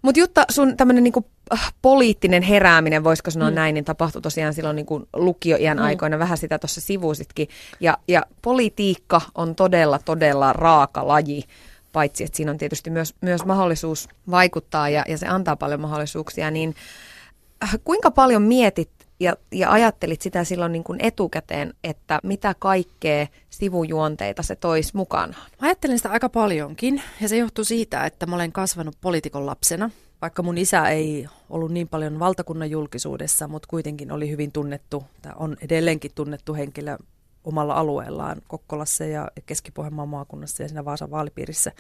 Mutta 0.02 0.20
Jutta, 0.20 0.46
sun 0.52 0.78
tämmöinen 0.78 1.04
niinku 1.04 1.26
äh, 1.54 1.74
poliittinen 1.82 2.44
herääminen, 2.44 3.04
voisiko 3.04 3.32
sanoa 3.32 3.50
mm. 3.50 3.56
näin, 3.56 3.74
niin 3.74 3.86
tapahtui 3.86 4.22
tosiaan 4.22 4.54
silloin 4.54 4.76
niinku 4.76 5.08
lukioiän 5.14 5.78
mm. 5.78 5.84
aikoina, 5.84 6.20
vähän 6.20 6.38
sitä 6.38 6.60
tuossa 6.60 6.82
sivusitkin. 6.82 7.48
Ja, 7.80 7.98
ja 8.08 8.26
politiikka 8.42 9.22
on 9.36 9.56
todella, 9.56 10.00
todella 10.06 10.54
raaka 10.54 11.08
laji, 11.08 11.44
paitsi 11.92 12.24
että 12.24 12.38
siinä 12.38 12.52
on 12.52 12.58
tietysti 12.58 12.90
myös, 12.90 13.16
myös 13.22 13.46
mahdollisuus 13.46 14.10
vaikuttaa 14.32 14.90
ja, 14.90 15.04
ja 15.08 15.18
se 15.18 15.28
antaa 15.28 15.56
paljon 15.56 15.82
mahdollisuuksia, 15.82 16.52
niin 16.52 16.76
äh, 17.64 17.80
kuinka 17.84 18.12
paljon 18.12 18.42
mietit 18.42 18.90
ja, 19.20 19.36
ja 19.52 19.72
ajattelit 19.72 20.22
sitä 20.22 20.44
silloin 20.44 20.72
niin 20.72 20.84
kuin 20.84 21.00
etukäteen, 21.04 21.74
että 21.84 22.20
mitä 22.24 22.56
kaikkea 22.60 23.28
sivujuonteita 23.50 24.44
se 24.44 24.56
toisi 24.56 24.92
mukanaan? 24.96 25.50
Mä 25.62 25.68
ajattelin 25.68 25.98
sitä 25.98 26.10
aika 26.10 26.30
paljonkin 26.30 27.02
ja 27.22 27.30
se 27.30 27.38
johtuu 27.38 27.64
siitä, 27.64 28.06
että 28.06 28.26
mä 28.26 28.36
olen 28.36 28.52
kasvanut 28.52 28.96
poliitikon 29.02 29.46
lapsena. 29.46 29.90
vaikka 30.22 30.44
mun 30.44 30.58
isä 30.58 30.90
ei 30.90 31.28
ollut 31.50 31.72
niin 31.72 31.88
paljon 31.88 32.20
valtakunnan 32.20 32.72
julkisuudessa, 32.72 33.48
mutta 33.48 33.68
kuitenkin 33.70 34.12
oli 34.12 34.30
hyvin 34.30 34.52
tunnettu, 34.52 35.04
tai 35.22 35.32
on 35.36 35.58
edelleenkin 35.62 36.12
tunnettu 36.16 36.54
henkilö 36.54 36.98
omalla 37.44 37.74
alueellaan 37.74 38.42
Kokkolassa 38.48 39.06
ja 39.06 39.32
Keski-Pohjanmaan 39.46 40.10
maakunnassa 40.10 40.64
ja 40.64 40.70
siinä 40.70 40.86
Vaasan 40.86 41.12
vaalipiirissä, 41.12 41.72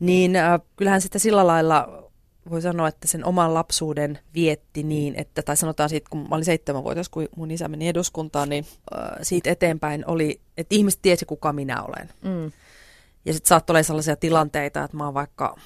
niin 0.00 0.36
äh, 0.36 0.60
kyllähän 0.76 1.00
sitä 1.00 1.18
sillä 1.18 1.46
lailla 1.46 2.07
voi 2.50 2.62
sanoa, 2.62 2.88
että 2.88 3.08
sen 3.08 3.24
oman 3.24 3.54
lapsuuden 3.54 4.18
vietti 4.34 4.82
niin, 4.82 5.14
että, 5.14 5.42
tai 5.42 5.56
sanotaan 5.56 5.88
siitä, 5.88 6.10
kun 6.10 6.20
mä 6.20 6.34
olin 6.34 6.44
seitsemänvuotias, 6.44 7.08
kun 7.08 7.28
mun 7.36 7.50
isä 7.50 7.68
meni 7.68 7.88
eduskuntaan, 7.88 8.48
niin 8.48 8.66
äh, 8.96 9.10
siitä 9.22 9.50
eteenpäin 9.50 10.04
oli, 10.06 10.40
että 10.56 10.74
ihmiset 10.74 11.02
tiesi, 11.02 11.24
kuka 11.24 11.52
minä 11.52 11.82
olen. 11.82 12.10
Mm. 12.22 12.52
Ja 13.24 13.32
sitten 13.32 13.48
saattoi 13.48 13.74
olla 13.74 13.82
sellaisia 13.82 14.16
tilanteita, 14.16 14.84
että 14.84 14.96
mä 14.96 15.04
oon 15.04 15.14
vaikka 15.14 15.56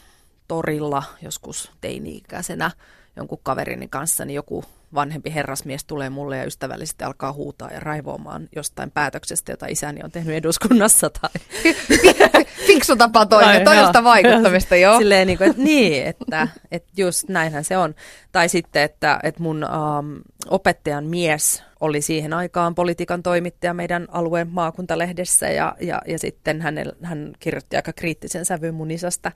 torilla 0.49 1.03
joskus 1.23 1.73
teini-ikäisenä 1.81 2.71
jonkun 3.17 3.39
kaverini 3.43 3.89
kanssa, 3.89 4.25
niin 4.25 4.35
joku 4.35 4.65
vanhempi 4.95 5.35
herrasmies 5.35 5.85
tulee 5.85 6.11
mulle 6.11 6.37
ja 6.37 6.45
ystävällisesti 6.45 7.05
alkaa 7.05 7.33
huutaa 7.33 7.71
ja 7.71 7.81
raivoamaan 7.81 8.49
jostain 8.57 8.91
päätöksestä, 8.91 9.53
jota 9.53 9.67
isäni 9.67 10.01
on 10.05 10.11
tehnyt 10.11 10.35
eduskunnassa. 10.35 11.11
Tai... 11.11 11.31
Fiksu 12.67 12.97
tapa 12.97 13.27
toimia, 13.27 13.65
todellista 13.65 14.05
vaikuttamista, 14.05 14.77
joo. 14.77 14.99
Silleen 14.99 15.27
niin, 15.27 15.39
kuin, 15.39 15.51
että, 15.51 15.63
niin 15.63 16.07
että, 16.07 16.49
että 16.71 16.93
just 16.97 17.29
näinhän 17.29 17.65
se 17.65 17.77
on. 17.77 17.95
Tai 18.33 18.49
sitten, 18.49 18.83
että, 18.83 19.21
että 19.23 19.43
mun 19.43 19.65
um, 19.65 20.21
opettajan 20.51 21.05
mies 21.05 21.63
oli 21.81 22.01
siihen 22.01 22.33
aikaan 22.33 22.75
politiikan 22.75 23.23
toimittaja 23.23 23.75
meidän 23.75 24.07
alueen 24.11 24.49
maakuntalehdessä 24.49 25.49
ja, 25.49 25.77
ja, 25.81 26.03
ja 26.07 26.19
sitten 26.19 26.61
hänel, 26.61 26.93
hän 27.03 27.33
kirjoitti 27.41 27.77
aika 27.77 27.93
kriittisen 27.93 28.45
sävyyn 28.45 28.75
mun 28.75 28.91
isästä 28.91 29.33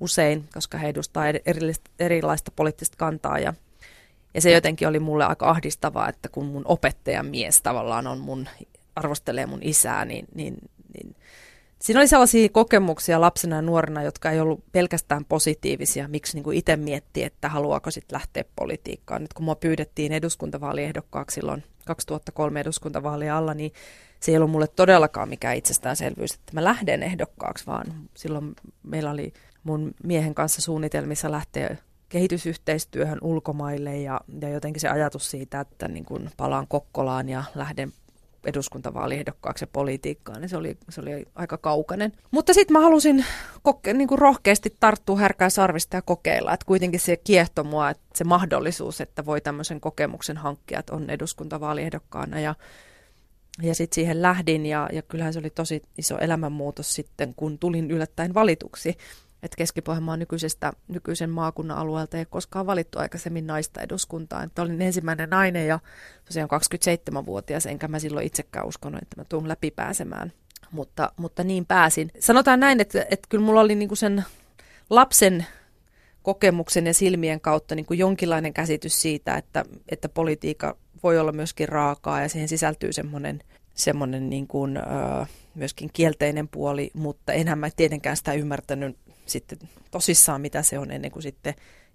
usein, 0.00 0.48
koska 0.54 0.78
he 0.78 0.88
edustaa 0.88 1.24
erilaista, 1.46 1.90
erilaista 1.98 2.52
poliittista 2.56 2.96
kantaa 2.96 3.38
ja 3.38 3.54
ja 4.34 4.40
se 4.40 4.50
jotenkin 4.50 4.88
oli 4.88 4.98
mulle 4.98 5.24
aika 5.24 5.50
ahdistavaa, 5.50 6.08
että 6.08 6.28
kun 6.28 6.46
mun 6.46 6.62
opettajan 6.64 7.26
mies 7.26 7.62
tavallaan 7.62 8.06
on 8.06 8.18
mun, 8.18 8.48
arvostelee 8.96 9.46
mun 9.46 9.62
isää, 9.62 10.04
niin, 10.04 10.26
niin, 10.34 10.56
niin 10.94 11.16
siinä 11.78 12.00
oli 12.00 12.08
sellaisia 12.08 12.48
kokemuksia 12.48 13.20
lapsena 13.20 13.56
ja 13.56 13.62
nuorena, 13.62 14.02
jotka 14.02 14.30
ei 14.30 14.40
ollut 14.40 14.64
pelkästään 14.72 15.24
positiivisia, 15.24 16.08
miksi 16.08 16.40
niin 16.40 16.54
itse 16.54 16.76
mietti, 16.76 17.22
että 17.22 17.48
haluaako 17.48 17.90
sitten 17.90 18.14
lähteä 18.14 18.44
politiikkaan. 18.56 19.22
Nyt 19.22 19.32
kun 19.32 19.44
mua 19.44 19.54
pyydettiin 19.54 20.12
eduskuntavaaliehdokkaaksi 20.12 21.34
silloin 21.34 21.64
2003 21.84 22.60
eduskuntavaalien 22.60 23.32
alla, 23.32 23.54
niin 23.54 23.72
se 24.20 24.32
ei 24.32 24.36
ollut 24.36 24.50
mulle 24.50 24.68
todellakaan 24.68 25.28
mikään 25.28 25.56
itsestäänselvyys, 25.56 26.34
että 26.34 26.52
mä 26.54 26.64
lähden 26.64 27.02
ehdokkaaksi, 27.02 27.66
vaan 27.66 27.86
silloin 28.14 28.54
meillä 28.82 29.10
oli 29.10 29.32
mun 29.62 29.94
miehen 30.04 30.34
kanssa 30.34 30.62
suunnitelmissa 30.62 31.30
lähteä 31.30 31.76
kehitysyhteistyöhön 32.12 33.18
ulkomaille 33.22 33.96
ja, 33.96 34.20
ja 34.40 34.48
jotenkin 34.48 34.80
se 34.80 34.88
ajatus 34.88 35.30
siitä, 35.30 35.60
että 35.60 35.88
niin 35.88 36.04
kun 36.04 36.30
palaan 36.36 36.66
Kokkolaan 36.68 37.28
ja 37.28 37.44
lähden 37.54 37.92
eduskuntavaaliehdokkaaksi 38.44 39.62
ja 39.62 39.68
politiikkaan, 39.72 40.40
niin 40.40 40.48
se 40.48 40.56
oli, 40.56 40.76
se 40.88 41.00
oli 41.00 41.26
aika 41.34 41.58
kaukainen. 41.58 42.12
Mutta 42.30 42.54
sitten 42.54 42.72
mä 42.72 42.80
halusin 42.80 43.24
koke- 43.62 43.92
niin 43.92 44.08
kuin 44.08 44.18
rohkeasti 44.18 44.76
tarttua 44.80 45.18
härkää 45.18 45.50
sarvista 45.50 45.96
ja 45.96 46.02
kokeilla, 46.02 46.54
että 46.54 46.66
kuitenkin 46.66 47.00
se 47.00 47.16
kiehto 47.16 47.64
mua, 47.64 47.90
että 47.90 48.02
se 48.14 48.24
mahdollisuus, 48.24 49.00
että 49.00 49.26
voi 49.26 49.40
tämmöisen 49.40 49.80
kokemuksen 49.80 50.36
hankkia, 50.36 50.78
että 50.78 50.94
on 50.94 51.10
eduskuntavaaliehdokkaana 51.10 52.40
ja 52.40 52.54
ja 53.62 53.74
sitten 53.74 53.94
siihen 53.94 54.22
lähdin 54.22 54.66
ja, 54.66 54.88
ja 54.92 55.02
kyllähän 55.02 55.32
se 55.32 55.38
oli 55.38 55.50
tosi 55.50 55.82
iso 55.98 56.18
elämänmuutos 56.18 56.94
sitten, 56.94 57.34
kun 57.34 57.58
tulin 57.58 57.90
yllättäen 57.90 58.34
valituksi 58.34 58.96
että 59.42 59.56
Keski-Pohjanmaan 59.56 60.18
nykyisestä, 60.18 60.72
nykyisen 60.88 61.30
maakunnan 61.30 61.78
alueelta 61.78 62.18
ei 62.18 62.26
koskaan 62.26 62.66
valittu 62.66 62.98
aikaisemmin 62.98 63.46
naista 63.46 63.80
eduskuntaan. 63.80 64.44
Että 64.44 64.62
olin 64.62 64.82
ensimmäinen 64.82 65.30
nainen 65.30 65.66
ja 65.66 65.80
tosiaan 66.24 66.48
27-vuotias, 66.50 67.66
enkä 67.66 67.88
mä 67.88 67.98
silloin 67.98 68.26
itsekään 68.26 68.66
uskonut, 68.66 69.02
että 69.02 69.20
mä 69.20 69.24
tuun 69.24 69.48
läpi 69.48 69.70
pääsemään. 69.70 70.32
Mutta, 70.70 71.12
mutta 71.16 71.44
niin 71.44 71.66
pääsin. 71.66 72.10
Sanotaan 72.18 72.60
näin, 72.60 72.80
että, 72.80 73.00
että 73.00 73.26
kyllä 73.28 73.44
mulla 73.44 73.60
oli 73.60 73.74
niinku 73.74 73.96
sen 73.96 74.24
lapsen 74.90 75.46
kokemuksen 76.22 76.86
ja 76.86 76.94
silmien 76.94 77.40
kautta 77.40 77.74
niin 77.74 77.86
kuin 77.86 77.98
jonkinlainen 77.98 78.52
käsitys 78.52 79.02
siitä, 79.02 79.34
että, 79.36 79.64
että 79.88 80.08
politiikka 80.08 80.76
voi 81.02 81.18
olla 81.18 81.32
myöskin 81.32 81.68
raakaa 81.68 82.20
ja 82.20 82.28
siihen 82.28 82.48
sisältyy 82.48 82.92
semmoinen 82.92 83.42
semmoinen 83.74 84.30
niin 84.30 84.46
kuin, 84.46 84.76
ö, 84.76 85.26
myöskin 85.54 85.90
kielteinen 85.92 86.48
puoli, 86.48 86.90
mutta 86.94 87.32
enhän 87.32 87.58
mä 87.58 87.70
tietenkään 87.76 88.16
sitä 88.16 88.32
ymmärtänyt 88.32 88.96
sitten 89.26 89.58
tosissaan, 89.90 90.40
mitä 90.40 90.62
se 90.62 90.78
on 90.78 90.90
ennen 90.90 91.10
kuin 91.10 91.22
sitten 91.22 91.54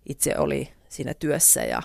itse 0.09 0.37
oli 0.37 0.69
siinä 0.89 1.13
työssä. 1.13 1.61
Ja, 1.61 1.81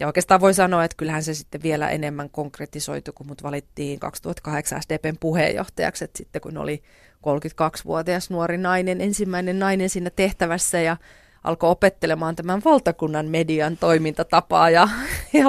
ja 0.00 0.06
oikeastaan 0.06 0.40
voi 0.40 0.54
sanoa, 0.54 0.84
että 0.84 0.96
kyllähän 0.96 1.22
se 1.22 1.34
sitten 1.34 1.62
vielä 1.62 1.90
enemmän 1.90 2.30
konkretisoitu, 2.30 3.12
kun 3.12 3.26
mut 3.26 3.42
valittiin 3.42 4.00
2008 4.00 4.82
SDPn 4.82 5.16
puheenjohtajaksi, 5.20 6.04
että 6.04 6.18
sitten 6.18 6.42
kun 6.42 6.58
oli 6.58 6.82
32-vuotias 7.26 8.30
nuori 8.30 8.58
nainen, 8.58 9.00
ensimmäinen 9.00 9.58
nainen 9.58 9.90
siinä 9.90 10.10
tehtävässä 10.10 10.80
ja 10.80 10.96
alkoi 11.44 11.70
opettelemaan 11.70 12.36
tämän 12.36 12.62
valtakunnan 12.64 13.26
median 13.26 13.76
toimintatapaa 13.76 14.70
ja, 14.70 14.88
ja 15.32 15.44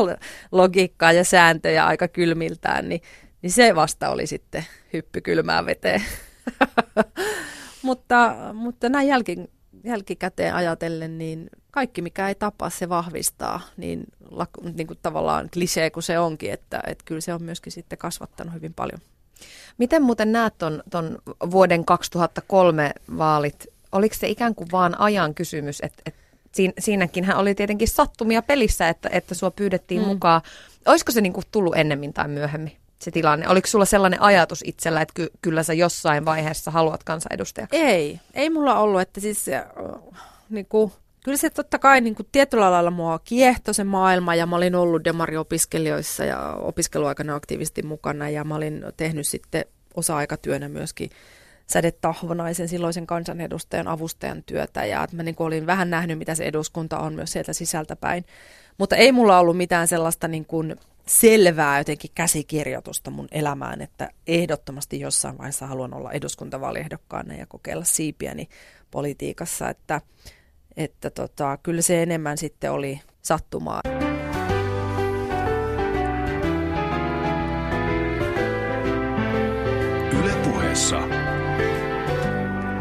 logiikkaa 0.52 1.12
ja 1.12 1.24
sääntöjä 1.24 1.86
aika 1.86 2.08
kylmiltään, 2.08 2.90
niin, 2.90 3.02
niin 3.44 3.52
se 3.52 3.76
vasta 3.76 4.10
oli 4.10 4.28
sitten 4.28 4.66
hyppy 4.94 5.22
kylmään 5.22 5.66
veteen. 5.66 6.04
mutta, 7.82 8.36
mutta 8.54 8.90
näin 8.90 9.08
jälki, 9.08 9.38
jälkikäteen 9.84 10.56
ajatellen, 10.56 11.18
niin 11.18 11.50
kaikki 11.72 12.02
mikä 12.02 12.28
ei 12.28 12.36
tapa, 12.36 12.70
se 12.70 12.90
vahvistaa, 12.90 13.62
niin, 13.78 14.04
niin 14.74 14.88
kuin 14.88 15.00
tavallaan 15.02 15.50
klisee 15.54 15.90
kuin 15.90 16.04
se 16.04 16.20
onkin, 16.20 16.52
että, 16.52 16.84
että 16.88 17.04
kyllä 17.06 17.22
se 17.22 17.34
on 17.34 17.44
myöskin 17.44 17.72
sitten 17.72 17.98
kasvattanut 17.98 18.54
hyvin 18.54 18.74
paljon. 18.74 19.02
Miten 19.78 20.02
muuten 20.02 20.32
näet 20.32 20.54
ton, 20.58 20.84
ton 20.90 21.18
vuoden 21.52 21.86
2003 21.86 22.92
vaalit? 23.18 23.68
Oliko 23.92 24.16
se 24.16 24.28
ikään 24.28 24.56
kuin 24.56 24.72
vaan 24.72 25.00
ajan 25.00 25.34
kysymys, 25.34 25.82
että, 25.82 26.02
että 26.06 26.24
siinäkin 26.80 27.24
hän 27.24 27.38
oli 27.38 27.56
tietenkin 27.56 27.88
sattumia 27.88 28.42
pelissä, 28.42 28.90
että, 28.90 29.10
että 29.12 29.36
sua 29.36 29.52
pyydettiin 29.52 30.02
mm. 30.02 30.08
mukaan. 30.08 30.42
Olisiko 30.86 31.12
se 31.12 31.22
niin 31.22 31.34
kuin 31.34 31.46
tullut 31.52 31.76
ennemmin 31.76 32.14
tai 32.14 32.28
myöhemmin? 32.28 32.83
Se 33.04 33.12
tilanne? 33.12 33.48
Oliko 33.48 33.68
sulla 33.68 33.86
sellainen 33.86 34.22
ajatus 34.22 34.64
itsellä, 34.66 35.02
että 35.02 35.14
ky- 35.14 35.32
kyllä 35.42 35.64
sä 35.64 35.74
jossain 35.74 36.26
vaiheessa 36.26 36.72
haluat 36.72 37.04
kansanedustajaksi? 37.04 37.78
Ei, 37.78 38.20
ei 38.34 38.50
mulla 38.50 38.80
ollut, 38.80 39.02
että 39.02 39.22
siis 39.22 39.50
äh, 39.50 39.64
niin 40.50 40.66
kuin, 40.66 40.92
kyllä 41.24 41.38
se 41.38 41.50
totta 41.50 41.80
kai 41.80 42.02
niin 42.02 42.16
kuin 42.16 42.28
tietyllä 42.32 42.72
lailla 42.72 42.92
mua 42.92 43.20
kiehtoi 43.20 43.74
se 43.74 43.84
maailma 43.84 44.36
ja 44.36 44.46
mä 44.46 44.56
olin 44.56 44.76
ollut 44.76 45.04
demariopiskelijoissa 45.04 46.26
ja 46.26 46.54
opiskeluaikana 46.54 47.36
aktiivisesti 47.36 47.84
mukana 47.84 48.30
ja 48.30 48.44
mä 48.44 48.56
olin 48.56 48.86
tehnyt 48.98 49.28
sitten 49.28 49.66
osa-aikatyönä 49.96 50.70
myöskin 50.70 51.10
Säde 51.68 51.92
Tahvonaisen 51.92 52.68
silloisen 52.68 53.08
kansanedustajan 53.08 53.88
avustajan 53.88 54.44
työtä 54.44 54.86
ja 54.86 55.04
että 55.04 55.16
mä 55.16 55.24
niin 55.24 55.36
olin 55.40 55.66
vähän 55.66 55.90
nähnyt, 55.90 56.18
mitä 56.18 56.36
se 56.36 56.44
eduskunta 56.44 57.00
on 57.00 57.14
myös 57.14 57.32
sieltä 57.32 57.54
sisältä 57.54 57.96
päin. 57.96 58.26
Mutta 58.78 58.96
ei 58.96 59.12
mulla 59.12 59.40
ollut 59.40 59.58
mitään 59.58 59.88
sellaista 59.88 60.28
niin 60.28 60.46
kuin 60.46 60.76
selvää 61.06 61.78
jotenkin 61.78 62.12
käsikirjoitusta 62.16 63.12
mun 63.12 63.28
elämään, 63.32 63.82
että 63.82 64.10
ehdottomasti 64.28 65.00
jossain 65.00 65.38
vaiheessa 65.38 65.68
haluan 65.68 65.94
olla 65.94 66.12
eduskuntavaaliehdokkaana 66.12 67.34
ja 67.34 67.46
kokeilla 67.46 67.84
siipiäni 67.84 68.50
politiikassa, 68.92 69.70
että, 69.70 70.02
että 70.78 71.10
tota, 71.10 71.58
kyllä 71.64 71.82
se 71.82 72.04
enemmän 72.04 72.38
sitten 72.38 72.72
oli 72.72 73.00
sattumaa. 73.22 73.82
Ylepuheessa 80.20 81.00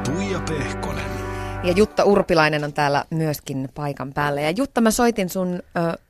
Tuija 0.05 0.41
Pehkonen. 0.49 0.92
Ja 1.65 1.73
Jutta 1.77 2.05
Urpilainen 2.05 2.65
on 2.65 2.73
täällä 2.73 3.05
myöskin 3.11 3.69
paikan 3.75 4.13
päällä. 4.13 4.41
Ja 4.41 4.51
Jutta, 4.51 4.81
mä 4.81 4.91
soitin 4.91 5.29
sun 5.29 5.55
ö, 5.55 5.63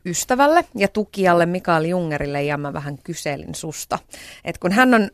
ystävälle 0.06 0.64
ja 0.74 0.88
tukijalle 0.88 1.46
Mikael 1.46 1.84
Jungerille 1.84 2.42
ja 2.42 2.56
mä 2.56 2.72
vähän 2.72 2.98
kyselin 3.04 3.54
susta. 3.54 3.98
Et 4.44 4.58
kun 4.58 4.72
hän 4.72 4.94
on, 4.94 5.08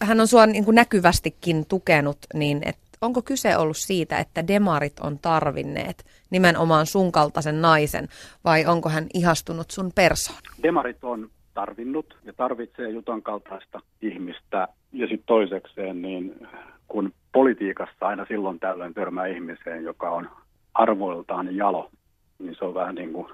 hän 0.00 0.20
on 0.20 0.26
sua 0.26 0.46
niin 0.46 0.64
kuin 0.64 0.74
näkyvästikin 0.74 1.66
tukenut, 1.66 2.18
niin 2.34 2.60
et 2.64 2.78
onko 3.00 3.22
kyse 3.22 3.56
ollut 3.56 3.76
siitä, 3.76 4.18
että 4.18 4.48
demarit 4.48 5.00
on 5.00 5.18
tarvinneet 5.18 6.04
nimenomaan 6.30 6.86
sun 6.86 7.12
kaltaisen 7.12 7.62
naisen, 7.62 8.08
vai 8.44 8.66
onko 8.66 8.88
hän 8.88 9.06
ihastunut 9.14 9.70
sun 9.70 9.90
persoon? 9.94 10.38
Demarit 10.62 11.04
on 11.04 11.30
tarvinnut 11.54 12.18
ja 12.24 12.32
tarvitsee 12.32 12.90
Jutan 12.90 13.22
kaltaista 13.22 13.80
ihmistä. 14.02 14.68
Ja 14.92 15.06
sitten 15.06 15.26
toisekseen, 15.26 16.02
niin 16.02 16.48
kun 16.88 17.12
politiikassa 17.32 18.06
aina 18.06 18.26
silloin 18.28 18.60
tällöin 18.60 18.94
törmää 18.94 19.26
ihmiseen, 19.26 19.84
joka 19.84 20.10
on 20.10 20.30
arvoiltaan 20.74 21.56
jalo, 21.56 21.90
niin 22.38 22.54
se 22.58 22.64
on 22.64 22.74
vähän 22.74 22.94
niin 22.94 23.12
kuin 23.12 23.26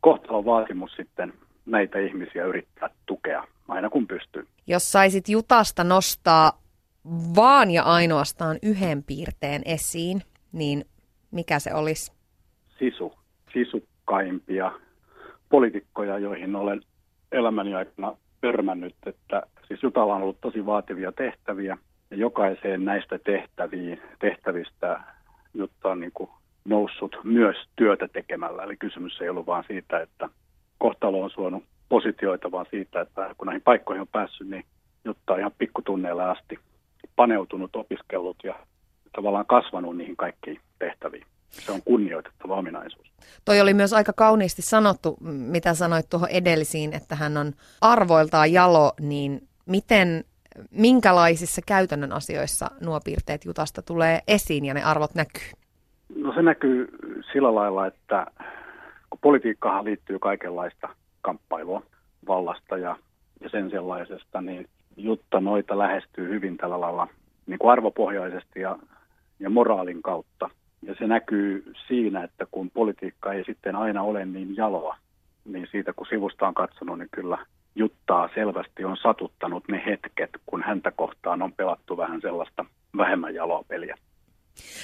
kohtalon 0.00 0.44
vaatimus 0.44 0.92
sitten 0.96 1.32
näitä 1.66 1.98
ihmisiä 1.98 2.44
yrittää 2.44 2.90
tukea 3.06 3.44
aina 3.68 3.90
kun 3.90 4.06
pystyy. 4.06 4.46
Jos 4.66 4.92
saisit 4.92 5.28
Jutasta 5.28 5.84
nostaa 5.84 6.52
vaan 7.36 7.70
ja 7.70 7.82
ainoastaan 7.82 8.58
yhden 8.62 9.02
piirteen 9.02 9.62
esiin, 9.64 10.22
niin 10.52 10.84
mikä 11.30 11.58
se 11.58 11.74
olisi? 11.74 12.12
Sisu. 12.78 13.14
sisukkaimpia 13.52 14.72
poliitikkoja, 15.48 16.18
joihin 16.18 16.56
olen 16.56 16.80
elämäni 17.32 17.74
aikana 17.74 18.16
törmännyt, 18.40 18.94
että 19.06 19.42
siis 19.68 19.82
Jutalla 19.82 20.14
on 20.14 20.22
ollut 20.22 20.40
tosi 20.40 20.66
vaativia 20.66 21.12
tehtäviä 21.12 21.78
jokaiseen 22.10 22.84
näistä 22.84 23.18
tehtäviin, 23.18 24.02
tehtävistä 24.18 25.00
Jutta 25.54 25.88
on 25.88 26.00
niin 26.00 26.12
kuin 26.14 26.30
noussut 26.64 27.16
myös 27.24 27.56
työtä 27.76 28.08
tekemällä. 28.08 28.62
Eli 28.62 28.76
kysymys 28.76 29.20
ei 29.20 29.28
ollut 29.28 29.46
vain 29.46 29.64
siitä, 29.66 30.00
että 30.00 30.28
kohtalo 30.78 31.22
on 31.22 31.30
suonut 31.30 31.64
positioita, 31.88 32.50
vaan 32.50 32.66
siitä, 32.70 33.00
että 33.00 33.34
kun 33.38 33.46
näihin 33.46 33.62
paikkoihin 33.62 34.00
on 34.00 34.08
päässyt, 34.08 34.48
niin 34.48 34.64
Jutta 35.04 35.32
on 35.32 35.38
ihan 35.38 35.52
pikkutunneilla 35.58 36.30
asti 36.30 36.58
paneutunut, 37.16 37.76
opiskellut 37.76 38.36
ja 38.44 38.54
tavallaan 39.12 39.46
kasvanut 39.46 39.96
niihin 39.96 40.16
kaikkiin 40.16 40.60
tehtäviin. 40.78 41.24
Se 41.50 41.72
on 41.72 41.82
kunnioitettava 41.84 42.54
ominaisuus. 42.54 43.12
Toi 43.44 43.60
oli 43.60 43.74
myös 43.74 43.92
aika 43.92 44.12
kauniisti 44.12 44.62
sanottu, 44.62 45.16
mitä 45.20 45.74
sanoit 45.74 46.06
tuohon 46.10 46.28
edellisiin, 46.28 46.92
että 46.92 47.14
hän 47.14 47.36
on 47.36 47.52
arvoiltaan 47.80 48.52
jalo, 48.52 48.92
niin 49.00 49.48
miten, 49.66 50.24
minkälaisissa 50.70 51.62
käytännön 51.66 52.12
asioissa 52.12 52.70
nuo 52.80 53.00
piirteet 53.04 53.44
Jutasta 53.44 53.82
tulee 53.82 54.20
esiin 54.28 54.64
ja 54.64 54.74
ne 54.74 54.82
arvot 54.82 55.14
näkyy? 55.14 55.50
No 56.16 56.32
se 56.34 56.42
näkyy 56.42 56.88
sillä 57.32 57.54
lailla, 57.54 57.86
että 57.86 58.26
kun 59.10 59.18
politiikkaan 59.20 59.84
liittyy 59.84 60.18
kaikenlaista 60.18 60.88
kamppailua 61.22 61.82
vallasta 62.28 62.78
ja, 62.78 62.96
ja 63.40 63.48
sen 63.48 63.70
sellaisesta, 63.70 64.40
niin 64.40 64.68
Jutta 64.96 65.40
noita 65.40 65.78
lähestyy 65.78 66.28
hyvin 66.28 66.56
tällä 66.56 66.80
lailla 66.80 67.08
niin 67.46 67.58
kuin 67.58 67.72
arvopohjaisesti 67.72 68.60
ja, 68.60 68.78
ja 69.40 69.50
moraalin 69.50 70.02
kautta. 70.02 70.50
Ja 70.82 70.94
se 70.98 71.06
näkyy 71.06 71.72
siinä, 71.86 72.24
että 72.24 72.46
kun 72.50 72.70
politiikka 72.70 73.32
ei 73.32 73.44
sitten 73.44 73.76
aina 73.76 74.02
ole 74.02 74.24
niin 74.24 74.56
jaloa, 74.56 74.96
niin 75.44 75.68
siitä 75.70 75.92
kun 75.92 76.06
sivusta 76.10 76.48
on 76.48 76.54
katsonut, 76.54 76.98
niin 76.98 77.08
kyllä 77.12 77.38
Juttaa 77.78 78.28
selvästi 78.34 78.84
on 78.84 78.96
satuttanut 78.96 79.68
ne 79.68 79.82
hetket, 79.86 80.30
kun 80.46 80.62
häntä 80.62 80.90
kohtaan 80.90 81.42
on 81.42 81.52
pelattu 81.52 81.96
vähän 81.96 82.20
sellaista 82.20 82.64
vähemmän 82.96 83.34
jaloa 83.34 83.64
peliä. 83.68 83.96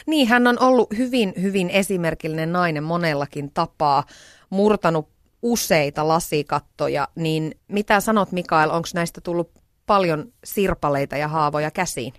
Niin, 0.06 0.28
hän 0.28 0.46
on 0.46 0.56
ollut 0.60 0.88
hyvin, 0.98 1.32
hyvin 1.42 1.70
esimerkillinen 1.70 2.52
nainen 2.52 2.84
monellakin 2.84 3.50
tapaa, 3.54 4.04
murtanut 4.50 5.08
useita 5.42 6.08
lasikattoja, 6.08 7.08
niin 7.16 7.52
mitä 7.68 8.00
sanot 8.00 8.32
Mikael, 8.32 8.70
onko 8.70 8.88
näistä 8.94 9.20
tullut 9.20 9.50
paljon 9.86 10.24
sirpaleita 10.44 11.16
ja 11.16 11.28
haavoja 11.28 11.70
käsiin? 11.70 12.12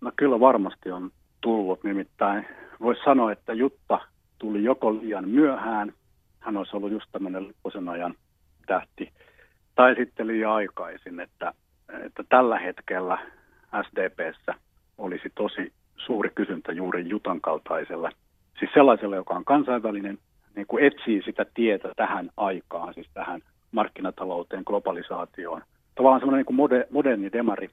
No 0.00 0.12
kyllä 0.16 0.40
varmasti 0.40 0.90
on 0.90 1.10
tullut, 1.40 1.84
nimittäin 1.84 2.46
voisi 2.80 3.00
sanoa, 3.04 3.32
että 3.32 3.52
Jutta 3.52 4.00
tuli 4.38 4.64
joko 4.64 4.94
liian 4.94 5.28
myöhään, 5.28 5.92
hän 6.40 6.56
olisi 6.56 6.76
ollut 6.76 6.92
just 6.92 7.06
tämmöinen 7.12 7.48
lipposen 7.48 7.88
ajan 7.88 8.14
tähti, 8.66 9.12
tai 9.76 9.94
sitten 9.94 10.26
liian 10.26 10.52
aikaisin, 10.52 11.20
että, 11.20 11.52
että 12.04 12.24
tällä 12.28 12.58
hetkellä 12.58 13.18
SDPssä 13.82 14.54
olisi 14.98 15.32
tosi 15.34 15.72
suuri 15.96 16.30
kysyntä 16.34 16.72
juuri 16.72 17.08
Jutan 17.08 17.40
kaltaiselle, 17.40 18.10
siis 18.58 18.70
sellaiselle, 18.74 19.16
joka 19.16 19.34
on 19.34 19.44
kansainvälinen, 19.44 20.18
niin 20.56 20.66
kuin 20.66 20.84
etsii 20.84 21.22
sitä 21.22 21.46
tietä 21.54 21.88
tähän 21.96 22.30
aikaan, 22.36 22.94
siis 22.94 23.10
tähän 23.14 23.40
markkinatalouteen, 23.72 24.62
globalisaatioon. 24.66 25.62
Tavallaan 25.94 26.20
semmoinen 26.20 26.44
niin 26.48 26.56
mode, 26.56 26.86
moderni 26.90 27.32
demari. 27.32 27.70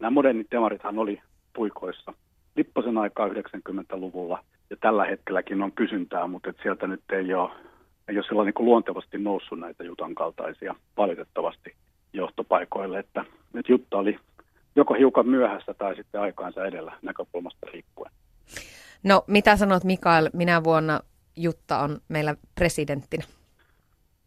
Nämä 0.00 0.10
modernit 0.10 0.50
demarithan 0.50 0.98
oli 0.98 1.20
puikoissa 1.54 2.12
Lipposen 2.56 2.98
aikaa 2.98 3.28
90-luvulla, 3.28 4.44
ja 4.70 4.76
tällä 4.80 5.04
hetkelläkin 5.04 5.62
on 5.62 5.72
kysyntää, 5.72 6.26
mutta 6.26 6.50
et 6.50 6.56
sieltä 6.62 6.86
nyt 6.86 7.02
ei 7.12 7.34
ole, 7.34 7.50
ei 8.08 8.16
ole 8.16 8.24
sellainen 8.28 8.54
niin 8.58 8.64
luontevasti 8.64 9.18
noussut 9.18 9.58
näitä 9.58 9.84
Jutan 9.84 10.14
kaltaisia 10.14 10.74
valitettavasti 10.96 11.74
johtopaikoille, 12.12 12.98
että 12.98 13.24
nyt 13.52 13.68
Jutta 13.68 13.98
oli 13.98 14.18
joko 14.76 14.94
hiukan 14.94 15.28
myöhässä 15.28 15.74
tai 15.74 15.96
sitten 15.96 16.20
aikaansa 16.20 16.64
edellä 16.64 16.92
näkökulmasta 17.02 17.66
riippuen. 17.72 18.12
No 19.02 19.24
mitä 19.26 19.56
sanot 19.56 19.84
Mikael, 19.84 20.30
minä 20.32 20.64
vuonna 20.64 21.00
Jutta 21.36 21.78
on 21.78 21.98
meillä 22.08 22.34
presidenttinä? 22.54 23.24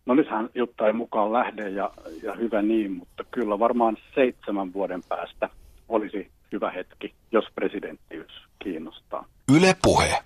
No 0.06 0.14
nythän 0.16 0.50
Jutta 0.56 0.88
ei 0.88 0.94
mukaan 0.94 1.34
lähde 1.34 1.70
ja, 1.70 1.92
ja 2.24 2.34
hyvä 2.34 2.62
niin, 2.62 2.92
mutta 2.92 3.24
kyllä 3.32 3.60
varmaan 3.60 3.98
seitsemän 4.16 4.74
vuoden 4.74 5.02
päästä 5.10 5.50
olisi 5.90 6.32
hyvä 6.52 6.72
hetki, 6.72 7.14
jos 7.32 7.46
presidenttiys 7.56 8.32
kiinnostaa. 8.60 9.26
Yle 9.50 9.76
puhe. 9.82 10.24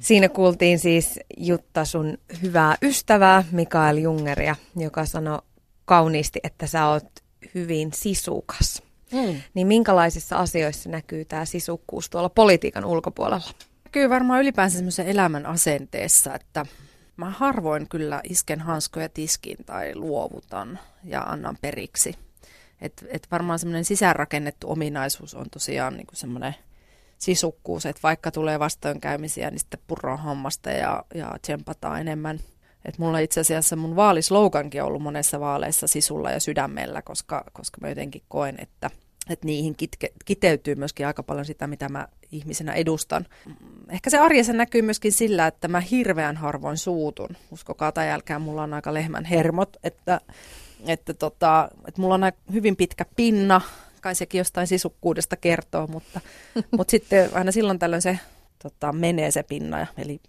Siinä 0.00 0.28
kuultiin 0.28 0.78
siis 0.78 1.20
Jutta 1.36 1.84
sun 1.84 2.18
hyvää 2.42 2.76
ystävää 2.82 3.44
Mikael 3.50 3.96
Jungeria, 3.96 4.56
joka 4.76 5.06
sanoi 5.06 5.38
kauniisti, 5.84 6.40
että 6.42 6.66
sä 6.66 6.86
oot 6.86 7.08
hyvin 7.54 7.90
sisukas. 7.94 8.82
Mm. 9.12 9.40
Niin 9.54 9.66
minkälaisissa 9.66 10.36
asioissa 10.36 10.90
näkyy 10.90 11.24
tämä 11.24 11.44
sisukkuus 11.44 12.10
tuolla 12.10 12.28
politiikan 12.28 12.84
ulkopuolella? 12.84 13.50
Näkyy 13.84 14.10
varmaan 14.10 14.40
ylipäänsä 14.40 14.76
semmoisen 14.76 15.08
elämän 15.08 15.46
asenteessa, 15.46 16.34
että 16.34 16.66
mä 17.16 17.30
harvoin 17.30 17.88
kyllä 17.88 18.20
isken 18.24 18.60
hanskoja 18.60 19.08
tiskiin 19.08 19.64
tai 19.64 19.94
luovutan 19.94 20.78
ja 21.04 21.22
annan 21.22 21.58
periksi. 21.60 22.14
Et, 22.80 23.04
et 23.08 23.26
varmaan 23.30 23.58
semmoinen 23.58 23.84
sisäänrakennettu 23.84 24.70
ominaisuus 24.70 25.34
on 25.34 25.46
tosiaan 25.50 25.96
niin 25.96 26.06
semmoinen 26.12 26.54
sisukkuus, 27.22 27.86
että 27.86 28.00
vaikka 28.02 28.30
tulee 28.30 28.58
vastoinkäymisiä, 28.58 29.50
niin 29.50 29.58
sitten 29.58 29.80
purraa 29.86 30.16
hammasta 30.16 30.70
ja, 30.70 31.04
ja 31.14 31.34
tsempataan 31.42 32.00
enemmän. 32.00 32.40
Et 32.84 32.98
mulla 32.98 33.18
itse 33.18 33.40
asiassa 33.40 33.76
mun 33.76 33.96
vaalislogankin 33.96 34.82
on 34.82 34.88
ollut 34.88 35.02
monessa 35.02 35.40
vaaleissa 35.40 35.86
sisulla 35.86 36.30
ja 36.30 36.40
sydämellä, 36.40 37.02
koska, 37.02 37.44
koska 37.52 37.78
mä 37.80 37.88
jotenkin 37.88 38.22
koen, 38.28 38.54
että, 38.58 38.90
että 39.30 39.46
niihin 39.46 39.76
kitke, 39.76 40.12
kiteytyy 40.24 40.74
myöskin 40.74 41.06
aika 41.06 41.22
paljon 41.22 41.44
sitä, 41.44 41.66
mitä 41.66 41.88
mä 41.88 42.08
ihmisenä 42.32 42.72
edustan. 42.72 43.26
Ehkä 43.88 44.10
se 44.10 44.18
arjessa 44.18 44.52
näkyy 44.52 44.82
myöskin 44.82 45.12
sillä, 45.12 45.46
että 45.46 45.68
mä 45.68 45.80
hirveän 45.80 46.36
harvoin 46.36 46.78
suutun. 46.78 47.36
Uskokaa 47.50 47.92
tai 47.92 48.10
älkää, 48.10 48.38
mulla 48.38 48.62
on 48.62 48.74
aika 48.74 48.94
lehmän 48.94 49.24
hermot, 49.24 49.76
että, 49.84 50.20
että, 50.86 51.14
tota, 51.14 51.68
että 51.88 52.00
mulla 52.00 52.14
on 52.14 52.32
hyvin 52.52 52.76
pitkä 52.76 53.04
pinna, 53.16 53.60
kai 54.02 54.14
sekin 54.14 54.38
jostain 54.38 54.66
sisukkuudesta 54.66 55.36
kertoo, 55.36 55.86
mutta, 55.86 56.20
mutta 56.76 56.90
sitten 56.90 57.30
aina 57.32 57.52
silloin 57.52 57.78
tällöin 57.78 58.02
se 58.02 58.18
tota, 58.62 58.92
menee 58.92 59.30
se 59.30 59.42
pinna, 59.42 59.86
eli 59.98 60.20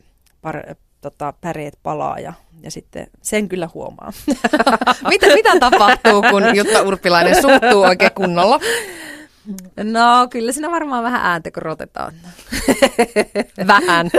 par, 0.42 0.76
tota, 1.02 1.34
päreet 1.42 1.80
palaa 1.84 2.20
ja, 2.20 2.34
ja 2.62 2.72
sitten 2.72 3.08
sen 3.22 3.50
kyllä 3.50 3.70
huomaa. 3.74 4.14
mitä, 5.10 5.28
mitä 5.34 5.60
tapahtuu, 5.60 6.22
kun 6.30 6.56
Jutta 6.56 6.82
Urpilainen 6.82 7.42
suuttuu 7.42 7.82
oikein 7.82 8.12
kunnolla? 8.16 8.60
No 9.84 10.28
kyllä 10.30 10.52
siinä 10.52 10.72
varmaan 10.72 11.04
vähän 11.04 11.22
ääntä 11.26 11.52
korotetaan. 11.52 12.14
vähän. 13.68 14.10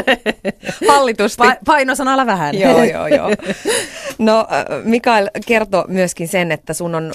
Hallitusti. 0.89 1.43
Pa- 1.43 1.59
painosanalla 1.65 2.27
vähän. 2.27 2.59
joo, 2.59 2.85
joo, 2.85 3.07
joo. 3.07 3.31
No 4.19 4.39
äh, 4.39 4.85
Mikael 4.85 5.31
kertoi 5.47 5.85
myöskin 5.89 6.29
sen, 6.29 6.53
että 6.53 6.73
sun 6.73 6.95
on 6.95 7.13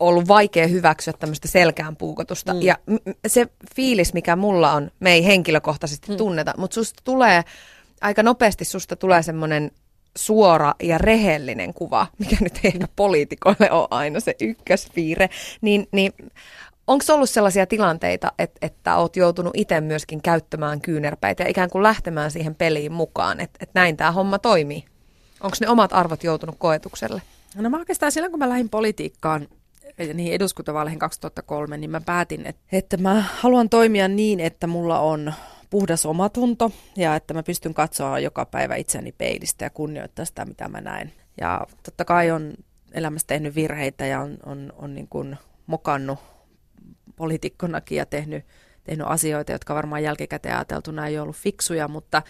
ollut 0.00 0.28
vaikea 0.28 0.66
hyväksyä 0.66 1.12
tämmöistä 1.18 1.48
selkään 1.48 1.96
puukotusta. 1.96 2.54
Mm. 2.54 2.62
Ja 2.62 2.78
se 3.26 3.46
fiilis, 3.74 4.14
mikä 4.14 4.36
mulla 4.36 4.72
on, 4.72 4.90
me 5.00 5.12
ei 5.12 5.26
henkilökohtaisesti 5.26 6.12
mm. 6.12 6.16
tunneta, 6.16 6.54
mutta 6.56 6.74
susta 6.74 7.02
tulee, 7.04 7.44
aika 8.00 8.22
nopeasti 8.22 8.64
susta 8.64 8.96
tulee 8.96 9.22
semmoinen 9.22 9.70
suora 10.16 10.74
ja 10.82 10.98
rehellinen 10.98 11.74
kuva, 11.74 12.06
mikä 12.18 12.36
nyt 12.40 12.60
ei 12.64 12.70
ehkä 12.74 12.88
poliitikoille 12.96 13.70
ole 13.70 13.88
aina 13.90 14.20
se 14.20 14.34
ykköspiire, 14.40 15.30
niin, 15.60 15.88
niin 15.92 16.12
onko 16.86 17.04
ollut 17.08 17.30
sellaisia 17.30 17.66
tilanteita, 17.66 18.32
että, 18.38 18.66
että 18.66 18.96
oot 18.96 19.16
joutunut 19.16 19.52
itse 19.56 19.80
myöskin 19.80 20.22
käyttämään 20.22 20.80
kyynärpäitä 20.80 21.42
ja 21.42 21.48
ikään 21.48 21.70
kuin 21.70 21.82
lähtemään 21.82 22.30
siihen 22.30 22.54
peliin 22.54 22.92
mukaan, 22.92 23.40
että, 23.40 23.58
että 23.62 23.80
näin 23.80 23.96
tämä 23.96 24.12
homma 24.12 24.38
toimii? 24.38 24.84
Onko 25.40 25.56
ne 25.60 25.68
omat 25.68 25.92
arvot 25.92 26.24
joutunut 26.24 26.56
koetukselle? 26.58 27.22
No 27.56 27.70
mä 27.70 27.78
oikeastaan 27.78 28.12
silloin, 28.12 28.30
kun 28.32 28.38
mä 28.38 28.48
lähdin 28.48 28.68
politiikkaan, 28.68 29.48
niin 30.14 30.32
eduskuntavaaleihin 30.32 30.98
2003, 30.98 31.76
niin 31.76 31.90
mä 31.90 32.00
päätin, 32.00 32.46
että, 32.46 32.62
että 32.72 32.96
mä 32.96 33.24
haluan 33.36 33.68
toimia 33.68 34.08
niin, 34.08 34.40
että 34.40 34.66
mulla 34.66 35.00
on 35.00 35.32
puhdas 35.70 36.06
omatunto 36.06 36.72
ja 36.96 37.16
että 37.16 37.34
mä 37.34 37.42
pystyn 37.42 37.74
katsoa 37.74 38.18
joka 38.18 38.44
päivä 38.44 38.74
itseäni 38.74 39.12
peilistä 39.12 39.64
ja 39.64 39.70
kunnioittaa 39.70 40.24
sitä, 40.24 40.44
mitä 40.44 40.68
mä 40.68 40.80
näen. 40.80 41.12
Ja 41.40 41.66
totta 41.82 42.04
kai 42.04 42.30
on 42.30 42.54
elämässä 42.92 43.26
tehnyt 43.26 43.54
virheitä 43.54 44.06
ja 44.06 44.20
on, 44.20 44.36
on, 44.46 44.72
on 44.76 44.94
niin 44.94 45.08
kuin 45.08 45.36
mokannut 45.66 46.18
poliitikkonakin 47.16 47.98
ja 47.98 48.06
tehnyt, 48.06 48.44
tehnyt 48.84 49.06
asioita, 49.06 49.52
jotka 49.52 49.74
varmaan 49.74 50.02
jälkikäteen 50.02 50.54
ajateltuna 50.54 51.06
ei 51.06 51.18
ollut 51.18 51.36
fiksuja, 51.36 51.88
mutta, 51.88 52.22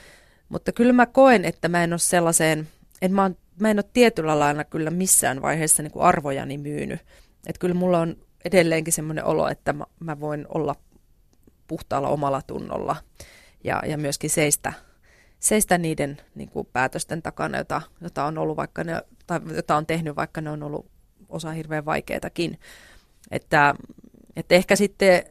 mutta 0.49 0.73
kyllä 0.73 0.93
mä 0.93 1.07
koen, 1.07 1.45
että 1.45 1.69
mä 1.69 1.85
en 1.85 1.93
ole 1.93 1.99
sellaiseen, 1.99 2.69
että 3.03 3.15
mä, 3.15 3.31
mä 3.61 3.71
en 3.71 3.79
ole 3.79 3.91
tietyllä 3.93 4.39
lailla 4.39 4.65
kyllä 4.65 4.91
missään 4.91 5.43
vaiheessa 5.43 5.83
niin 5.83 5.93
kuin 5.93 6.03
arvojani 6.03 6.59
myynyt. 6.59 7.01
Että 7.47 7.61
kyllä 7.61 7.75
mulla 7.75 7.99
on 7.99 8.17
edelleenkin 8.45 8.93
semmoinen 8.93 9.25
olo, 9.25 9.49
että 9.49 9.73
mä, 9.73 9.85
mä 10.01 10.21
voin 10.21 10.47
olla 10.55 10.77
puhtaalla 11.69 12.09
omalla 12.09 12.43
tunnolla 12.43 12.97
ja, 13.65 13.83
ja 13.87 13.99
myöskin 13.99 14.31
seistä, 14.31 14.73
seistä 15.41 15.79
niiden 15.79 16.17
niin 16.35 16.49
kuin 16.49 16.69
päätösten 16.73 17.23
takana, 17.23 17.59
jota, 17.59 17.83
jota 18.01 18.25
on 18.25 18.39
ollut 18.39 18.57
vaikka 18.57 18.85
ne, 18.85 19.03
tai 19.27 19.41
jota 19.55 19.77
on 19.77 19.87
tehnyt, 19.87 20.17
vaikka 20.17 20.41
ne 20.41 20.51
on 20.51 20.63
ollut 20.63 20.87
osa 21.29 21.51
hirveän 21.51 21.85
vaikeitakin. 21.85 22.59
Että, 23.31 23.75
että 24.37 24.55
ehkä 24.55 24.77
sitten, 24.77 25.23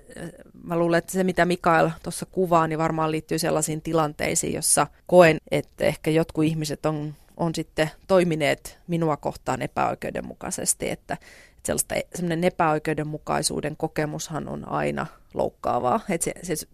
mä 0.63 0.77
luulen, 0.77 0.97
että 0.97 1.11
se 1.11 1.23
mitä 1.23 1.45
Mikael 1.45 1.89
tuossa 2.03 2.25
kuvaa, 2.25 2.67
niin 2.67 2.79
varmaan 2.79 3.11
liittyy 3.11 3.39
sellaisiin 3.39 3.81
tilanteisiin, 3.81 4.53
jossa 4.53 4.87
koen, 5.07 5.37
että 5.51 5.85
ehkä 5.85 6.11
jotkut 6.11 6.43
ihmiset 6.43 6.85
on, 6.85 7.15
on 7.37 7.55
sitten 7.55 7.91
toimineet 8.07 8.79
minua 8.87 9.17
kohtaan 9.17 9.61
epäoikeudenmukaisesti, 9.61 10.89
että, 10.89 11.17
sellaista, 11.65 11.95
sellainen 12.15 12.43
epäoikeudenmukaisuuden 12.43 13.77
kokemushan 13.77 14.47
on 14.47 14.67
aina 14.69 15.05
loukkaavaa, 15.33 15.99
että 16.09 16.31
se, 16.43 16.55
se 16.55 16.65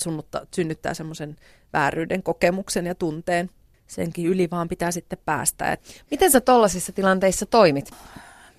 synnyttää 0.55 0.93
semmoisen 0.93 1.35
vääryyden 1.73 2.23
kokemuksen 2.23 2.85
ja 2.85 2.95
tunteen. 2.95 3.49
Senkin 3.87 4.25
yli 4.25 4.49
vaan 4.51 4.69
pitää 4.69 4.91
sitten 4.91 5.19
päästä. 5.25 5.71
Et 5.71 6.03
Miten 6.11 6.31
sä 6.31 6.41
tollaisissa 6.41 6.91
tilanteissa 6.91 7.45
toimit? 7.45 7.91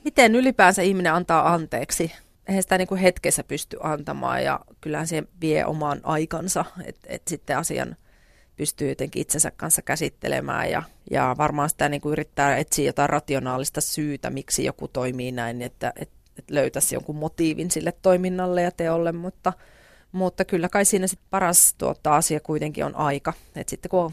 Miten 0.05 0.35
ylipäänsä 0.35 0.83
ihminen 0.83 1.15
antaa 1.15 1.53
anteeksi? 1.53 2.13
Eihän 2.49 2.63
sitä 2.63 2.79
niin 2.79 2.89
kuin 2.89 3.01
hetkessä 3.01 3.45
pysty 3.45 3.77
antamaan 3.83 4.45
ja 4.45 4.61
kyllähän 4.81 5.07
se 5.07 5.23
vie 5.41 5.67
oman 5.67 6.01
aikansa, 6.03 6.65
että 6.85 7.07
et 7.11 7.23
sitten 7.29 7.59
asian 7.59 7.97
pystyy 8.57 8.89
jotenkin 8.89 9.23
itsensä 9.23 9.51
kanssa 9.51 9.83
käsittelemään 9.83 10.71
ja, 10.71 10.83
ja 11.11 11.35
varmaan 11.39 11.71
sitä 11.71 11.89
niin 11.89 12.01
kuin 12.01 12.13
yrittää 12.13 12.57
etsiä 12.57 12.87
jotain 12.87 13.11
rationaalista 13.11 13.81
syytä, 13.81 14.31
miksi 14.31 14.65
joku 14.65 14.89
toimii 14.89 15.33
näin, 15.33 15.63
että 15.63 15.93
et, 15.97 16.11
et 16.39 16.51
löytäisi 16.51 16.95
jonkun 16.95 17.17
motiivin 17.17 17.71
sille 17.71 17.93
toiminnalle 18.03 18.63
ja 18.63 18.71
teolle, 18.71 19.13
mutta, 19.13 19.53
mutta 20.13 20.45
kyllä 20.45 20.69
kai 20.69 20.85
siinä 20.85 21.07
sit 21.07 21.21
paras 21.31 21.75
tuota, 21.79 22.17
asia 22.17 22.41
kuitenkin 22.41 22.85
on 22.85 22.97
aika. 22.97 23.33
Et 23.57 23.69
sitten 23.69 23.89
kun 23.89 24.01
on 24.01 24.13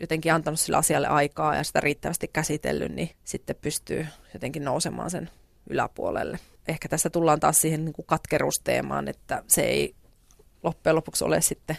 jotenkin 0.00 0.32
antanut 0.32 0.60
sille 0.60 0.76
asialle 0.76 1.06
aikaa 1.08 1.56
ja 1.56 1.64
sitä 1.64 1.80
riittävästi 1.80 2.28
käsitellyt, 2.32 2.92
niin 2.94 3.10
sitten 3.24 3.56
pystyy 3.60 4.06
jotenkin 4.34 4.64
nousemaan 4.64 5.10
sen 5.10 5.30
yläpuolelle. 5.70 6.38
Ehkä 6.68 6.88
tässä 6.88 7.10
tullaan 7.10 7.40
taas 7.40 7.60
siihen 7.60 7.84
niin 7.84 7.92
kuin 7.92 8.06
katkerusteemaan, 8.06 9.08
että 9.08 9.42
se 9.48 9.62
ei 9.62 9.94
loppujen 10.62 10.96
lopuksi 10.96 11.24
ole 11.24 11.40
sitten 11.40 11.76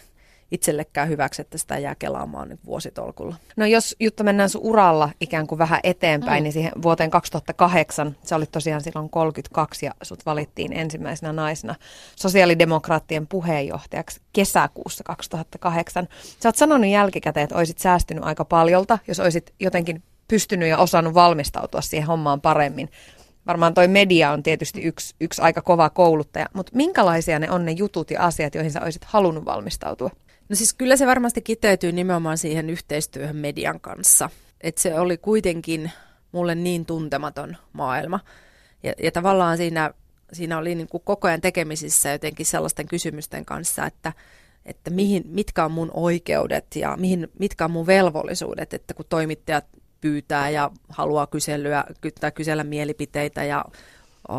itsellekään 0.52 1.10
hyväksi, 1.10 1.42
että 1.42 1.58
sitä 1.58 1.78
jää 1.78 1.96
kelaamaan 1.96 2.50
nyt 2.50 2.60
vuositolkulla. 2.66 3.36
No 3.58 3.66
jos 3.66 3.96
Jutta 4.00 4.24
mennään 4.24 4.50
sun 4.50 4.62
uralla 4.62 5.10
ikään 5.22 5.48
kuin 5.48 5.60
vähän 5.60 5.80
eteenpäin, 5.84 6.42
mm. 6.42 6.44
niin 6.44 6.54
siihen 6.54 6.72
vuoteen 6.82 7.10
2008, 7.10 8.16
se 8.24 8.36
oli 8.36 8.46
tosiaan 8.46 8.82
silloin 8.82 9.10
32 9.10 9.86
ja 9.86 9.92
sut 10.02 10.26
valittiin 10.26 10.74
ensimmäisenä 10.74 11.34
naisena 11.34 11.76
sosiaalidemokraattien 12.16 13.28
puheenjohtajaksi 13.28 14.22
kesäkuussa 14.34 15.04
2008. 15.04 16.08
Sä 16.40 16.50
oot 16.50 16.56
sanonut 16.56 16.90
jälkikäteen, 16.90 17.44
että 17.44 17.56
olisit 17.58 17.80
säästynyt 17.80 18.24
aika 18.24 18.46
paljolta, 18.46 19.00
jos 19.08 19.20
olisit 19.20 19.54
jotenkin 19.60 20.04
pystynyt 20.28 20.70
ja 20.70 20.78
osannut 20.78 21.14
valmistautua 21.14 21.82
siihen 21.82 22.08
hommaan 22.08 22.42
paremmin. 22.42 22.90
Varmaan 23.48 23.74
toi 23.74 23.88
media 23.88 24.32
on 24.32 24.44
tietysti 24.44 24.82
yksi, 24.82 25.16
yksi 25.22 25.42
aika 25.42 25.62
kova 25.62 25.90
kouluttaja, 25.90 26.46
mutta 26.54 26.72
minkälaisia 26.76 27.40
ne 27.40 27.52
on 27.52 27.66
ne 27.66 27.72
jutut 27.72 28.12
ja 28.12 28.22
asiat, 28.22 28.56
joihin 28.56 28.72
sä 28.72 28.82
olisit 28.82 29.06
halunnut 29.06 29.46
valmistautua? 29.46 30.10
No 30.50 30.56
siis 30.56 30.74
kyllä 30.74 30.98
se 30.98 31.08
varmasti 31.08 31.42
kiteytyy 31.42 31.92
nimenomaan 31.92 32.38
siihen 32.38 32.70
yhteistyöhön 32.70 33.36
median 33.36 33.80
kanssa. 33.80 34.30
Että 34.62 34.82
se 34.82 35.00
oli 35.00 35.18
kuitenkin 35.18 35.92
mulle 36.32 36.56
niin 36.56 36.86
tuntematon 36.86 37.58
maailma. 37.74 38.20
Ja, 38.84 38.94
ja 39.04 39.12
tavallaan 39.12 39.58
siinä, 39.58 39.94
siinä 40.34 40.58
oli 40.58 40.76
niin 40.76 40.88
kuin 40.88 41.04
koko 41.06 41.28
ajan 41.28 41.42
tekemisissä 41.42 42.10
jotenkin 42.10 42.46
sellaisten 42.46 42.88
kysymysten 42.88 43.46
kanssa, 43.46 43.86
että, 43.86 44.14
että 44.66 44.90
mihin, 44.90 45.24
mitkä 45.26 45.66
on 45.66 45.72
mun 45.72 45.92
oikeudet 45.94 46.76
ja 46.76 46.98
mihin, 46.98 47.28
mitkä 47.40 47.66
on 47.66 47.72
mun 47.72 47.88
velvollisuudet, 47.88 48.74
että 48.74 48.94
kun 48.94 49.06
toimittajat 49.10 49.66
pyytää 50.02 50.50
ja 50.50 50.72
haluaa 50.90 51.28
kyselyä, 51.28 51.84
tai 52.20 52.32
kysellä 52.32 52.64
mielipiteitä 52.64 53.44
ja 53.44 53.66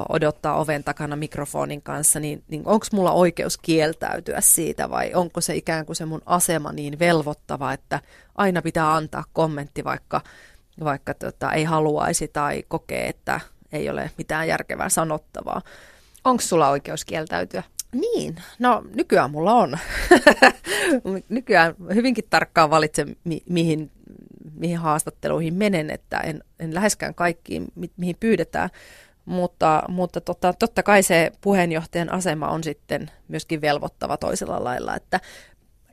odottaa 0.08 0.56
oven 0.56 0.84
takana 0.84 1.16
mikrofonin 1.16 1.82
kanssa, 1.82 2.20
niin, 2.20 2.42
niin 2.48 2.62
onko 2.64 2.86
mulla 2.92 3.12
oikeus 3.12 3.58
kieltäytyä 3.58 4.40
siitä 4.40 4.90
vai 4.90 5.14
onko 5.14 5.40
se 5.40 5.56
ikään 5.56 5.86
kuin 5.86 5.96
se 5.96 6.04
mun 6.04 6.22
asema 6.26 6.72
niin 6.72 6.98
velvoittava, 6.98 7.72
että 7.72 8.00
aina 8.34 8.62
pitää 8.62 8.94
antaa 8.94 9.24
kommentti, 9.32 9.84
vaikka, 9.84 10.20
vaikka 10.84 11.14
tota, 11.14 11.52
ei 11.52 11.64
haluaisi 11.64 12.28
tai 12.28 12.64
kokee, 12.68 13.08
että 13.08 13.40
ei 13.72 13.90
ole 13.90 14.10
mitään 14.18 14.48
järkevää 14.48 14.88
sanottavaa. 14.88 15.62
Onko 16.24 16.40
sulla 16.40 16.68
oikeus 16.68 17.04
kieltäytyä? 17.04 17.62
Niin, 17.92 18.36
no 18.58 18.84
nykyään 18.94 19.30
mulla 19.30 19.54
on. 19.54 19.78
nykyään 21.28 21.74
hyvinkin 21.94 22.24
tarkkaan 22.30 22.70
valitsen, 22.70 23.16
mi- 23.24 23.42
mihin, 23.48 23.90
mihin 24.54 24.78
haastatteluihin 24.78 25.54
menen, 25.54 25.90
että 25.90 26.18
en, 26.18 26.44
en 26.60 26.74
läheskään 26.74 27.14
kaikkiin, 27.14 27.66
mi- 27.74 27.90
mihin 27.96 28.16
pyydetään. 28.20 28.70
Mutta, 29.28 29.82
mutta 29.88 30.20
tota, 30.20 30.52
totta 30.52 30.82
kai 30.82 31.02
se 31.02 31.32
puheenjohtajan 31.40 32.12
asema 32.12 32.48
on 32.48 32.64
sitten 32.64 33.10
myöskin 33.28 33.60
velvoittava 33.60 34.16
toisella 34.16 34.64
lailla, 34.64 34.96
että 34.96 35.20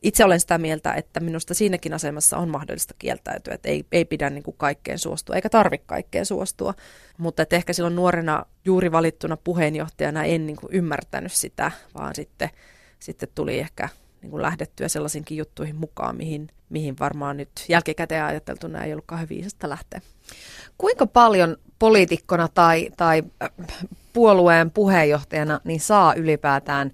itse 0.02 0.26
olen 0.26 0.40
sitä 0.40 0.58
mieltä, 0.58 0.94
että 0.94 1.20
minusta 1.20 1.54
siinäkin 1.54 1.94
asemassa 1.94 2.38
on 2.38 2.50
mahdollista 2.50 2.94
kieltäytyä, 3.00 3.54
että 3.54 3.70
ei, 3.70 3.86
ei 3.92 4.06
pidä 4.06 4.30
niin 4.30 4.44
kuin 4.44 4.58
kaikkeen 4.58 5.00
suostua, 5.00 5.36
eikä 5.36 5.50
tarvitse 5.50 5.86
kaikkeen 5.88 6.26
suostua. 6.26 6.74
Mutta 7.18 7.44
että 7.44 7.56
ehkä 7.56 7.74
silloin 7.74 7.96
nuorena 7.96 8.46
juuri 8.66 8.92
valittuna 8.92 9.38
puheenjohtajana 9.38 10.24
en 10.24 10.46
niin 10.46 10.58
kuin 10.58 10.74
ymmärtänyt 10.74 11.34
sitä, 11.34 11.72
vaan 11.96 12.16
sitten, 12.16 12.50
sitten 13.00 13.30
tuli 13.36 13.60
ehkä 13.60 13.90
niin 14.22 14.32
kuin 14.32 14.42
lähdettyä 14.42 14.88
sellaisinkin 14.88 15.38
juttuihin 15.38 15.76
mukaan, 15.76 16.18
mihin, 16.18 16.48
mihin 16.70 16.96
varmaan 17.00 17.38
nyt 17.38 17.50
jälkikäteen 17.70 18.24
ajateltuna 18.24 18.84
ei 18.84 18.94
ollut 18.94 19.06
kauhean 19.06 19.30
viisasta 19.30 19.70
lähteä. 19.70 20.02
Kuinka 20.78 21.08
paljon 21.08 21.58
poliitikkona 21.80 22.48
tai, 22.48 22.90
tai 22.98 23.24
äh, 23.44 23.50
puolueen 24.14 24.72
puheenjohtajana 24.72 25.60
niin 25.64 25.80
saa 25.80 26.14
ylipäätään, 26.14 26.92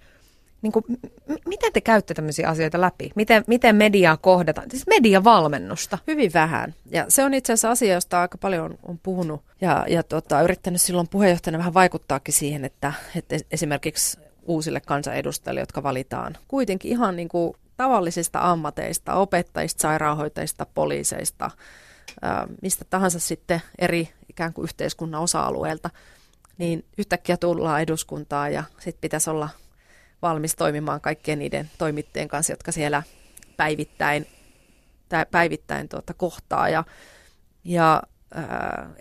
niin 0.62 0.72
kuin, 0.72 0.86
m- 1.28 1.34
miten 1.46 1.74
te 1.74 1.82
käytte 1.82 2.14
tämmöisiä 2.14 2.50
asioita 2.50 2.82
läpi? 2.82 3.12
Miten, 3.16 3.44
miten 3.48 3.76
mediaa 3.76 4.18
kohdataan? 4.18 4.72
Siis 4.72 4.88
mediavalmennusta. 4.88 5.98
Hyvin 6.08 6.32
vähän. 6.34 6.74
Ja 6.92 7.06
se 7.08 7.24
on 7.24 7.34
itse 7.34 7.54
asiassa 7.54 7.72
asia, 7.72 7.94
josta 7.94 8.22
aika 8.22 8.38
paljon 8.38 8.78
on 8.84 9.00
puhunut 9.04 9.42
ja, 9.62 9.86
ja 9.90 10.04
tota, 10.04 10.42
yrittänyt 10.42 10.82
silloin 10.82 11.08
puheenjohtajana 11.08 11.58
vähän 11.58 11.74
vaikuttaakin 11.74 12.34
siihen, 12.34 12.66
että, 12.66 12.94
että 13.16 13.36
esimerkiksi 13.52 14.20
uusille 14.46 14.82
kansanedustajille, 14.82 15.60
jotka 15.60 15.84
valitaan 15.84 16.38
kuitenkin 16.48 16.92
ihan 16.92 17.16
niin 17.16 17.30
kuin 17.30 17.54
tavallisista 17.78 18.52
ammateista, 18.52 19.14
opettajista, 19.14 19.82
sairaanhoitajista, 19.82 20.66
poliiseista, 20.74 21.52
mistä 22.62 22.86
tahansa 22.90 23.20
sitten 23.20 23.62
eri 23.80 24.10
ikään 24.30 24.54
kuin 24.54 24.64
yhteiskunnan 24.64 25.22
osa-alueelta, 25.22 25.90
niin 26.58 26.86
yhtäkkiä 26.98 27.38
tullaan 27.38 27.82
eduskuntaan 27.82 28.54
ja 28.54 28.64
sitten 28.78 29.02
pitäisi 29.02 29.30
olla 29.30 29.50
valmis 30.22 30.56
toimimaan 30.56 31.02
kaikkien 31.02 31.40
niiden 31.40 31.70
toimittajien 31.78 32.28
kanssa, 32.28 32.54
jotka 32.54 32.72
siellä 32.72 33.04
päivittäin, 33.58 34.28
päivittäin 35.32 35.90
tuota 35.90 36.14
kohtaa. 36.14 36.70
Ja, 36.70 36.84
ja 37.64 38.04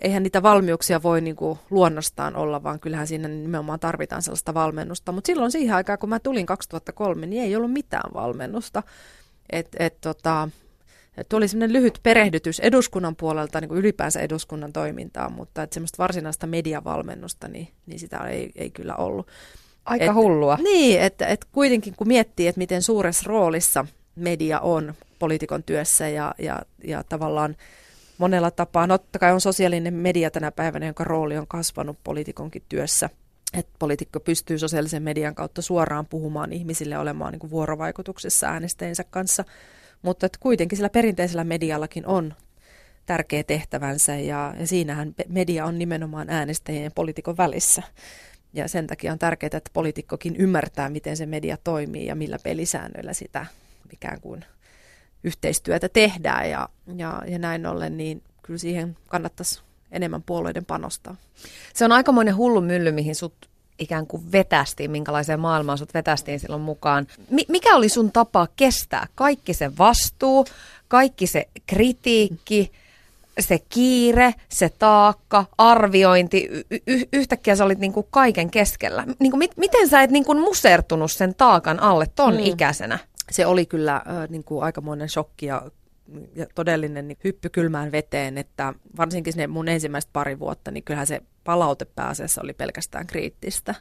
eihän 0.01 0.23
niitä 0.23 0.43
valmiuksia 0.43 1.03
voi 1.03 1.21
niin 1.21 1.35
kuin 1.35 1.59
luonnostaan 1.69 2.35
olla, 2.35 2.63
vaan 2.63 2.79
kyllähän 2.79 3.07
siinä 3.07 3.27
nimenomaan 3.27 3.79
tarvitaan 3.79 4.21
sellaista 4.21 4.53
valmennusta. 4.53 5.11
Mutta 5.11 5.27
silloin 5.27 5.51
siihen 5.51 5.75
aikaan, 5.75 5.99
kun 5.99 6.09
mä 6.09 6.19
tulin 6.19 6.45
2003, 6.45 7.25
niin 7.25 7.43
ei 7.43 7.55
ollut 7.55 7.73
mitään 7.73 8.13
valmennusta. 8.13 8.83
Et, 9.49 9.67
et, 9.79 10.01
tota, 10.01 10.49
Tuo 11.29 11.37
oli 11.37 11.47
semmoinen 11.47 11.73
lyhyt 11.73 11.99
perehdytys 12.03 12.59
eduskunnan 12.59 13.15
puolelta 13.15 13.61
niin 13.61 13.69
kuin 13.69 13.79
ylipäänsä 13.79 14.19
eduskunnan 14.19 14.73
toimintaan, 14.73 15.33
mutta 15.33 15.63
että 15.63 15.73
semmoista 15.73 15.97
varsinaista 15.97 16.47
mediavalmennusta, 16.47 17.47
niin, 17.47 17.67
niin 17.85 17.99
sitä 17.99 18.17
ei, 18.17 18.51
ei 18.55 18.69
kyllä 18.69 18.95
ollut. 18.95 19.27
Aika 19.85 20.05
et, 20.05 20.13
hullua. 20.13 20.57
Niin, 20.63 21.01
että 21.01 21.27
et 21.27 21.45
kuitenkin 21.45 21.93
kun 21.97 22.07
miettii, 22.07 22.47
että 22.47 22.59
miten 22.59 22.81
suuressa 22.81 23.23
roolissa 23.27 23.85
media 24.15 24.59
on 24.59 24.93
poliitikon 25.19 25.63
työssä 25.63 26.07
ja, 26.07 26.35
ja, 26.39 26.61
ja 26.83 27.03
tavallaan 27.03 27.55
monella 28.17 28.51
tapaa, 28.51 28.87
no 28.87 28.97
totta 28.97 29.19
kai 29.19 29.31
on 29.31 29.41
sosiaalinen 29.41 29.93
media 29.93 30.31
tänä 30.31 30.51
päivänä, 30.51 30.85
jonka 30.85 31.03
rooli 31.03 31.37
on 31.37 31.47
kasvanut 31.47 31.97
poliitikonkin 32.03 32.63
työssä, 32.69 33.09
että 33.53 33.73
poliitikko 33.79 34.19
pystyy 34.19 34.59
sosiaalisen 34.59 35.03
median 35.03 35.35
kautta 35.35 35.61
suoraan 35.61 36.05
puhumaan 36.05 36.53
ihmisille, 36.53 36.97
olemaan 36.97 37.31
niin 37.31 37.39
kuin 37.39 37.51
vuorovaikutuksessa 37.51 38.47
äänestäjiensä 38.47 39.03
kanssa– 39.03 39.45
mutta 40.01 40.25
että 40.25 40.37
kuitenkin 40.41 40.77
sillä 40.77 40.89
perinteisellä 40.89 41.43
mediallakin 41.43 42.05
on 42.05 42.33
tärkeä 43.05 43.43
tehtävänsä 43.43 44.15
ja, 44.15 44.53
ja 44.59 44.67
siinähän 44.67 45.15
media 45.27 45.65
on 45.65 45.79
nimenomaan 45.79 46.29
äänestäjien 46.29 46.83
ja 46.83 46.91
poliitikon 46.91 47.37
välissä. 47.37 47.83
Ja 48.53 48.67
sen 48.67 48.87
takia 48.87 49.11
on 49.11 49.19
tärkeää, 49.19 49.57
että 49.57 49.71
poliitikkokin 49.73 50.35
ymmärtää, 50.35 50.89
miten 50.89 51.17
se 51.17 51.25
media 51.25 51.57
toimii 51.63 52.05
ja 52.05 52.15
millä 52.15 52.37
pelisäännöillä 52.43 53.13
sitä 53.13 53.45
ikään 53.93 54.21
kuin 54.21 54.45
yhteistyötä 55.23 55.89
tehdään. 55.89 56.49
Ja, 56.49 56.69
ja, 56.95 57.23
ja 57.27 57.39
näin 57.39 57.65
ollen, 57.65 57.97
niin 57.97 58.23
kyllä 58.41 58.59
siihen 58.59 58.97
kannattaisi 59.07 59.61
enemmän 59.91 60.23
puolueiden 60.23 60.65
panostaa. 60.65 61.15
Se 61.73 61.85
on 61.85 61.91
aikamoinen 61.91 62.35
hullu 62.35 62.61
mylly, 62.61 62.91
mihin 62.91 63.15
sut 63.15 63.49
ikään 63.79 64.07
kuin 64.07 64.31
vetästiin, 64.31 64.91
minkälaiseen 64.91 65.39
maailmaan 65.39 65.77
sut 65.77 65.93
vetästiin 65.93 66.39
silloin 66.39 66.61
mukaan. 66.61 67.07
Mi- 67.29 67.45
mikä 67.47 67.75
oli 67.75 67.89
sun 67.89 68.11
tapa 68.11 68.47
kestää 68.55 69.07
kaikki 69.15 69.53
se 69.53 69.71
vastuu, 69.77 70.45
kaikki 70.87 71.27
se 71.27 71.47
kritiikki, 71.67 72.71
se 73.39 73.59
kiire, 73.69 74.35
se 74.49 74.69
taakka, 74.69 75.45
arviointi, 75.57 76.49
y- 76.71 76.79
y- 76.87 77.05
yhtäkkiä 77.13 77.55
sä 77.55 77.65
olit 77.65 77.79
niinku 77.79 78.03
kaiken 78.03 78.51
keskellä. 78.51 79.05
Niinku 79.19 79.37
mit- 79.37 79.57
miten 79.57 79.89
sä 79.89 80.01
et 80.01 80.11
niinku 80.11 80.33
musertunut 80.33 81.11
sen 81.11 81.35
taakan 81.35 81.79
alle 81.79 82.05
ton 82.15 82.33
mm. 82.33 82.39
ikäisenä? 82.39 82.99
Se 83.31 83.45
oli 83.45 83.65
kyllä 83.65 83.95
äh, 83.95 84.29
niin 84.29 84.43
kuin 84.43 84.63
aikamoinen 84.63 85.09
shokki 85.09 85.45
ja, 85.45 85.61
ja 86.35 86.45
todellinen 86.55 87.07
niin 87.07 87.17
hyppy 87.23 87.49
kylmään 87.49 87.91
veteen, 87.91 88.37
että 88.37 88.73
varsinkin 88.97 89.33
ne 89.37 89.47
mun 89.47 89.67
ensimmäiset 89.67 90.09
pari 90.13 90.39
vuotta, 90.39 90.71
niin 90.71 90.83
kyllähän 90.83 91.07
se 91.07 91.21
palaute 91.43 91.85
pääasiassa 91.85 92.41
oli 92.41 92.53
pelkästään 92.53 93.07
kriittistä. 93.07 93.75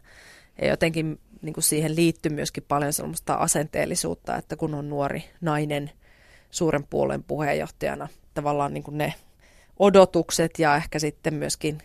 Ja 0.62 0.68
jotenkin 0.68 1.20
niin 1.42 1.52
kuin 1.52 1.64
siihen 1.64 1.96
liittyy 1.96 2.32
myöskin 2.32 2.64
paljon 2.68 2.92
sellaista 2.92 3.34
asenteellisuutta, 3.34 4.36
että 4.36 4.56
kun 4.56 4.74
on 4.74 4.88
nuori 4.88 5.24
nainen 5.40 5.90
suuren 6.50 6.86
puolen 6.90 7.22
puheenjohtajana, 7.22 8.08
tavallaan 8.34 8.74
niin 8.74 8.84
kuin 8.84 8.98
ne 8.98 9.14
odotukset 9.78 10.58
ja 10.58 10.76
ehkä 10.76 10.98
sitten 10.98 11.34
myöskin 11.34 11.78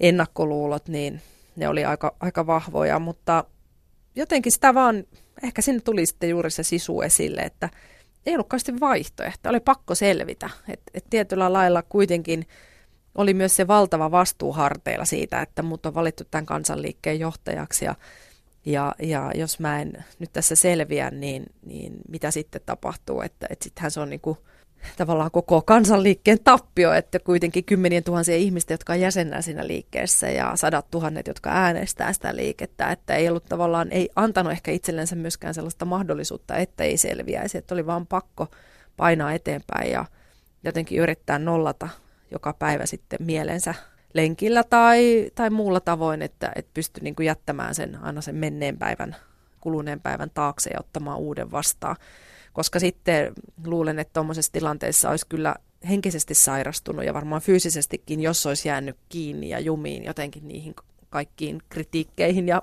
ennakkoluulot, 0.00 0.88
niin 0.88 1.20
ne 1.56 1.68
oli 1.68 1.84
aika, 1.84 2.16
aika 2.20 2.46
vahvoja, 2.46 2.98
mutta 2.98 3.44
jotenkin 4.14 4.52
sitä 4.52 4.74
vaan, 4.74 5.04
ehkä 5.42 5.62
sinne 5.62 5.80
tuli 5.80 6.06
sitten 6.06 6.30
juuri 6.30 6.50
se 6.50 6.62
sisu 6.62 7.02
esille, 7.02 7.40
että 7.40 7.68
ei 8.26 8.34
ollut 8.34 8.80
vaihtoehto, 8.80 9.48
oli 9.48 9.60
pakko 9.60 9.94
selvitä. 9.94 10.50
Et, 10.68 10.80
et 10.94 11.04
tietyllä 11.10 11.52
lailla 11.52 11.82
kuitenkin 11.82 12.46
oli 13.14 13.34
myös 13.34 13.56
se 13.56 13.66
valtava 13.66 14.10
vastuu 14.10 14.52
harteilla 14.52 15.04
siitä, 15.04 15.42
että 15.42 15.62
mut 15.62 15.86
on 15.86 15.94
valittu 15.94 16.24
tämän 16.30 16.46
kansanliikkeen 16.46 17.20
johtajaksi 17.20 17.84
ja, 17.84 17.94
ja, 18.66 18.94
ja 19.02 19.32
jos 19.34 19.60
mä 19.60 19.80
en 19.80 20.04
nyt 20.18 20.32
tässä 20.32 20.54
selviä, 20.54 21.10
niin, 21.10 21.46
niin 21.66 21.94
mitä 22.08 22.30
sitten 22.30 22.60
tapahtuu, 22.66 23.20
että, 23.20 23.46
että 23.50 23.64
sittenhän 23.64 23.90
se 23.90 24.00
on 24.00 24.10
niin 24.10 24.20
kuin 24.20 24.38
tavallaan 24.96 25.30
koko 25.30 25.62
kansanliikkeen 25.62 26.38
tappio, 26.44 26.92
että 26.92 27.18
kuitenkin 27.18 27.64
kymmenien 27.64 28.04
tuhansia 28.04 28.36
ihmistä, 28.36 28.74
jotka 28.74 28.92
on 28.92 29.00
jäsennä 29.00 29.42
siinä 29.42 29.66
liikkeessä 29.66 30.30
ja 30.30 30.56
sadat 30.56 30.90
tuhannet, 30.90 31.26
jotka 31.26 31.50
äänestää 31.50 32.12
sitä 32.12 32.36
liikettä, 32.36 32.90
että 32.90 33.14
ei 33.14 33.28
ollut 33.28 33.44
tavallaan, 33.44 33.92
ei 33.92 34.10
antanut 34.16 34.52
ehkä 34.52 34.70
itsellensä 34.70 35.16
myöskään 35.16 35.54
sellaista 35.54 35.84
mahdollisuutta, 35.84 36.56
että 36.56 36.84
ei 36.84 36.96
selviäisi, 36.96 37.58
että 37.58 37.74
oli 37.74 37.86
vaan 37.86 38.06
pakko 38.06 38.48
painaa 38.96 39.32
eteenpäin 39.32 39.90
ja 39.90 40.04
jotenkin 40.64 40.98
yrittää 40.98 41.38
nollata 41.38 41.88
joka 42.30 42.52
päivä 42.52 42.86
sitten 42.86 43.18
mielensä 43.22 43.74
lenkillä 44.14 44.64
tai, 44.64 45.30
tai 45.34 45.50
muulla 45.50 45.80
tavoin, 45.80 46.22
että, 46.22 46.52
että 46.56 46.70
pystyi 46.74 47.04
niin 47.04 47.14
kuin 47.14 47.26
jättämään 47.26 47.74
sen 47.74 47.98
aina 48.02 48.20
sen 48.20 48.34
menneen 48.34 48.78
päivän, 48.78 49.16
kuluneen 49.60 50.00
päivän 50.00 50.30
taakse 50.34 50.70
ja 50.70 50.80
ottamaan 50.80 51.18
uuden 51.18 51.50
vastaan 51.50 51.96
koska 52.52 52.80
sitten 52.80 53.32
luulen, 53.64 53.98
että 53.98 54.12
tuommoisessa 54.12 54.52
tilanteessa 54.52 55.10
olisi 55.10 55.26
kyllä 55.28 55.54
henkisesti 55.88 56.34
sairastunut 56.34 57.04
ja 57.04 57.14
varmaan 57.14 57.42
fyysisestikin, 57.42 58.20
jos 58.20 58.46
olisi 58.46 58.68
jäänyt 58.68 58.96
kiinni 59.08 59.48
ja 59.48 59.60
jumiin 59.60 60.04
jotenkin 60.04 60.48
niihin 60.48 60.74
kaikkiin 61.10 61.62
kritiikkeihin 61.68 62.48
ja 62.48 62.62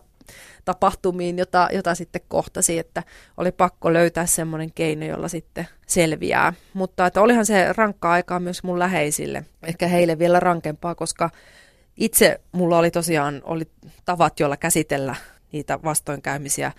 tapahtumiin, 0.65 1.37
jota, 1.37 1.69
jota 1.73 1.95
sitten 1.95 2.21
kohtasi, 2.27 2.79
että 2.79 3.03
oli 3.37 3.51
pakko 3.51 3.93
löytää 3.93 4.25
semmoinen 4.25 4.71
keino, 4.73 5.05
jolla 5.05 5.27
sitten 5.27 5.67
selviää. 5.87 6.53
Mutta 6.73 7.05
että 7.05 7.21
olihan 7.21 7.45
se 7.45 7.73
rankkaa 7.73 8.11
aikaa 8.11 8.39
myös 8.39 8.63
mun 8.63 8.79
läheisille, 8.79 9.45
ehkä 9.63 9.87
heille 9.87 10.19
vielä 10.19 10.39
rankempaa, 10.39 10.95
koska 10.95 11.29
itse 11.97 12.41
mulla 12.51 12.77
oli 12.77 12.91
tosiaan 12.91 13.41
oli 13.43 13.63
tavat, 14.05 14.39
joilla 14.39 14.57
käsitellä 14.57 15.15
niitä 15.51 15.79
vastoinkäymisiä, 15.83 16.71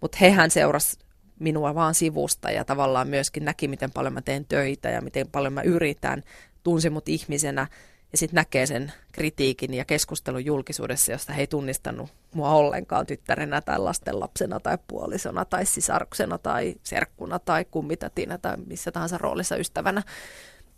mutta 0.00 0.18
hehän 0.20 0.50
seurasi 0.50 0.98
minua 1.38 1.74
vaan 1.74 1.94
sivusta 1.94 2.50
ja 2.50 2.64
tavallaan 2.64 3.08
myöskin 3.08 3.44
näki, 3.44 3.68
miten 3.68 3.90
paljon 3.90 4.12
mä 4.12 4.22
teen 4.22 4.44
töitä 4.44 4.90
ja 4.90 5.00
miten 5.00 5.28
paljon 5.28 5.52
mä 5.52 5.62
yritän, 5.62 6.22
tunsi 6.62 6.90
mut 6.90 7.08
ihmisenä 7.08 7.66
ja 8.12 8.18
sitten 8.18 8.34
näkee 8.36 8.66
sen 8.66 8.92
kritiikin 9.12 9.74
ja 9.74 9.84
keskustelun 9.84 10.44
julkisuudessa, 10.44 11.12
josta 11.12 11.32
he 11.32 11.40
ei 11.40 11.46
tunnistanut 11.46 12.10
mua 12.34 12.50
ollenkaan 12.50 13.06
tyttärenä 13.06 13.60
tai 13.60 13.78
lastenlapsena 13.78 14.60
tai 14.60 14.78
puolisona 14.88 15.44
tai 15.44 15.66
sisaruksena 15.66 16.38
tai 16.38 16.74
serkkuna 16.82 17.38
tai 17.38 17.64
kummitatina 17.64 18.38
tai 18.38 18.56
missä 18.66 18.92
tahansa 18.92 19.18
roolissa 19.18 19.56
ystävänä. 19.56 20.02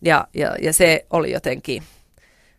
Ja, 0.02 0.28
ja, 0.34 0.56
ja 0.62 0.72
se 0.72 1.06
oli 1.11 1.32
jotenkin 1.32 1.82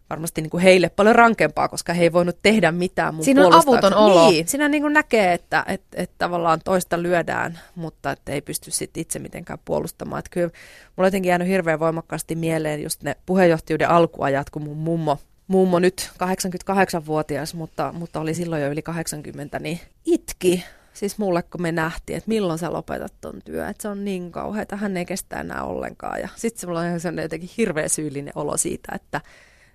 varmasti 0.10 0.42
niin 0.42 0.50
kuin 0.50 0.64
heille 0.64 0.90
paljon 0.90 1.16
rankempaa, 1.16 1.68
koska 1.68 1.94
he 1.94 2.04
ei 2.04 2.14
voinut 2.14 2.38
tehdä 2.42 2.72
mitään 2.72 3.16
mun 3.16 3.24
Siinä 3.24 3.48
on 3.48 3.54
avuton 3.54 3.94
olo. 3.94 4.30
Niin, 4.30 4.48
siinä 4.48 4.70
niin 4.70 4.82
kuin 4.82 4.94
näkee, 4.94 5.34
että, 5.34 5.66
että, 5.68 6.02
että 6.02 6.16
tavallaan 6.18 6.60
toista 6.66 7.02
lyödään, 7.02 7.60
mutta 7.76 8.12
että 8.12 8.32
ei 8.32 8.42
pysty 8.42 8.72
sit 8.72 8.98
itse 8.98 9.20
mitenkään 9.20 9.60
puolustamaan. 9.66 10.20
Että 10.20 10.30
kyllä 10.30 10.48
mulla 10.48 11.06
on 11.06 11.08
jotenkin 11.08 11.30
jäänyt 11.30 11.48
hirveän 11.48 11.80
voimakkaasti 11.80 12.36
mieleen 12.36 12.84
just 12.84 13.04
ne 13.04 13.16
puheenjohtajuuden 13.26 13.90
alkuajat, 13.90 14.50
kun 14.50 14.64
mun 14.64 14.78
mummo 14.78 15.18
mummo 15.50 15.80
nyt 15.80 16.12
88-vuotias, 16.14 17.54
mutta, 17.54 17.94
mutta 17.94 18.20
oli 18.20 18.34
silloin 18.34 18.62
jo 18.62 18.72
yli 18.72 18.82
80, 18.82 19.60
niin 19.60 19.80
itki. 20.06 20.64
Siis 20.94 21.18
mulle, 21.18 21.44
kun 21.44 21.62
me 21.62 21.72
nähtiin, 21.72 22.18
että 22.18 22.28
milloin 22.28 22.60
sä 22.60 22.74
lopetat 22.74 23.14
ton 23.22 23.42
työ, 23.46 23.68
että 23.68 23.82
se 23.82 23.88
on 23.88 24.06
niin 24.06 24.32
kauheata, 24.32 24.76
hän 24.76 24.98
ei 24.98 25.06
kestä 25.06 25.40
enää 25.40 25.64
ollenkaan. 25.64 26.20
Ja 26.20 26.30
sitten 26.36 26.70
mulla 26.70 26.80
on 26.80 26.86
ihan 26.86 27.18
jotenkin 27.22 27.50
hirveä 27.58 27.88
syyllinen 27.88 28.34
olo 28.36 28.58
siitä, 28.58 28.92
että, 28.96 29.22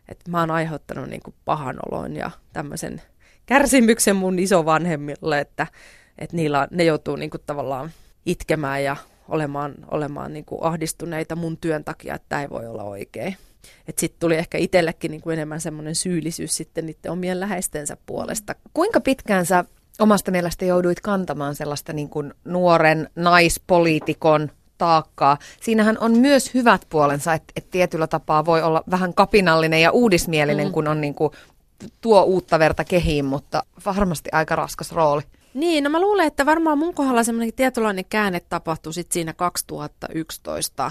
että 0.09 0.30
mä 0.30 0.40
oon 0.40 0.50
aiheuttanut 0.50 1.09
niin 1.09 1.22
kuin 1.22 1.34
pahan 1.44 1.76
olon 1.90 2.16
ja 2.16 2.30
tämmöisen 2.52 3.02
kärsimyksen 3.46 4.16
mun 4.16 4.38
isovanhemmille, 4.38 5.40
että, 5.40 5.66
että 6.18 6.36
niillä, 6.36 6.68
ne 6.70 6.84
joutuu 6.84 7.16
niin 7.16 7.30
kuin 7.30 7.42
tavallaan 7.46 7.90
itkemään 8.26 8.84
ja 8.84 8.96
olemaan, 9.28 9.74
olemaan 9.90 10.32
niin 10.32 10.44
kuin 10.44 10.62
ahdistuneita 10.62 11.36
mun 11.36 11.57
työn 11.57 11.84
takia, 11.84 12.14
että 12.14 12.26
tämä 12.28 12.42
ei 12.42 12.50
voi 12.50 12.66
olla 12.66 12.82
oikein. 12.82 13.36
Sitten 13.98 14.20
tuli 14.20 14.36
ehkä 14.36 14.59
itsellekin 14.59 15.11
niin 15.11 15.20
kuin 15.20 15.34
enemmän 15.34 15.61
semmoinen 15.61 15.94
syyllisyys 15.94 16.57
sitten 16.57 16.86
niiden 16.86 17.12
omien 17.12 17.40
läheistensä 17.40 17.96
puolesta. 18.07 18.55
Kuinka 18.74 19.00
pitkään 19.00 19.46
sä 19.46 19.64
omasta 19.98 20.30
mielestä 20.30 20.64
jouduit 20.64 21.00
kantamaan 21.00 21.55
sellaista 21.55 21.92
niin 21.92 22.09
kuin 22.09 22.34
nuoren 22.44 23.11
naispoliitikon 23.16 24.50
taakkaa. 24.78 25.38
Siinähän 25.60 25.98
on 26.00 26.18
myös 26.18 26.54
hyvät 26.54 26.86
puolensa, 26.88 27.34
että, 27.34 27.52
että 27.56 27.70
tietyllä 27.70 28.06
tapaa 28.06 28.44
voi 28.44 28.62
olla 28.62 28.82
vähän 28.90 29.14
kapinallinen 29.14 29.82
ja 29.82 29.90
uudismielinen, 29.90 30.66
mm. 30.66 30.72
kun 30.72 30.88
on 30.88 31.00
niin 31.00 31.14
kuin, 31.14 31.30
tuo 32.00 32.22
uutta 32.22 32.58
verta 32.58 32.84
kehiin, 32.84 33.24
mutta 33.24 33.62
varmasti 33.86 34.30
aika 34.32 34.56
raskas 34.56 34.92
rooli. 34.92 35.22
Niin, 35.54 35.84
no 35.84 35.90
mä 35.90 36.00
luulen, 36.00 36.26
että 36.26 36.46
varmaan 36.46 36.78
mun 36.78 36.94
kohdalla 36.94 37.24
semmoinen 37.24 37.54
tietynlainen 37.54 38.04
käänne 38.04 38.40
tapahtui 38.40 38.92
sit 38.92 39.12
siinä 39.12 39.32
2011 39.32 40.90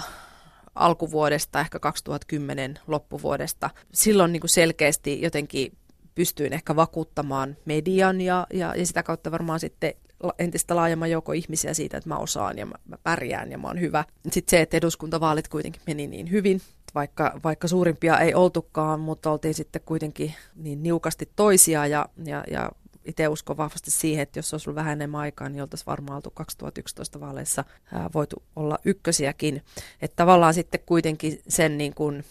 alkuvuodesta, 0.74 1.60
ehkä 1.60 1.78
2010 1.78 2.78
loppuvuodesta. 2.86 3.70
Silloin 3.92 4.32
niin 4.32 4.40
kuin 4.40 4.50
selkeästi 4.50 5.22
jotenkin 5.22 5.72
pystyin 6.14 6.52
ehkä 6.52 6.76
vakuuttamaan 6.76 7.56
median 7.64 8.20
ja, 8.20 8.46
ja, 8.52 8.74
ja 8.76 8.86
sitä 8.86 9.02
kautta 9.02 9.30
varmaan 9.30 9.60
sitten 9.60 9.94
entistä 10.38 10.76
laajemman 10.76 11.10
joukko 11.10 11.32
ihmisiä 11.32 11.74
siitä, 11.74 11.96
että 11.96 12.08
mä 12.08 12.16
osaan 12.16 12.58
ja 12.58 12.66
mä, 12.66 12.74
mä 12.88 12.96
pärjään 13.02 13.50
ja 13.50 13.58
mä 13.58 13.68
oon 13.68 13.80
hyvä. 13.80 14.04
Sitten 14.30 14.50
se, 14.50 14.60
että 14.60 14.76
eduskuntavaalit 14.76 15.48
kuitenkin 15.48 15.82
meni 15.86 16.06
niin 16.06 16.30
hyvin, 16.30 16.60
vaikka, 16.94 17.40
vaikka 17.44 17.68
suurimpia 17.68 18.18
ei 18.18 18.34
oltukaan, 18.34 19.00
mutta 19.00 19.30
oltiin 19.30 19.54
sitten 19.54 19.82
kuitenkin 19.84 20.34
niin 20.56 20.82
niukasti 20.82 21.28
toisia 21.36 21.86
ja, 21.86 22.08
ja, 22.24 22.44
ja 22.50 22.72
itse 23.04 23.28
uskon 23.28 23.56
vahvasti 23.56 23.90
siihen, 23.90 24.22
että 24.22 24.38
jos 24.38 24.54
olisi 24.54 24.70
ollut 24.70 24.76
vähän 24.76 24.92
enemmän 24.92 25.20
aikaa, 25.20 25.48
niin 25.48 25.62
oltaisiin 25.62 25.86
varmaan 25.86 26.16
oltu 26.16 26.30
2011 26.30 27.20
vaaleissa 27.20 27.64
ää, 27.92 28.10
voitu 28.14 28.42
olla 28.56 28.78
ykkösiäkin. 28.84 29.62
Että 30.02 30.16
tavallaan 30.16 30.54
sitten 30.54 30.80
kuitenkin 30.86 31.40
sen 31.48 31.78
niin 31.78 31.94
kuin 31.94 32.24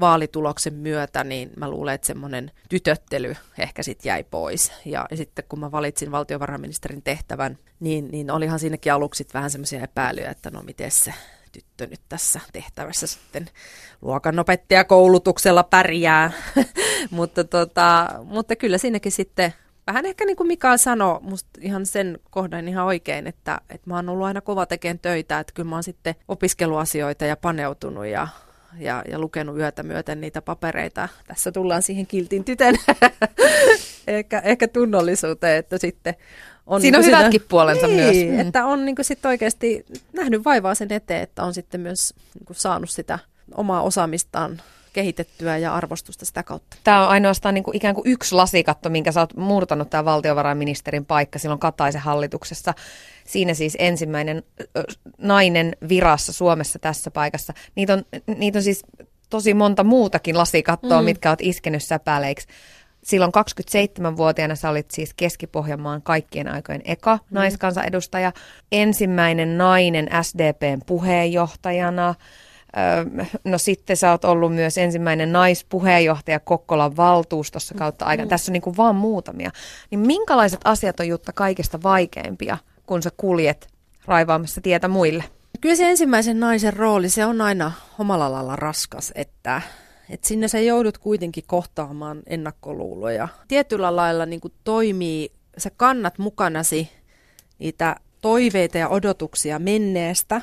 vaalituloksen 0.00 0.74
myötä, 0.74 1.24
niin 1.24 1.50
mä 1.56 1.70
luulen, 1.70 1.94
että 1.94 2.06
semmoinen 2.06 2.50
tytöttely 2.68 3.36
ehkä 3.58 3.82
sitten 3.82 4.10
jäi 4.10 4.24
pois. 4.24 4.72
Ja, 4.84 5.06
sitten 5.14 5.44
kun 5.48 5.60
mä 5.60 5.72
valitsin 5.72 6.10
valtiovarainministerin 6.10 7.02
tehtävän, 7.02 7.58
niin, 7.80 8.08
niin 8.10 8.30
olihan 8.30 8.58
siinäkin 8.58 8.92
aluksi 8.92 9.26
vähän 9.34 9.50
semmoisia 9.50 9.82
epäilyjä, 9.82 10.30
että 10.30 10.50
no 10.50 10.62
miten 10.62 10.90
se 10.90 11.14
tyttö 11.52 11.86
nyt 11.86 12.00
tässä 12.08 12.40
tehtävässä 12.52 13.06
sitten 13.06 13.50
luokanopettajakoulutuksella 14.02 15.62
pärjää. 15.62 16.32
mutta, 17.10 17.44
tota, 17.44 18.08
mutta 18.24 18.56
kyllä 18.56 18.78
siinäkin 18.78 19.12
sitten 19.12 19.54
vähän 19.86 20.06
ehkä 20.06 20.24
niin 20.24 20.36
kuin 20.36 20.46
Mika 20.46 20.76
sanoi, 20.76 21.20
musta 21.22 21.50
ihan 21.60 21.86
sen 21.86 22.18
kohdan 22.30 22.68
ihan 22.68 22.86
oikein, 22.86 23.26
että, 23.26 23.60
että 23.70 23.90
mä 23.90 23.96
oon 23.96 24.08
ollut 24.08 24.26
aina 24.26 24.40
kova 24.40 24.66
tekemään 24.66 24.98
töitä, 24.98 25.38
että 25.38 25.52
kyllä 25.52 25.68
mä 25.68 25.76
oon 25.76 25.82
sitten 25.82 26.14
opiskeluasioita 26.28 27.24
ja 27.24 27.36
paneutunut 27.36 28.06
ja 28.06 28.28
ja, 28.78 29.04
ja 29.10 29.18
lukenut 29.18 29.56
yötä 29.56 29.82
myöten 29.82 30.20
niitä 30.20 30.42
papereita. 30.42 31.08
Tässä 31.26 31.52
tullaan 31.52 31.82
siihen 31.82 32.06
kiltin 32.06 32.44
tytön 32.44 32.74
ehkä, 34.06 34.42
ehkä 34.44 34.68
tunnollisuuteen, 34.68 35.58
että 35.58 35.78
sitten 35.78 36.14
on 36.66 36.80
Siinä 36.80 36.98
on 36.98 37.04
niin 37.04 37.16
hyvätkin 37.16 37.40
siinä, 37.40 37.48
puolensa 37.48 37.86
niin, 37.86 37.96
myös. 37.96 38.16
Mm. 38.16 38.40
että 38.40 38.66
on 38.66 38.84
niin 38.84 38.96
sit 39.00 39.26
oikeasti 39.26 39.86
nähnyt 40.12 40.44
vaivaa 40.44 40.74
sen 40.74 40.92
eteen, 40.92 41.22
että 41.22 41.42
on 41.42 41.54
sitten 41.54 41.80
myös 41.80 42.14
niin 42.34 42.56
saanut 42.56 42.90
sitä 42.90 43.18
omaa 43.54 43.82
osaamistaan 43.82 44.62
kehitettyä 44.92 45.58
ja 45.58 45.74
arvostusta 45.74 46.24
sitä 46.24 46.42
kautta. 46.42 46.76
Tämä 46.84 47.02
on 47.02 47.08
ainoastaan 47.08 47.54
niin 47.54 47.64
kuin 47.64 47.76
ikään 47.76 47.94
kuin 47.94 48.10
yksi 48.10 48.34
lasikatto, 48.34 48.90
minkä 48.90 49.12
sä 49.12 49.20
oot 49.20 49.36
murtanut 49.36 49.90
tämä 49.90 50.04
valtiovarainministerin 50.04 51.06
paikka 51.06 51.38
silloin 51.38 51.60
Kataisen 51.60 52.00
hallituksessa. 52.00 52.74
Siinä 53.24 53.54
siis 53.54 53.76
ensimmäinen 53.78 54.42
nainen 55.18 55.76
virassa 55.88 56.32
Suomessa 56.32 56.78
tässä 56.78 57.10
paikassa. 57.10 57.52
Niitä 57.74 57.92
on, 57.92 58.04
niitä 58.36 58.58
on 58.58 58.62
siis 58.62 58.82
tosi 59.30 59.54
monta 59.54 59.84
muutakin 59.84 60.38
lasikattoa, 60.38 61.00
mm. 61.00 61.04
mitkä 61.04 61.30
oot 61.30 61.38
iskenyt 61.42 61.82
säpäleiksi. 61.82 62.48
Silloin 63.04 63.32
27-vuotiaana 63.34 64.54
sä 64.54 64.70
olit 64.70 64.90
siis 64.90 65.14
Keski-Pohjanmaan 65.14 66.02
kaikkien 66.02 66.48
aikojen 66.48 66.82
eka 66.84 67.16
mm. 67.16 67.20
naiskansanedustaja. 67.30 68.32
Ensimmäinen 68.72 69.58
nainen 69.58 70.08
SDPn 70.22 70.80
puheenjohtajana. 70.86 72.14
No 73.44 73.58
sitten 73.58 73.96
sä 73.96 74.10
oot 74.10 74.24
ollut 74.24 74.54
myös 74.54 74.78
ensimmäinen 74.78 75.32
naispuheenjohtaja 75.32 76.40
Kokkolan 76.40 76.96
valtuustossa 76.96 77.74
kautta 77.74 78.04
aikana. 78.04 78.26
Mm. 78.26 78.30
Tässä 78.30 78.50
on 78.50 78.52
niin 78.52 78.62
kuin 78.62 78.76
vaan 78.76 78.96
muutamia. 78.96 79.50
Niin 79.90 80.00
minkälaiset 80.00 80.60
asiat 80.64 81.00
on 81.00 81.08
Jutta 81.08 81.32
kaikista 81.32 81.82
vaikeimpia, 81.82 82.58
kun 82.86 83.02
sä 83.02 83.10
kuljet 83.16 83.68
raivaamassa 84.04 84.60
tietä 84.60 84.88
muille? 84.88 85.24
Kyllä 85.60 85.76
se 85.76 85.90
ensimmäisen 85.90 86.40
naisen 86.40 86.72
rooli, 86.72 87.08
se 87.08 87.24
on 87.24 87.40
aina 87.40 87.72
omalla 87.98 88.32
lailla 88.32 88.56
raskas, 88.56 89.12
että, 89.14 89.62
että 90.10 90.28
sinne 90.28 90.48
sä 90.48 90.60
joudut 90.60 90.98
kuitenkin 90.98 91.44
kohtaamaan 91.46 92.22
ennakkoluuloja. 92.26 93.28
Tietyllä 93.48 93.96
lailla 93.96 94.26
niin 94.26 94.40
kuin 94.40 94.54
toimii, 94.64 95.32
sä 95.58 95.70
kannat 95.76 96.18
mukanasi 96.18 96.90
niitä 97.58 97.96
toiveita 98.20 98.78
ja 98.78 98.88
odotuksia 98.88 99.58
menneestä 99.58 100.42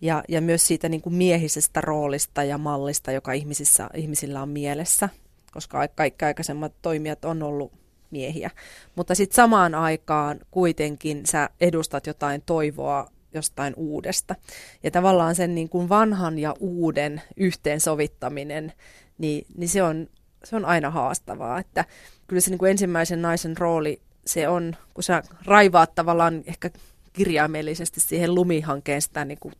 ja, 0.00 0.24
ja 0.28 0.40
myös 0.40 0.66
siitä 0.66 0.88
niin 0.88 1.02
kuin 1.02 1.14
miehisestä 1.14 1.80
roolista 1.80 2.44
ja 2.44 2.58
mallista, 2.58 3.12
joka 3.12 3.32
ihmisissä, 3.32 3.90
ihmisillä 3.94 4.42
on 4.42 4.48
mielessä, 4.48 5.08
koska 5.52 5.88
kaikki 5.88 6.24
aikaisemmat 6.24 6.72
toimijat 6.82 7.24
on 7.24 7.42
ollut 7.42 7.79
miehiä. 8.10 8.50
Mutta 8.94 9.14
sitten 9.14 9.36
samaan 9.36 9.74
aikaan 9.74 10.40
kuitenkin 10.50 11.26
sä 11.26 11.50
edustat 11.60 12.06
jotain 12.06 12.42
toivoa 12.46 13.06
jostain 13.34 13.74
uudesta. 13.76 14.34
Ja 14.82 14.90
tavallaan 14.90 15.34
sen 15.34 15.54
niin 15.54 15.68
kuin 15.68 15.88
vanhan 15.88 16.38
ja 16.38 16.54
uuden 16.60 17.22
yhteensovittaminen, 17.36 18.72
niin, 19.18 19.46
niin 19.56 19.68
se, 19.68 19.82
on, 19.82 20.08
se 20.44 20.56
on 20.56 20.64
aina 20.64 20.90
haastavaa. 20.90 21.58
Että 21.58 21.84
kyllä 22.26 22.40
se 22.40 22.50
niin 22.50 22.58
kuin 22.58 22.70
ensimmäisen 22.70 23.22
naisen 23.22 23.56
rooli, 23.56 24.00
se 24.26 24.48
on, 24.48 24.76
kun 24.94 25.04
sä 25.04 25.22
raivaat 25.44 25.94
tavallaan 25.94 26.42
ehkä 26.46 26.70
kirjaimellisesti 27.12 28.00
siihen 28.00 28.34
lumihankeen 28.34 29.02
sitä 29.02 29.24
niin 29.24 29.38
kuin 29.38 29.54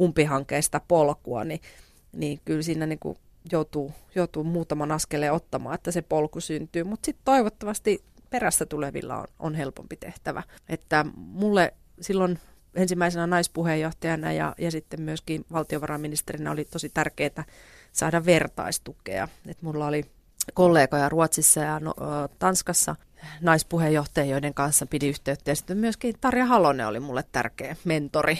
umpihankkeesta 0.00 0.80
polkua, 0.88 1.44
niin, 1.44 1.60
niin 2.12 2.40
kyllä 2.44 2.62
siinä 2.62 2.86
niin 2.86 2.98
kuin 2.98 3.18
joutuu, 3.52 3.92
joutuu 4.14 4.44
muutaman 4.44 4.92
askeleen 4.92 5.32
ottamaan, 5.32 5.74
että 5.74 5.90
se 5.90 6.02
polku 6.02 6.40
syntyy. 6.40 6.84
Mutta 6.84 7.06
sitten 7.06 7.24
toivottavasti 7.24 8.04
perässä 8.30 8.66
tulevilla 8.66 9.16
on, 9.16 9.26
on 9.38 9.54
helpompi 9.54 9.96
tehtävä. 9.96 10.42
Että 10.68 11.06
mulle 11.16 11.74
silloin 12.00 12.38
ensimmäisenä 12.74 13.26
naispuheenjohtajana 13.26 14.32
ja, 14.32 14.54
ja 14.58 14.70
sitten 14.70 15.00
myöskin 15.00 15.44
valtiovarainministerinä 15.52 16.50
oli 16.50 16.64
tosi 16.64 16.88
tärkeää 16.88 17.44
saada 17.92 18.24
vertaistukea. 18.24 19.28
Et 19.46 19.62
mulla 19.62 19.86
oli 19.86 20.04
kollegoja 20.54 21.08
Ruotsissa 21.08 21.60
ja 21.60 21.80
no, 21.80 21.94
Tanskassa 22.38 22.96
naispuheenjohtajia, 23.40 24.32
joiden 24.32 24.54
kanssa 24.54 24.86
pidi 24.86 25.08
yhteyttä. 25.08 25.50
Ja 25.50 25.56
sitten 25.56 25.76
myöskin 25.76 26.14
Tarja 26.20 26.46
Halonen 26.46 26.86
oli 26.86 27.00
mulle 27.00 27.24
tärkeä 27.32 27.76
mentori. 27.84 28.38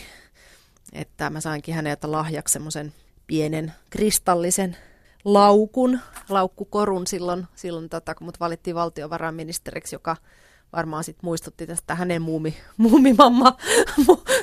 Että 0.92 1.30
mä 1.30 1.40
sainkin 1.40 1.74
häneltä 1.74 2.12
lahjaksi 2.12 2.52
semmoisen 2.52 2.92
pienen 3.26 3.72
kristallisen 3.90 4.76
laukun, 5.24 5.98
laukkukorun 6.28 7.06
silloin, 7.06 7.46
silloin 7.54 7.88
tota, 7.88 8.14
kun 8.14 8.24
mut 8.24 8.40
valittiin 8.40 8.76
valtiovarainministeriksi, 8.76 9.94
joka 9.94 10.16
varmaan 10.72 11.04
sitten 11.04 11.26
muistutti 11.26 11.66
tästä 11.66 11.94
hänen 11.94 12.22
muumi, 12.22 12.56
muumimamma 12.76 13.56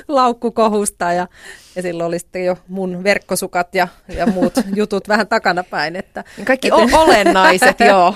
laukkukohusta 0.08 1.12
ja, 1.12 1.28
ja 1.76 1.82
silloin 1.82 2.06
oli 2.06 2.18
sitten 2.18 2.44
jo 2.44 2.58
mun 2.68 3.04
verkkosukat 3.04 3.74
ja, 3.74 3.88
ja 4.08 4.26
muut 4.26 4.54
jutut 4.76 5.08
vähän 5.08 5.28
takanapäin. 5.28 5.96
Että, 5.96 6.24
Kaikki 6.44 6.68
että, 6.68 6.98
olennaiset, 6.98 7.80
joo. 7.90 8.14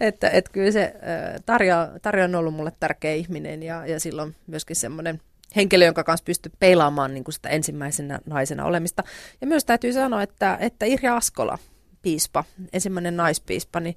että, 0.00 0.30
että 0.30 0.52
kyllä 0.52 0.70
se 0.70 0.94
Tarja, 1.46 1.88
Tarja 2.02 2.24
on 2.24 2.34
ollut 2.34 2.54
mulle 2.54 2.72
tärkeä 2.80 3.14
ihminen 3.14 3.62
ja, 3.62 3.86
ja 3.86 4.00
silloin 4.00 4.36
myöskin 4.46 4.76
semmoinen 4.76 5.20
henkilö, 5.56 5.84
jonka 5.84 6.04
kanssa 6.04 6.24
pystyy 6.24 6.52
peilaamaan 6.58 7.14
niin 7.14 7.24
kuin 7.24 7.32
sitä 7.32 7.48
ensimmäisenä 7.48 8.18
naisena 8.26 8.64
olemista. 8.64 9.02
Ja 9.40 9.46
myös 9.46 9.64
täytyy 9.64 9.92
sanoa, 9.92 10.22
että, 10.22 10.58
että 10.60 10.86
Irja 10.86 11.16
Askola, 11.16 11.58
piispa, 12.02 12.44
ensimmäinen 12.72 13.16
naispiispa, 13.16 13.80
niin, 13.80 13.96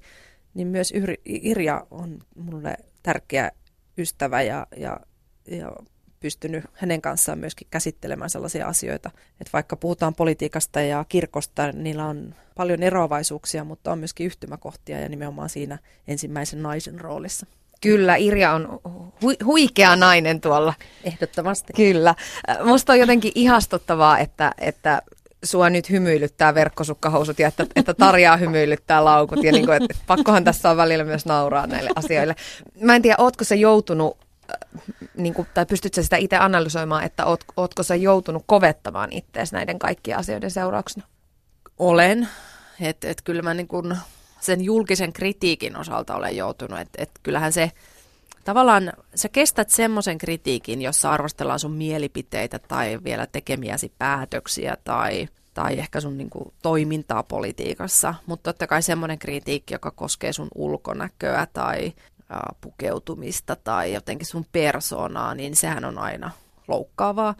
niin 0.54 0.68
myös 0.68 0.92
Irja 1.24 1.86
on 1.90 2.18
mulle 2.36 2.76
tärkeä 3.02 3.50
ystävä 3.98 4.42
ja, 4.42 4.66
ja, 4.76 5.00
ja 5.48 5.72
pystynyt 6.20 6.64
hänen 6.72 7.02
kanssaan 7.02 7.38
myöskin 7.38 7.66
käsittelemään 7.70 8.30
sellaisia 8.30 8.66
asioita, 8.66 9.10
että 9.40 9.50
vaikka 9.52 9.76
puhutaan 9.76 10.14
politiikasta 10.14 10.80
ja 10.80 11.04
kirkosta, 11.08 11.72
niillä 11.72 12.06
on 12.06 12.34
paljon 12.56 12.82
eroavaisuuksia, 12.82 13.64
mutta 13.64 13.92
on 13.92 13.98
myöskin 13.98 14.26
yhtymäkohtia 14.26 15.00
ja 15.00 15.08
nimenomaan 15.08 15.48
siinä 15.48 15.78
ensimmäisen 16.08 16.62
naisen 16.62 17.00
roolissa. 17.00 17.46
Kyllä, 17.80 18.16
Irja 18.16 18.52
on 18.52 18.80
hu- 19.24 19.44
huikea 19.44 19.96
nainen 19.96 20.40
tuolla. 20.40 20.74
Ehdottomasti. 21.04 21.72
Kyllä. 21.72 22.14
Musta 22.64 22.92
on 22.92 22.98
jotenkin 22.98 23.32
ihastuttavaa, 23.34 24.18
että, 24.18 24.52
että 24.58 25.02
sua 25.44 25.70
nyt 25.70 25.90
hymyilyttää 25.90 26.54
verkkosukkahousut 26.54 27.38
ja 27.38 27.48
että, 27.48 27.66
että 27.76 27.94
Tarjaa 27.94 28.36
hymyilyttää 28.36 29.04
laukut. 29.04 29.44
Ja 29.44 29.52
niin 29.52 29.66
kuin, 29.66 29.82
että 29.82 29.98
pakkohan 30.06 30.44
tässä 30.44 30.70
on 30.70 30.76
välillä 30.76 31.04
myös 31.04 31.26
nauraa 31.26 31.66
näille 31.66 31.90
asioille. 31.96 32.36
Mä 32.80 32.94
en 32.96 33.02
tiedä, 33.02 33.16
ootko 33.18 33.44
sä 33.44 33.54
joutunut, 33.54 34.18
äh, 34.50 34.82
niin 35.16 35.34
kuin, 35.34 35.48
tai 35.54 35.66
pystytkö 35.66 36.02
sitä 36.02 36.16
itse 36.16 36.36
analysoimaan, 36.36 37.04
että 37.04 37.24
oot, 37.24 37.44
ootko 37.56 37.82
sä 37.82 37.94
joutunut 37.94 38.42
kovettamaan 38.46 39.12
itseäsi 39.12 39.54
näiden 39.54 39.78
kaikkien 39.78 40.18
asioiden 40.18 40.50
seurauksena? 40.50 41.06
Olen. 41.78 42.28
Että 42.80 43.08
et 43.08 43.22
kyllä 43.22 43.42
mä 43.42 43.54
niin 43.54 43.68
kuin 43.68 43.96
sen 44.40 44.62
julkisen 44.62 45.12
kritiikin 45.12 45.76
osalta 45.76 46.14
olen 46.14 46.36
joutunut. 46.36 46.80
Että 46.80 47.02
et 47.02 47.10
kyllähän 47.22 47.52
se 47.52 47.72
tavallaan 48.44 48.92
sä 49.14 49.28
kestät 49.28 49.70
semmoisen 49.70 50.18
kritiikin, 50.18 50.82
jossa 50.82 51.10
arvostellaan 51.10 51.58
sun 51.58 51.72
mielipiteitä 51.72 52.58
tai 52.58 52.98
vielä 53.04 53.26
tekemiäsi 53.26 53.92
päätöksiä 53.98 54.76
tai, 54.84 55.28
tai 55.54 55.78
ehkä 55.78 56.00
sun 56.00 56.18
niin 56.18 56.30
kuin, 56.30 56.52
toimintaa 56.62 57.22
politiikassa, 57.22 58.14
mutta 58.26 58.52
totta 58.52 58.66
kai 58.66 58.82
semmoinen 58.82 59.18
kritiikki, 59.18 59.74
joka 59.74 59.90
koskee 59.90 60.32
sun 60.32 60.48
ulkonäköä 60.54 61.46
tai 61.52 61.92
ä, 62.32 62.36
pukeutumista 62.60 63.56
tai 63.56 63.92
jotenkin 63.92 64.26
sun 64.26 64.46
persoonaa, 64.52 65.34
niin 65.34 65.56
sehän 65.56 65.84
on 65.84 65.98
aina 65.98 66.30
loukkaavaa. 66.68 67.34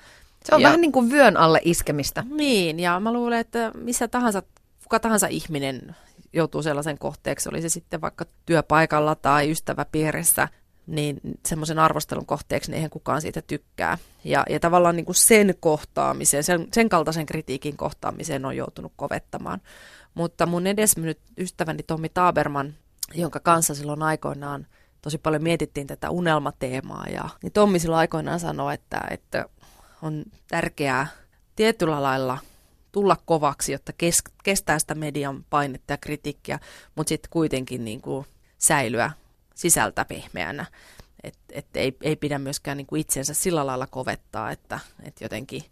Se 0.44 0.54
on 0.54 0.60
ja, 0.60 0.66
vähän 0.66 0.80
niin 0.80 0.92
kuin 0.92 1.10
vyön 1.10 1.36
alle 1.36 1.60
iskemistä. 1.64 2.24
Niin, 2.30 2.80
ja 2.80 3.00
mä 3.00 3.12
luulen, 3.12 3.38
että 3.38 3.70
missä 3.74 4.08
tahansa, 4.08 4.42
kuka 4.82 5.00
tahansa 5.00 5.26
ihminen 5.26 5.96
joutuu 6.32 6.62
sellaisen 6.62 6.98
kohteeksi, 6.98 7.48
oli 7.48 7.62
se 7.62 7.68
sitten 7.68 8.00
vaikka 8.00 8.24
työpaikalla 8.46 9.14
tai 9.14 9.50
ystäväpiirissä, 9.50 10.48
niin 10.86 11.20
semmoisen 11.46 11.78
arvostelun 11.78 12.26
kohteeksi 12.26 12.70
niin 12.70 12.76
eihän 12.76 12.90
kukaan 12.90 13.20
siitä 13.20 13.42
tykkää. 13.42 13.98
Ja, 14.24 14.44
ja 14.50 14.60
tavallaan 14.60 14.96
niin 14.96 15.06
kuin 15.06 15.16
sen 15.16 15.54
kohtaamiseen, 15.60 16.44
sen, 16.44 16.68
sen 16.72 16.88
kaltaisen 16.88 17.26
kritiikin 17.26 17.76
kohtaamiseen 17.76 18.44
on 18.44 18.56
joutunut 18.56 18.92
kovettamaan. 18.96 19.60
Mutta 20.14 20.46
mun 20.46 20.66
edesmennyt 20.66 21.18
ystäväni 21.38 21.82
Tommi 21.82 22.08
Taberman, 22.08 22.74
jonka 23.14 23.40
kanssa 23.40 23.74
silloin 23.74 24.02
aikoinaan 24.02 24.66
tosi 25.02 25.18
paljon 25.18 25.42
mietittiin 25.42 25.86
tätä 25.86 26.10
unelmateemaa, 26.10 27.06
ja, 27.06 27.28
niin 27.42 27.52
Tommi 27.52 27.78
silloin 27.78 27.98
aikoinaan 27.98 28.40
sanoi, 28.40 28.74
että, 28.74 29.00
että 29.10 29.44
on 30.02 30.24
tärkeää 30.48 31.06
tietyllä 31.56 32.02
lailla 32.02 32.38
tulla 32.92 33.16
kovaksi, 33.24 33.72
jotta 33.72 33.92
kes, 33.98 34.22
kestää 34.44 34.78
sitä 34.78 34.94
median 34.94 35.44
painetta 35.50 35.92
ja 35.92 35.98
kritiikkiä, 35.98 36.58
mutta 36.94 37.08
sitten 37.08 37.30
kuitenkin 37.30 37.84
niin 37.84 38.00
kuin 38.00 38.26
säilyä 38.58 39.10
sisältä 39.54 40.04
pehmeänä. 40.04 40.66
Että 41.22 41.40
et 41.50 41.66
ei, 41.74 41.96
ei 42.00 42.16
pidä 42.16 42.38
myöskään 42.38 42.76
niin 42.76 42.86
kuin 42.86 43.00
itsensä 43.00 43.34
sillä 43.34 43.66
lailla 43.66 43.86
kovettaa, 43.86 44.50
että 44.50 44.80
et 45.02 45.20
jotenkin 45.20 45.62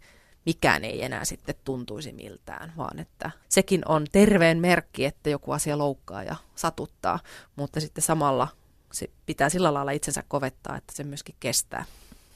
mikään 0.45 0.83
ei 0.83 1.03
enää 1.03 1.25
sitten 1.25 1.55
tuntuisi 1.63 2.13
miltään, 2.13 2.73
vaan 2.77 2.99
että 2.99 3.31
sekin 3.49 3.81
on 3.87 4.05
terveen 4.11 4.57
merkki, 4.57 5.05
että 5.05 5.29
joku 5.29 5.51
asia 5.51 5.77
loukkaa 5.77 6.23
ja 6.23 6.35
satuttaa, 6.55 7.19
mutta 7.55 7.79
sitten 7.79 8.01
samalla 8.01 8.47
se 8.91 9.09
pitää 9.25 9.49
sillä 9.49 9.73
lailla 9.73 9.91
itsensä 9.91 10.23
kovettaa, 10.27 10.77
että 10.77 10.93
se 10.95 11.03
myöskin 11.03 11.35
kestää. 11.39 11.85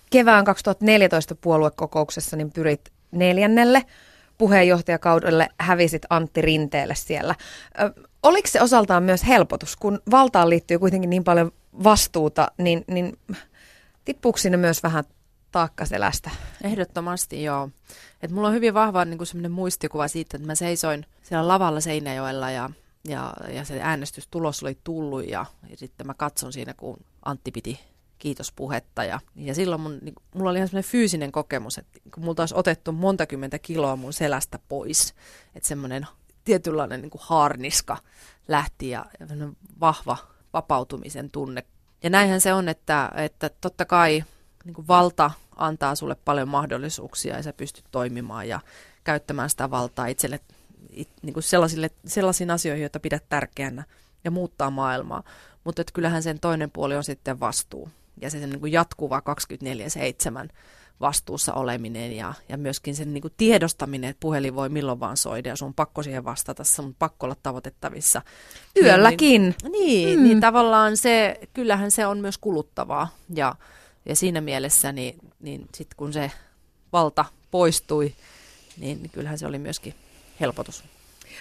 Kevään 0.09 0.45
2014 0.45 1.35
puoluekokouksessa 1.35 2.37
niin 2.37 2.51
pyrit 2.51 2.91
neljännelle 3.11 3.85
puheenjohtajakaudelle, 4.37 5.49
hävisit 5.59 6.01
Antti 6.09 6.41
Rinteelle 6.41 6.95
siellä. 6.95 7.35
Oliko 8.25 8.47
se 8.47 8.61
osaltaan 8.61 9.03
myös 9.03 9.27
helpotus, 9.27 9.75
kun 9.75 9.99
valtaan 10.11 10.49
liittyy 10.49 10.79
kuitenkin 10.79 11.09
niin 11.09 11.23
paljon 11.23 11.51
vastuuta, 11.83 12.51
niin, 12.57 12.85
niin 12.87 13.17
tippuuko 14.05 14.37
sinne 14.37 14.57
myös 14.57 14.83
vähän 14.83 15.03
taakka 15.51 15.85
selästä. 15.85 16.29
Ehdottomasti 16.63 17.43
joo. 17.43 17.69
Et 18.21 18.31
mulla 18.31 18.47
on 18.47 18.53
hyvin 18.53 18.73
vahva 18.73 19.05
niin 19.05 19.25
semmoinen 19.25 19.51
muistikuva 19.51 20.07
siitä, 20.07 20.37
että 20.37 20.47
mä 20.47 20.55
seisoin 20.55 21.05
siellä 21.23 21.47
lavalla 21.47 21.79
Seinäjoella 21.81 22.51
ja, 22.51 22.69
ja, 23.07 23.33
ja 23.49 23.65
se 23.65 23.81
äänestystulos 23.81 24.63
oli 24.63 24.77
tullut 24.83 25.27
ja, 25.27 25.45
ja 25.69 25.77
sitten 25.77 26.07
mä 26.07 26.13
katson 26.13 26.53
siinä, 26.53 26.73
kun 26.73 26.97
Antti 27.25 27.51
piti 27.51 27.79
kiitospuhetta. 28.19 29.03
Ja, 29.03 29.19
ja 29.35 29.55
silloin 29.55 29.81
mun, 29.81 29.99
niin, 30.01 30.15
mulla 30.35 30.49
oli 30.49 30.57
ihan 30.57 30.67
semmoinen 30.67 30.91
fyysinen 30.91 31.31
kokemus, 31.31 31.77
että 31.77 31.99
kun 32.13 32.23
multa 32.23 32.41
olisi 32.41 32.55
otettu 32.57 32.91
monta 32.91 33.25
kymmentä 33.25 33.59
kiloa 33.59 33.95
mun 33.95 34.13
selästä 34.13 34.59
pois, 34.69 35.13
että 35.55 35.67
semmoinen 35.67 36.07
tietynlainen 36.45 37.01
niin 37.01 37.09
kuin 37.09 37.21
haarniska 37.25 37.97
lähti 38.47 38.89
ja, 38.89 39.05
vahva 39.79 40.17
vapautumisen 40.53 41.31
tunne. 41.31 41.63
Ja 42.03 42.09
näinhän 42.09 42.41
se 42.41 42.53
on, 42.53 42.69
että, 42.69 43.11
että 43.15 43.49
totta 43.61 43.85
kai 43.85 44.23
niin 44.65 44.73
kuin 44.73 44.87
valta 44.87 45.31
antaa 45.55 45.95
sulle 45.95 46.15
paljon 46.15 46.47
mahdollisuuksia 46.49 47.35
ja 47.35 47.43
sä 47.43 47.53
pystyt 47.53 47.85
toimimaan 47.91 48.47
ja 48.47 48.59
käyttämään 49.03 49.49
sitä 49.49 49.71
valtaa 49.71 50.07
itselle 50.07 50.39
it, 50.89 51.09
niin 51.21 51.33
kuin 51.33 51.43
sellaisille, 51.43 51.89
sellaisiin 52.05 52.51
asioihin, 52.51 52.81
joita 52.81 52.99
pidät 52.99 53.23
tärkeänä 53.29 53.83
ja 54.23 54.31
muuttaa 54.31 54.69
maailmaa. 54.69 55.23
Mutta 55.63 55.83
kyllähän 55.93 56.23
sen 56.23 56.39
toinen 56.39 56.71
puoli 56.71 56.95
on 56.95 57.03
sitten 57.03 57.39
vastuu 57.39 57.89
ja 58.21 58.29
se 58.29 58.37
niin 58.37 58.59
kuin 58.59 58.71
jatkuva 58.71 59.21
24-7 60.45 60.49
vastuussa 61.01 61.53
oleminen 61.53 62.15
ja, 62.15 62.33
ja 62.49 62.57
myöskin 62.57 62.95
sen 62.95 63.13
niin 63.13 63.21
kuin 63.21 63.33
tiedostaminen, 63.37 64.09
että 64.09 64.19
puhelin 64.19 64.55
voi 64.55 64.69
milloin 64.69 64.99
vaan 64.99 65.17
soida 65.17 65.49
ja 65.49 65.55
sun 65.55 65.67
on 65.67 65.73
pakko 65.73 66.03
siihen 66.03 66.23
vastata, 66.23 66.63
se 66.63 66.81
on 66.81 66.95
pakko 66.99 67.25
olla 67.25 67.35
tavoitettavissa. 67.43 68.21
Yölläkin. 68.83 69.55
Niin, 69.63 69.71
niin, 69.71 70.19
mm. 70.19 70.23
niin 70.23 70.39
tavallaan 70.39 70.97
se, 70.97 71.39
kyllähän 71.53 71.91
se 71.91 72.07
on 72.07 72.17
myös 72.17 72.37
kuluttavaa 72.37 73.15
ja, 73.33 73.55
ja 74.05 74.15
siinä 74.15 74.41
mielessä 74.41 74.91
niin, 74.91 75.15
niin 75.39 75.67
sitten 75.75 75.97
kun 75.97 76.13
se 76.13 76.31
valta 76.93 77.25
poistui, 77.51 78.13
niin 78.77 79.09
kyllähän 79.13 79.39
se 79.39 79.47
oli 79.47 79.59
myöskin 79.59 79.93
helpotus. 80.39 80.83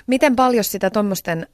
Miten 0.07 0.37
paljon 0.37 0.65
sitä 0.65 0.91
tuommoisten, 0.91 1.47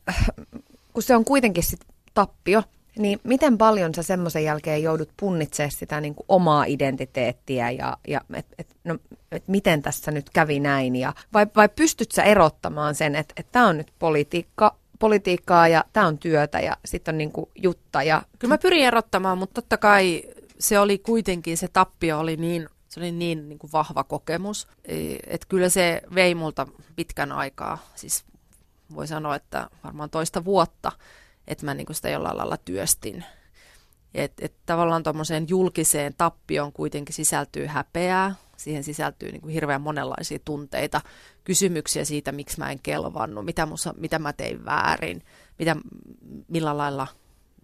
kun 0.93 1.03
se 1.03 1.17
on 1.17 1.25
kuitenkin 1.25 1.63
sit 1.63 1.81
tappio, 2.15 2.63
niin 2.99 3.21
miten 3.25 3.59
paljon 3.59 3.95
sä 3.95 4.03
semmoisen 4.03 4.45
jälkeen 4.45 4.83
joudut 4.83 5.11
punnitsemaan 5.17 5.71
sitä 5.71 6.01
niin 6.01 6.15
kuin 6.15 6.25
omaa 6.29 6.65
identiteettiä 6.65 7.71
ja, 7.71 7.97
ja 8.09 8.21
et, 8.35 8.47
et, 8.59 8.77
no, 8.85 8.99
et 9.33 9.49
miten 9.49 9.83
tässä 9.83 10.11
nyt 10.11 10.31
kävi 10.31 10.61
näin? 10.61 10.97
Ja, 10.97 11.13
vai, 11.33 11.47
vai 11.57 11.69
pystyt 11.69 12.13
sä 12.13 12.23
erottamaan 12.23 12.95
sen, 12.95 13.15
että 13.15 13.35
et 13.37 13.47
tämä 13.53 13.69
on 13.69 13.77
nyt 13.77 13.93
politiikka, 13.99 14.77
politiikkaa 14.99 15.69
ja 15.69 15.85
tämä 15.93 16.07
on 16.07 16.19
työtä 16.19 16.61
ja 16.61 16.77
sitten 16.85 17.15
on 17.15 17.19
niin 17.19 17.33
kuin 17.33 17.51
Jutta. 17.55 18.03
Ja... 18.03 18.23
Kyllä 18.39 18.55
mä 18.55 18.59
pyrin 18.59 18.85
erottamaan, 18.85 19.39
mutta 19.39 19.63
totta 19.63 19.77
kai 19.77 20.23
se 20.59 20.79
oli 20.79 20.99
kuitenkin, 20.99 21.57
se 21.57 21.69
tappio 21.69 22.19
oli 22.19 22.37
niin, 22.37 22.69
se 22.89 23.01
oli 23.01 23.13
niin, 23.13 23.49
niin 23.49 23.59
kuin 23.59 23.73
vahva 23.73 24.05
kokemus, 24.05 24.69
e, 24.85 24.97
että 25.27 25.47
kyllä 25.49 25.69
se 25.69 26.03
vei 26.15 26.35
multa 26.35 26.67
pitkän 26.97 27.33
aikaa, 27.33 27.79
siis 27.95 28.25
voi 28.95 29.07
sanoa, 29.07 29.37
että 29.37 29.71
varmaan 29.85 30.11
toista 30.11 30.45
vuotta, 30.45 30.93
että 31.51 31.65
mä 31.65 31.75
niin 31.75 31.87
sitä 31.95 32.09
jollain 32.09 32.37
lailla 32.37 32.57
työstin. 32.57 33.25
Että 34.15 34.47
et 34.47 34.55
tavallaan 34.67 35.03
tuommoiseen 35.03 35.47
julkiseen 35.49 36.15
tappioon 36.19 36.73
kuitenkin 36.73 37.15
sisältyy 37.15 37.67
häpeää, 37.67 38.35
siihen 38.57 38.85
sisältyy 38.85 39.33
niin 39.33 39.41
kuin 39.41 39.55
hirveän 39.55 39.81
monenlaisia 39.81 40.39
tunteita, 40.45 41.01
kysymyksiä 41.45 42.05
siitä, 42.05 42.33
miksi 42.33 42.59
mä 42.59 42.71
en 42.71 42.79
kelvannut, 42.83 43.45
mitä, 43.45 43.67
musta, 43.67 43.95
mitä 43.97 44.19
mä 44.19 44.33
tein 44.33 44.65
väärin, 44.65 45.23
mitä, 45.59 45.77
millä 46.49 46.77
lailla 46.77 47.07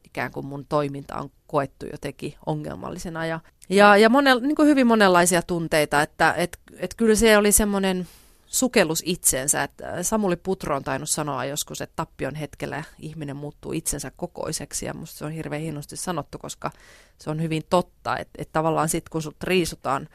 ikään 0.04 0.32
kuin 0.32 0.46
mun 0.46 0.66
toiminta 0.68 1.16
on 1.16 1.30
koettu 1.46 1.86
jotenkin 1.86 2.34
ongelmallisena. 2.46 3.26
Ja, 3.26 3.40
ja, 3.68 3.96
ja 3.96 4.08
monel, 4.08 4.40
niin 4.40 4.56
kuin 4.56 4.68
hyvin 4.68 4.86
monenlaisia 4.86 5.42
tunteita, 5.42 6.02
että 6.02 6.34
et, 6.36 6.58
et 6.76 6.94
kyllä 6.94 7.14
se 7.14 7.36
oli 7.36 7.52
semmoinen 7.52 8.08
sukellus 8.46 9.02
itsensä. 9.06 9.62
Että 9.62 10.02
Samuli 10.02 10.36
Putro 10.36 10.76
on 10.76 10.84
tainnut 10.84 11.10
sanoa 11.10 11.44
joskus, 11.44 11.80
että 11.80 11.96
tappion 11.96 12.34
hetkellä 12.34 12.84
ihminen 12.98 13.36
muuttuu 13.36 13.72
itsensä 13.72 14.12
kokoiseksi 14.16 14.86
ja 14.86 14.94
musta 14.94 15.18
se 15.18 15.24
on 15.24 15.32
hirveän 15.32 15.62
hienosti 15.62 15.96
sanottu, 15.96 16.38
koska 16.38 16.70
se 17.18 17.30
on 17.30 17.42
hyvin 17.42 17.62
totta, 17.70 18.18
että, 18.18 18.42
että 18.42 18.52
tavallaan 18.52 18.88
sitten 18.88 19.10
kun 19.10 19.22
sut 19.22 19.42
riisutaan 19.42 20.08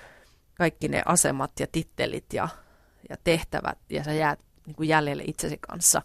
kaikki 0.54 0.88
ne 0.88 1.02
asemat 1.06 1.60
ja 1.60 1.68
tittelit 1.72 2.34
ja, 2.34 2.50
ja 3.10 3.18
tehtävät 3.24 3.78
ja 3.90 4.04
sä 4.04 4.14
jäät 4.14 4.40
niin 4.66 4.76
kuin 4.76 4.90
jäljelle 4.90 5.24
itsesi 5.28 5.58
kanssa, 5.58 6.02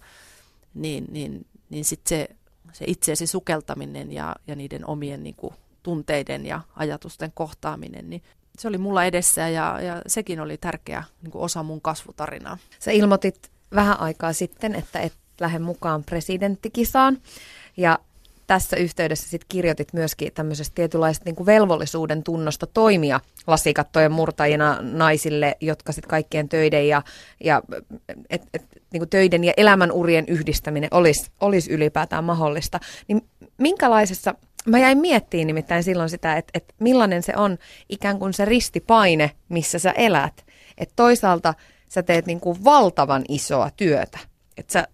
niin, 0.75 1.07
niin, 1.11 1.47
niin 1.71 1.85
sitten 1.85 2.09
se, 2.09 2.29
se 2.73 2.85
itseesi 2.89 3.27
sukeltaminen 3.27 4.13
ja, 4.13 4.37
ja 4.47 4.57
niiden 4.57 4.87
omien 4.87 5.23
niin 5.23 5.35
kuin, 5.35 5.55
tunteiden 5.83 6.47
ja 6.47 6.61
ajatusten 6.77 7.33
kohtaaminen, 7.35 8.11
niin 8.11 8.23
se 8.59 8.69
oli 8.69 8.79
mulla 8.79 9.05
edessä 9.05 9.49
ja, 9.49 9.81
ja 9.81 10.03
sekin 10.07 10.41
oli 10.41 10.57
tärkeä 10.57 11.05
niin 11.23 11.31
kuin 11.31 11.43
osa 11.43 11.63
mun 11.63 11.81
kasvutarinaa. 11.81 12.59
Sä 12.79 12.91
ilmoitit 12.91 13.51
vähän 13.75 14.01
aikaa 14.01 14.33
sitten, 14.33 14.75
että 14.75 15.01
et 15.01 15.13
lähde 15.41 15.59
mukaan 15.59 16.05
presidenttikisaan 16.05 17.19
ja 17.77 17.99
tässä 18.47 18.77
yhteydessä 18.77 19.29
sit 19.29 19.45
kirjoitit 19.49 19.93
myöskin 19.93 20.33
tämmöisestä 20.33 20.75
tietynlaista 20.75 21.25
niin 21.25 21.37
kuin 21.37 21.47
velvollisuuden 21.47 22.23
tunnosta 22.23 22.67
toimia 22.67 23.21
lasikattojen 23.47 24.13
murtajina 24.13 24.79
naisille, 24.81 25.57
jotka 25.61 25.93
sitten 25.93 26.11
kaikkien 26.11 26.49
töiden 26.49 26.89
ja, 26.89 27.03
ja 27.45 27.63
et, 28.31 28.43
et, 28.55 28.65
niin 28.93 29.01
kuin 29.01 29.11
töiden 29.11 29.45
ja 29.45 29.53
elämänurien 29.57 30.25
yhdistäminen 30.29 30.89
olisi, 30.91 31.31
olisi 31.41 31.73
ylipäätään 31.73 32.25
mahdollista. 32.25 32.81
Niin 33.09 33.25
minkälaisessa 33.59 34.35
Mä 34.67 34.79
jäin 34.79 34.99
miettimään 34.99 35.47
nimittäin 35.47 35.83
silloin 35.83 36.11
sitä, 36.11 36.37
että, 36.37 36.51
että 36.55 36.75
millainen 36.81 37.23
se 37.23 37.33
on 37.37 37.59
ikään 37.89 38.19
kuin 38.19 38.35
se 38.35 38.45
ristipaine, 38.45 39.31
missä 39.49 39.79
sä 39.79 39.91
elät. 39.91 40.45
Että 40.79 40.93
toisaalta 40.97 41.55
sä 41.89 42.03
teet 42.03 42.27
niin 42.27 42.41
kuin 42.41 42.65
valtavan 42.65 43.25
isoa 43.29 43.71
työtä. 43.77 44.19
Että 44.57 44.73
sä 44.73 44.89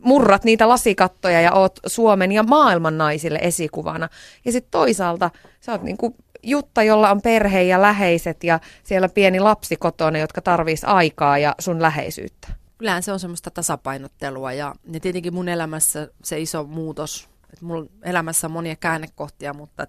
murrat 0.00 0.44
niitä 0.44 0.68
lasikattoja 0.68 1.40
ja 1.40 1.52
oot 1.52 1.80
Suomen 1.86 2.32
ja 2.32 2.42
maailman 2.42 2.98
naisille 2.98 3.38
esikuvana. 3.42 4.08
Ja 4.44 4.52
sitten 4.52 4.70
toisaalta 4.70 5.30
sä 5.60 5.72
oot 5.72 5.82
niin 5.82 5.96
kuin 5.96 6.14
Jutta, 6.42 6.82
jolla 6.82 7.10
on 7.10 7.22
perhe 7.22 7.62
ja 7.62 7.82
läheiset 7.82 8.44
ja 8.44 8.60
siellä 8.82 9.08
pieni 9.08 9.40
lapsi 9.40 9.76
kotona, 9.76 10.18
jotka 10.18 10.40
tarvitsisi 10.40 10.86
aikaa 10.86 11.38
ja 11.38 11.54
sun 11.58 11.82
läheisyyttä. 11.82 12.48
Kyllähän 12.78 13.02
se 13.02 13.12
on 13.12 13.20
semmoista 13.20 13.50
tasapainottelua 13.50 14.52
ja, 14.52 14.74
ja 14.92 15.00
tietenkin 15.00 15.34
mun 15.34 15.48
elämässä 15.48 16.08
se 16.24 16.40
iso 16.40 16.64
muutos 16.64 17.29
että 17.52 17.64
mulla 17.64 17.80
on 17.80 17.90
elämässä 18.02 18.48
monia 18.48 18.76
käännekohtia, 18.76 19.54
mutta 19.54 19.86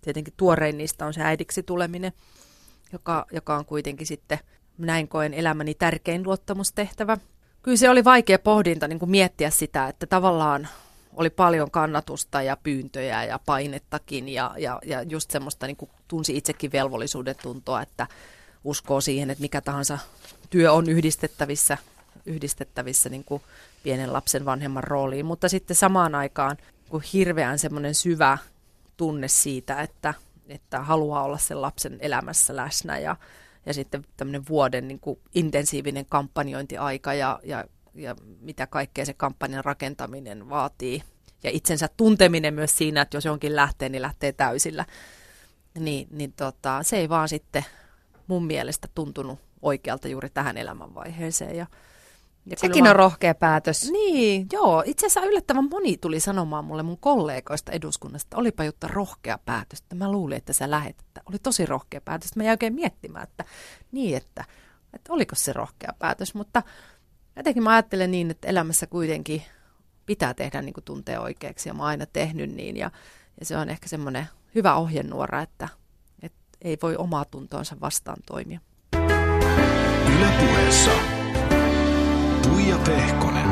tietenkin 0.00 0.34
tuorein 0.36 0.78
niistä 0.78 1.06
on 1.06 1.14
se 1.14 1.22
äidiksi 1.22 1.62
tuleminen, 1.62 2.12
joka, 2.92 3.26
joka 3.32 3.56
on 3.56 3.64
kuitenkin 3.64 4.06
sitten, 4.06 4.38
näin 4.78 5.08
koen 5.08 5.34
elämäni 5.34 5.74
tärkein 5.74 6.22
luottamustehtävä. 6.22 7.18
Kyllä 7.62 7.76
se 7.76 7.90
oli 7.90 8.04
vaikea 8.04 8.38
pohdinta 8.38 8.88
niin 8.88 8.98
kuin 8.98 9.10
miettiä 9.10 9.50
sitä, 9.50 9.88
että 9.88 10.06
tavallaan 10.06 10.68
oli 11.16 11.30
paljon 11.30 11.70
kannatusta 11.70 12.42
ja 12.42 12.56
pyyntöjä 12.62 13.24
ja 13.24 13.38
painettakin 13.46 14.28
ja, 14.28 14.54
ja, 14.58 14.78
ja 14.84 15.02
just 15.02 15.30
semmoista 15.30 15.66
niin 15.66 15.76
kuin 15.76 15.90
tunsi 16.08 16.36
itsekin 16.36 16.72
velvollisuuden 16.72 17.34
tuntoa, 17.42 17.82
että 17.82 18.06
uskoo 18.64 19.00
siihen, 19.00 19.30
että 19.30 19.42
mikä 19.42 19.60
tahansa 19.60 19.98
työ 20.50 20.72
on 20.72 20.88
yhdistettävissä, 20.88 21.78
yhdistettävissä 22.26 23.08
niin 23.08 23.24
kuin 23.24 23.42
pienen 23.82 24.12
lapsen 24.12 24.44
vanhemman 24.44 24.84
rooliin, 24.84 25.26
mutta 25.26 25.48
sitten 25.48 25.76
samaan 25.76 26.14
aikaan 26.14 26.56
kuin 26.88 27.04
hirveän 27.12 27.58
semmoinen 27.58 27.94
syvä 27.94 28.38
tunne 28.96 29.28
siitä, 29.28 29.82
että, 29.82 30.14
että 30.48 30.80
haluaa 30.80 31.22
olla 31.22 31.38
sen 31.38 31.62
lapsen 31.62 31.98
elämässä 32.00 32.56
läsnä 32.56 32.98
ja, 32.98 33.16
ja 33.66 33.74
sitten 33.74 34.04
tämmöinen 34.16 34.42
vuoden 34.48 34.88
niin 34.88 35.00
kuin 35.00 35.18
intensiivinen 35.34 36.06
kampanjointiaika 36.08 37.14
ja, 37.14 37.40
ja, 37.44 37.64
ja 37.94 38.16
mitä 38.40 38.66
kaikkea 38.66 39.06
se 39.06 39.14
kampanjan 39.14 39.64
rakentaminen 39.64 40.48
vaatii. 40.48 41.02
Ja 41.42 41.50
itsensä 41.50 41.88
tunteminen 41.96 42.54
myös 42.54 42.76
siinä, 42.76 43.00
että 43.00 43.16
jos 43.16 43.24
jonkin 43.24 43.56
lähtee, 43.56 43.88
niin 43.88 44.02
lähtee 44.02 44.32
täysillä. 44.32 44.84
Niin, 45.78 46.08
niin 46.10 46.32
tota, 46.32 46.82
se 46.82 46.96
ei 46.96 47.08
vaan 47.08 47.28
sitten 47.28 47.64
mun 48.26 48.46
mielestä 48.46 48.88
tuntunut 48.94 49.38
oikealta 49.62 50.08
juuri 50.08 50.30
tähän 50.30 50.56
elämänvaiheeseen. 50.56 51.56
Ja, 51.56 51.66
ja 52.50 52.56
Sekin 52.56 52.84
mä... 52.84 52.90
on 52.90 52.96
rohkea 52.96 53.34
päätös. 53.34 53.90
Niin, 53.90 54.46
joo. 54.52 54.82
Itse 54.86 55.06
asiassa 55.06 55.28
yllättävän 55.28 55.68
moni 55.70 55.96
tuli 55.96 56.20
sanomaan 56.20 56.64
mulle 56.64 56.82
mun 56.82 56.98
kollegoista 56.98 57.72
eduskunnasta, 57.72 58.26
että 58.26 58.36
olipa 58.36 58.64
Jutta 58.64 58.88
rohkea 58.88 59.38
päätös. 59.44 59.84
Mä 59.94 60.12
luulin, 60.12 60.38
että 60.38 60.52
sä 60.52 60.70
lähet. 60.70 61.00
Että 61.00 61.20
oli 61.26 61.38
tosi 61.38 61.66
rohkea 61.66 62.00
päätös. 62.00 62.36
Mä 62.36 62.42
jäin 62.42 62.52
oikein 62.52 62.74
miettimään, 62.74 63.24
että 63.24 63.44
niin, 63.92 64.16
että, 64.16 64.44
että 64.92 65.12
oliko 65.12 65.34
se 65.34 65.52
rohkea 65.52 65.92
päätös. 65.98 66.34
Mutta 66.34 66.62
jotenkin 67.36 67.62
mä 67.62 67.70
ajattelen 67.70 68.10
niin, 68.10 68.30
että 68.30 68.48
elämässä 68.48 68.86
kuitenkin 68.86 69.42
pitää 70.06 70.34
tehdä 70.34 70.62
niin 70.62 70.74
kuin 70.74 70.84
tuntee 70.84 71.18
oikeaksi 71.18 71.68
ja 71.68 71.74
mä 71.74 71.82
oon 71.82 71.88
aina 71.88 72.06
tehnyt 72.06 72.50
niin. 72.50 72.76
Ja, 72.76 72.90
ja 73.40 73.46
se 73.46 73.56
on 73.56 73.68
ehkä 73.68 73.88
semmoinen 73.88 74.26
hyvä 74.54 74.74
ohjenuora, 74.74 75.42
että, 75.42 75.68
että 76.22 76.38
ei 76.62 76.78
voi 76.82 76.96
omaa 76.96 77.24
tuntoonsa 77.24 77.76
vastaan 77.80 78.18
toimia. 78.26 78.60
Tuija 82.42 82.78
Pehkonen. 82.86 83.48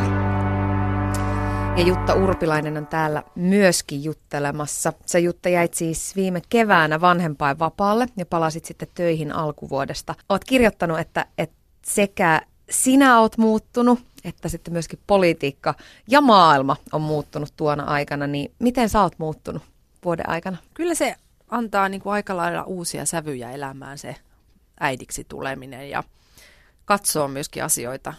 Ja 1.76 1.82
Jutta 1.86 2.14
Urpilainen 2.14 2.76
on 2.76 2.86
täällä 2.86 3.22
myöskin 3.34 4.04
juttelemassa. 4.04 4.92
Sä 5.06 5.18
Jutta 5.18 5.48
jäit 5.48 5.74
siis 5.74 6.16
viime 6.16 6.42
keväänä 6.48 7.00
vanhempainvapaalle 7.00 8.06
ja 8.16 8.26
palasit 8.26 8.64
sitten 8.64 8.88
töihin 8.94 9.32
alkuvuodesta. 9.32 10.14
Oot 10.28 10.44
kirjoittanut, 10.44 10.98
että, 10.98 11.26
että 11.38 11.56
sekä 11.84 12.40
sinä 12.70 13.20
oot 13.20 13.38
muuttunut, 13.38 14.00
että 14.24 14.48
sitten 14.48 14.72
myöskin 14.72 14.98
politiikka 15.06 15.74
ja 16.08 16.20
maailma 16.20 16.76
on 16.92 17.00
muuttunut 17.00 17.52
tuona 17.56 17.84
aikana, 17.84 18.26
niin 18.26 18.52
miten 18.58 18.88
sä 18.88 19.02
oot 19.02 19.18
muuttunut 19.18 19.62
vuoden 20.04 20.28
aikana? 20.28 20.56
Kyllä 20.74 20.94
se 20.94 21.14
antaa 21.48 21.88
niin 21.88 22.00
kuin 22.00 22.12
aika 22.12 22.36
lailla 22.36 22.62
uusia 22.62 23.04
sävyjä 23.04 23.50
elämään 23.50 23.98
se 23.98 24.16
äidiksi 24.80 25.24
tuleminen 25.24 25.90
ja 25.90 26.02
katsoo 26.84 27.28
myöskin 27.28 27.64
asioita 27.64 28.14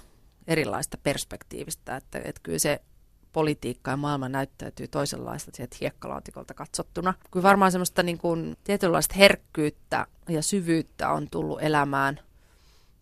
erilaista 0.48 0.98
perspektiivistä, 1.04 1.96
että, 1.96 2.20
että 2.26 2.42
kyllä 2.44 2.60
se 2.60 2.82
politiikka 3.34 3.92
ja 3.92 3.98
maailma 3.98 4.30
näyttäytyy 4.30 4.88
toisenlaista 4.88 5.52
sieltä 5.54 5.78
hiekkalaatikolta 5.82 6.54
katsottuna. 6.54 7.14
Kyllä 7.32 7.44
varmaan 7.44 7.72
semmoista 7.72 8.04
niin 8.04 8.18
kuin 8.18 8.58
tietynlaista 8.64 9.16
herkkyyttä 9.16 10.08
ja 10.30 10.42
syvyyttä 10.42 11.10
on 11.10 11.30
tullut 11.30 11.62
elämään 11.62 12.20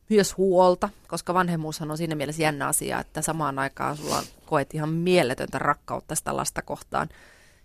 myös 0.09 0.37
huolta, 0.37 0.89
koska 1.07 1.33
vanhemmuushan 1.33 1.91
on 1.91 1.97
siinä 1.97 2.15
mielessä 2.15 2.41
jännä 2.41 2.67
asia, 2.67 2.99
että 2.99 3.21
samaan 3.21 3.59
aikaan 3.59 3.97
sulla 3.97 4.23
koet 4.45 4.73
ihan 4.73 4.89
mieletöntä 4.89 5.59
rakkautta 5.59 6.15
sitä 6.15 6.37
lasta 6.37 6.61
kohtaan 6.61 7.09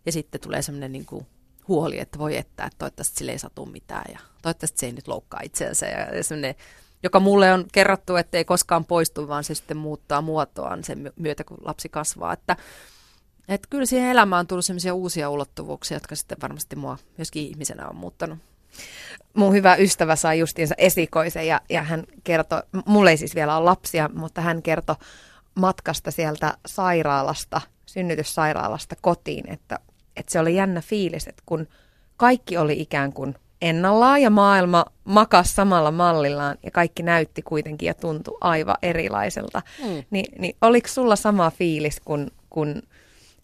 ja 0.07 0.13
sitten 0.13 0.41
tulee 0.41 0.63
semmoinen 0.63 0.93
niin 0.93 1.07
kuin 1.07 1.27
huoli, 1.69 1.99
että 1.99 2.19
voi 2.19 2.37
että, 2.37 2.65
että 2.65 2.79
toivottavasti 2.79 3.17
sille 3.19 3.33
ei 3.33 3.39
satu 3.39 3.67
mitään 3.67 4.13
ja 4.13 4.19
toivottavasti 4.43 4.79
se 4.79 4.87
ei 4.87 4.93
nyt 4.93 5.09
loukkaa 5.09 5.41
itseänsä 5.45 5.87
ja, 5.87 6.23
semmoinen 6.23 6.55
joka 7.03 7.21
mulle 7.21 7.53
on 7.53 7.65
kerrottu, 7.73 8.17
että 8.17 8.39
ei 8.39 8.45
koskaan 8.45 8.85
poistu, 8.85 9.29
vaan 9.29 9.45
se 9.45 9.55
sitten 9.55 9.77
muuttaa 9.77 10.23
muotoaan 10.23 10.85
sen 10.85 11.13
myötä, 11.17 11.45
kun 11.45 11.59
lapsi 11.65 11.89
kasvaa. 11.89 12.33
Että, 12.33 12.57
että 13.49 13.69
kyllä 13.71 13.87
siihen 13.87 14.11
elämään 14.11 14.41
on 14.41 14.47
tullut 14.47 14.65
sellaisia 14.65 14.95
uusia 14.95 15.31
ulottuvuuksia, 15.31 15.97
jotka 15.97 16.17
sitten 16.17 16.39
varmasti 16.43 16.77
mua 16.77 16.99
myöskin 17.17 17.47
ihmisenä 17.47 17.89
on 17.89 17.97
muuttanut. 17.97 18.39
Mun 19.35 19.53
hyvä 19.53 19.75
ystävä 19.75 20.17
sai 20.17 20.39
justiinsa 20.39 20.75
esikoisen 20.79 21.47
ja, 21.47 21.61
ja 21.69 21.83
hän 21.83 22.05
kertoi, 22.25 22.63
mulle 22.87 23.11
ei 23.11 23.17
siis 23.17 23.35
vielä 23.35 23.57
ole 23.57 23.65
lapsia, 23.65 24.11
mutta 24.15 24.41
hän 24.41 24.63
kertoi 24.63 24.97
matkasta 25.55 26.11
sieltä 26.11 26.55
sairaalasta, 26.67 27.61
synnytyssairaalasta 27.87 28.97
kotiin, 29.01 29.53
että, 29.53 29.79
että 30.17 30.33
se 30.33 30.41
oli 30.41 30.55
jännä 30.55 30.81
fiilis, 30.81 31.29
että 31.29 31.43
kun 31.47 31.67
kaikki 32.17 32.57
oli 32.57 32.81
ikään 32.81 33.13
kuin 33.13 33.35
ennallaan 33.63 34.23
ja 34.23 34.31
maailma 34.31 34.85
makas 35.05 35.55
samalla 35.55 35.91
mallillaan 35.91 36.59
ja 36.63 36.71
kaikki 36.71 37.03
näytti 37.03 37.43
kuitenkin 37.43 37.87
ja 37.87 37.95
tuntui 37.95 38.39
aivan 38.41 38.77
erilaiselta. 38.83 39.63
Mm. 39.85 40.05
Ni, 40.11 40.25
niin 40.39 40.57
oliko 40.61 40.89
sulla 40.89 41.17
sama 41.17 41.51
fiilis, 41.51 42.01
kun, 42.05 42.31
kun 42.51 42.83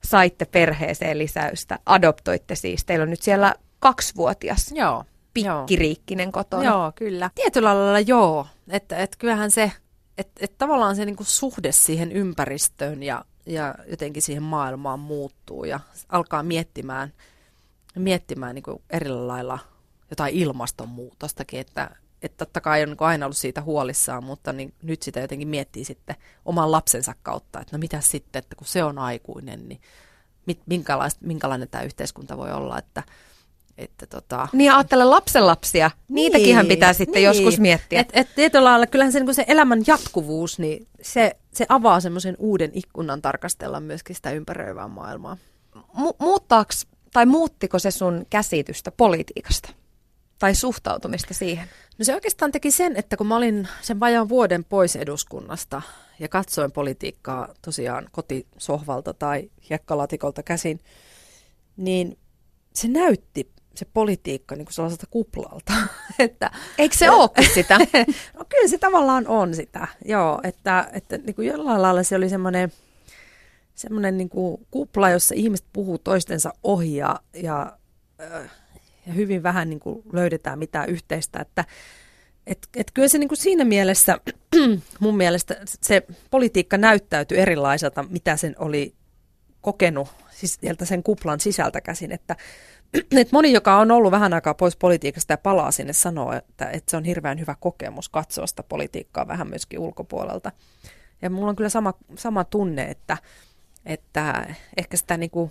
saitte 0.04 0.44
perheeseen 0.44 1.18
lisäystä, 1.18 1.78
adoptoitte 1.86 2.54
siis? 2.54 2.84
Teillä 2.84 3.02
on 3.02 3.10
nyt 3.10 3.22
siellä 3.22 3.54
kaksivuotias 3.80 4.72
joo, 4.72 5.04
pikkiriikkinen 5.34 6.32
kotona. 6.32 6.64
Joo, 6.64 6.92
kyllä. 6.94 7.30
Tietyllä 7.34 7.74
lailla 7.74 8.00
joo. 8.00 8.46
Että 8.68 8.96
et 8.96 9.16
kyllähän 9.16 9.50
se, 9.50 9.72
että 10.18 10.44
et 10.44 10.58
tavallaan 10.58 10.96
se 10.96 11.04
niinku 11.04 11.24
suhde 11.24 11.72
siihen 11.72 12.12
ympäristöön 12.12 13.02
ja, 13.02 13.24
ja 13.46 13.74
jotenkin 13.90 14.22
siihen 14.22 14.42
maailmaan 14.42 14.98
muuttuu 14.98 15.64
ja 15.64 15.80
alkaa 16.08 16.42
miettimään, 16.42 17.12
miettimään 17.94 18.54
niinku 18.54 18.82
eri 18.90 19.08
lailla– 19.08 19.58
jotain 20.10 20.34
ilmastonmuutostakin, 20.34 21.60
että, 21.60 21.90
että 22.22 22.44
totta 22.44 22.60
kai 22.60 22.82
on 22.82 22.88
niin 22.88 22.96
aina 23.00 23.26
ollut 23.26 23.36
siitä 23.36 23.62
huolissaan, 23.62 24.24
mutta 24.24 24.52
niin 24.52 24.74
nyt 24.82 25.02
sitä 25.02 25.20
jotenkin 25.20 25.48
miettii 25.48 25.84
sitten 25.84 26.16
oman 26.44 26.72
lapsensa 26.72 27.14
kautta, 27.22 27.60
että 27.60 27.76
no 27.76 27.80
mitä 27.80 28.00
sitten, 28.00 28.38
että 28.38 28.56
kun 28.56 28.66
se 28.66 28.84
on 28.84 28.98
aikuinen, 28.98 29.68
niin 29.68 29.80
minkälainen 31.20 31.68
tämä 31.68 31.84
yhteiskunta 31.84 32.36
voi 32.36 32.52
olla, 32.52 32.78
että 32.78 33.02
että 33.78 34.06
tota... 34.06 34.48
Niin 34.52 34.72
ajattele 34.72 35.04
lapsenlapsia, 35.04 35.90
niitäkin 36.08 36.56
niin, 36.56 36.66
pitää 36.66 36.92
sitten 36.92 37.14
niin. 37.14 37.24
joskus 37.24 37.58
miettiä. 37.58 38.00
Et, 38.00 38.08
et 38.12 38.28
tietyllä 38.34 38.64
lailla 38.64 38.86
kyllähän 38.86 39.12
se, 39.12 39.20
niin 39.20 39.34
se 39.34 39.44
elämän 39.48 39.82
jatkuvuus, 39.86 40.58
niin 40.58 40.86
se, 41.02 41.36
se 41.52 41.66
avaa 41.68 42.00
semmoisen 42.00 42.36
uuden 42.38 42.70
ikkunan 42.74 43.22
tarkastella 43.22 43.80
myöskin 43.80 44.16
sitä 44.16 44.30
ympäröivää 44.30 44.88
maailmaa. 44.88 45.36
Mu- 45.76 46.16
muuttaaks, 46.18 46.86
tai 47.12 47.26
muuttiko 47.26 47.78
se 47.78 47.90
sun 47.90 48.26
käsitystä 48.30 48.90
politiikasta? 48.90 49.68
Tai 50.38 50.54
suhtautumista 50.54 51.34
siihen? 51.34 51.68
No 51.98 52.04
se 52.04 52.14
oikeastaan 52.14 52.52
teki 52.52 52.70
sen, 52.70 52.96
että 52.96 53.16
kun 53.16 53.26
mä 53.26 53.36
olin 53.36 53.68
sen 53.82 54.00
vajaan 54.00 54.28
vuoden 54.28 54.64
pois 54.64 54.96
eduskunnasta 54.96 55.82
ja 56.18 56.28
katsoin 56.28 56.72
politiikkaa 56.72 57.48
tosiaan 57.62 58.08
kotisohvalta 58.12 59.14
tai 59.14 59.50
hiekkalatikolta 59.70 60.42
käsin, 60.42 60.80
niin 61.76 62.18
se 62.74 62.88
näytti 62.88 63.50
se 63.74 63.86
politiikka 63.94 64.56
niin 64.56 64.64
kuin 64.64 64.74
sellaiselta 64.74 65.06
kuplalta. 65.10 65.72
että, 66.18 66.50
Eikö 66.78 66.96
se 66.96 67.10
olekin 67.10 67.54
sitä? 67.54 67.78
no 68.38 68.44
kyllä 68.48 68.68
se 68.68 68.78
tavallaan 68.78 69.26
on 69.26 69.54
sitä, 69.54 69.88
joo. 70.04 70.40
Että, 70.42 70.90
että 70.92 71.18
niin 71.18 71.34
kuin 71.34 71.48
jollain 71.48 71.82
lailla 71.82 72.02
se 72.02 72.16
oli 72.16 72.28
semmoinen 72.28 72.72
semmoinen 73.74 74.18
niin 74.18 74.28
kuin 74.28 74.66
kupla, 74.70 75.10
jossa 75.10 75.34
ihmiset 75.34 75.66
puhuu 75.72 75.98
toistensa 75.98 76.52
ohi 76.62 76.96
ja, 76.96 77.20
ja 77.34 77.78
äh, 78.20 78.50
ja 79.06 79.12
hyvin 79.12 79.42
vähän 79.42 79.70
niin 79.70 79.80
kuin 79.80 80.02
löydetään 80.12 80.58
mitään 80.58 80.88
yhteistä. 80.88 81.38
Että 81.38 81.64
et, 82.46 82.68
et 82.76 82.90
kyllä 82.94 83.08
se 83.08 83.18
niin 83.18 83.28
kuin 83.28 83.38
siinä 83.38 83.64
mielessä, 83.64 84.20
mun 85.00 85.16
mielestä 85.16 85.56
se 85.64 86.06
politiikka 86.30 86.78
näyttäytyi 86.78 87.38
erilaiselta, 87.38 88.02
mitä 88.02 88.36
sen 88.36 88.54
oli 88.58 88.94
kokenut 89.60 90.08
siis 90.30 90.58
sieltä 90.60 90.84
sen 90.84 91.02
kuplan 91.02 91.40
sisältä 91.40 91.80
käsin, 91.80 92.12
että, 92.12 92.36
että 93.20 93.32
moni, 93.32 93.52
joka 93.52 93.78
on 93.78 93.90
ollut 93.90 94.10
vähän 94.10 94.34
aikaa 94.34 94.54
pois 94.54 94.76
politiikasta 94.76 95.32
ja 95.32 95.38
palaa 95.38 95.70
sinne, 95.70 95.92
sanoo, 95.92 96.32
että, 96.32 96.70
että 96.70 96.90
se 96.90 96.96
on 96.96 97.04
hirveän 97.04 97.40
hyvä 97.40 97.56
kokemus 97.60 98.08
katsoa 98.08 98.46
sitä 98.46 98.62
politiikkaa 98.62 99.28
vähän 99.28 99.48
myöskin 99.48 99.78
ulkopuolelta. 99.78 100.52
Ja 101.22 101.30
mulla 101.30 101.50
on 101.50 101.56
kyllä 101.56 101.70
sama, 101.70 101.94
sama 102.14 102.44
tunne, 102.44 102.84
että, 102.84 103.16
että 103.86 104.46
ehkä 104.76 104.96
sitä 104.96 105.16
niin 105.16 105.30
kuin 105.30 105.50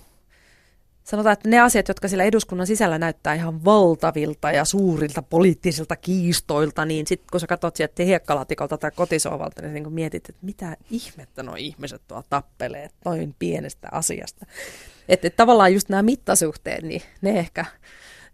sanotaan, 1.05 1.33
että 1.33 1.49
ne 1.49 1.59
asiat, 1.59 1.87
jotka 1.87 2.07
siellä 2.07 2.23
eduskunnan 2.23 2.67
sisällä 2.67 2.97
näyttää 2.97 3.33
ihan 3.33 3.65
valtavilta 3.65 4.51
ja 4.51 4.65
suurilta 4.65 5.21
poliittisilta 5.21 5.95
kiistoilta, 5.95 6.85
niin 6.85 7.07
sitten 7.07 7.27
kun 7.31 7.39
sä 7.39 7.47
katsot 7.47 7.75
sieltä 7.75 8.03
hiekkalatikolta 8.03 8.77
tai 8.77 8.91
kotisohvalta, 8.91 9.61
niin, 9.61 9.73
niin 9.73 9.93
mietit, 9.93 10.29
että 10.29 10.45
mitä 10.45 10.77
ihmettä 10.91 11.43
nuo 11.43 11.55
ihmiset 11.57 12.01
tuo 12.07 12.23
tappelee 12.29 12.89
noin 13.05 13.35
pienestä 13.39 13.87
asiasta. 13.91 14.45
Että 15.09 15.27
et 15.27 15.35
tavallaan 15.35 15.73
just 15.73 15.89
nämä 15.89 16.03
mittasuhteet, 16.03 16.83
niin 16.83 17.01
ne 17.21 17.39
ehkä, 17.39 17.65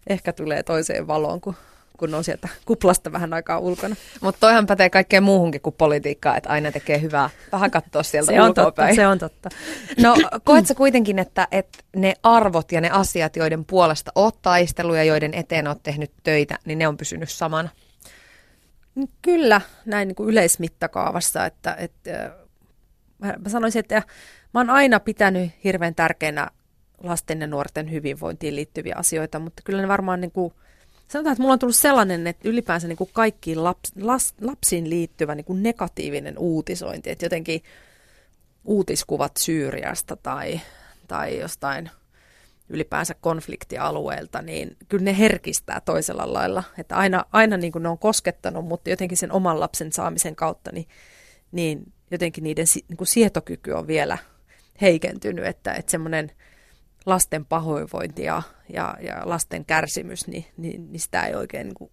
ehkä 0.07 0.33
tulee 0.33 0.63
toiseen 0.63 1.07
valoon, 1.07 1.41
kun 1.41 1.55
kun 1.97 2.15
on 2.15 2.23
sieltä 2.23 2.47
kuplasta 2.65 3.11
vähän 3.11 3.33
aikaa 3.33 3.59
ulkona. 3.59 3.95
Mutta 4.21 4.39
toihan 4.39 4.67
pätee 4.67 4.89
kaikkeen 4.89 5.23
muuhunkin 5.23 5.61
kuin 5.61 5.75
politiikkaa, 5.77 6.37
että 6.37 6.49
aina 6.49 6.71
tekee 6.71 7.01
hyvää 7.01 7.29
vähän 7.51 7.71
katsoa 7.71 8.03
sieltä 8.03 8.31
se 8.31 8.41
on 8.41 8.53
totta, 8.53 8.95
Se 8.95 9.07
on 9.07 9.19
totta. 9.19 9.49
No 10.01 10.15
koet 10.43 10.67
sä 10.67 10.75
kuitenkin, 10.75 11.19
että, 11.19 11.47
että 11.51 11.79
ne 11.95 12.13
arvot 12.23 12.71
ja 12.71 12.81
ne 12.81 12.89
asiat, 12.89 13.35
joiden 13.35 13.65
puolesta 13.65 14.11
oot 14.15 14.41
taistellut 14.41 14.95
ja 14.95 15.03
joiden 15.03 15.33
eteen 15.33 15.67
oot 15.67 15.83
tehnyt 15.83 16.11
töitä, 16.23 16.59
niin 16.65 16.79
ne 16.79 16.87
on 16.87 16.97
pysynyt 16.97 17.29
samana? 17.29 17.69
Kyllä, 19.21 19.61
näin 19.85 20.07
niin 20.07 20.15
kuin 20.15 20.29
yleismittakaavassa, 20.29 21.45
että, 21.45 21.75
että 21.79 22.31
mä 23.19 23.49
sanoisin, 23.49 23.79
että 23.79 24.03
mä 24.53 24.59
oon 24.59 24.69
aina 24.69 24.99
pitänyt 24.99 25.51
hirveän 25.63 25.95
tärkeänä 25.95 26.47
lasten 27.03 27.41
ja 27.41 27.47
nuorten 27.47 27.91
hyvinvointiin 27.91 28.55
liittyviä 28.55 28.95
asioita, 28.97 29.39
mutta 29.39 29.61
kyllä 29.65 29.81
ne 29.81 29.87
varmaan 29.87 30.21
niin 30.21 30.31
kuin 30.31 30.53
Sanotaan, 31.11 31.31
että 31.31 31.41
mulla 31.41 31.53
on 31.53 31.59
tullut 31.59 31.75
sellainen, 31.75 32.27
että 32.27 32.49
ylipäänsä 32.49 32.87
niin 32.87 32.97
kuin 32.97 33.09
kaikki 33.13 33.55
laps, 33.55 33.91
las, 34.01 34.33
lapsiin 34.41 34.89
liittyvä 34.89 35.35
niin 35.35 35.45
kuin 35.45 35.63
negatiivinen 35.63 36.37
uutisointi, 36.37 37.09
että 37.09 37.25
jotenkin 37.25 37.63
uutiskuvat 38.65 39.31
Syyriasta 39.37 40.15
tai, 40.15 40.61
tai 41.07 41.39
jostain 41.39 41.89
ylipäänsä 42.69 43.13
konfliktialueelta, 43.21 44.41
niin 44.41 44.77
kyllä 44.89 45.03
ne 45.03 45.17
herkistää 45.17 45.81
toisella 45.81 46.33
lailla. 46.33 46.63
Että 46.77 46.95
aina, 46.95 47.25
aina 47.31 47.57
niin 47.57 47.71
kuin 47.71 47.83
ne 47.83 47.89
on 47.89 47.97
koskettanut, 47.97 48.65
mutta 48.65 48.89
jotenkin 48.89 49.17
sen 49.17 49.31
oman 49.31 49.59
lapsen 49.59 49.91
saamisen 49.91 50.35
kautta, 50.35 50.71
niin, 50.73 50.87
niin 51.51 51.93
jotenkin 52.11 52.43
niiden 52.43 52.65
niin 52.87 52.97
kuin 52.97 53.07
sietokyky 53.07 53.71
on 53.71 53.87
vielä 53.87 54.17
heikentynyt, 54.81 55.45
että, 55.45 55.73
että 55.73 55.91
semmoinen– 55.91 56.31
lasten 57.05 57.45
pahoinvointi 57.45 58.23
ja, 58.23 58.41
ja, 58.73 58.97
ja 59.01 59.21
lasten 59.23 59.65
kärsimys, 59.65 60.27
niin, 60.27 60.45
niin, 60.57 60.91
niin 60.91 60.99
sitä 60.99 61.25
ei 61.25 61.35
oikein 61.35 61.67
niin 61.67 61.75
kuin, 61.75 61.91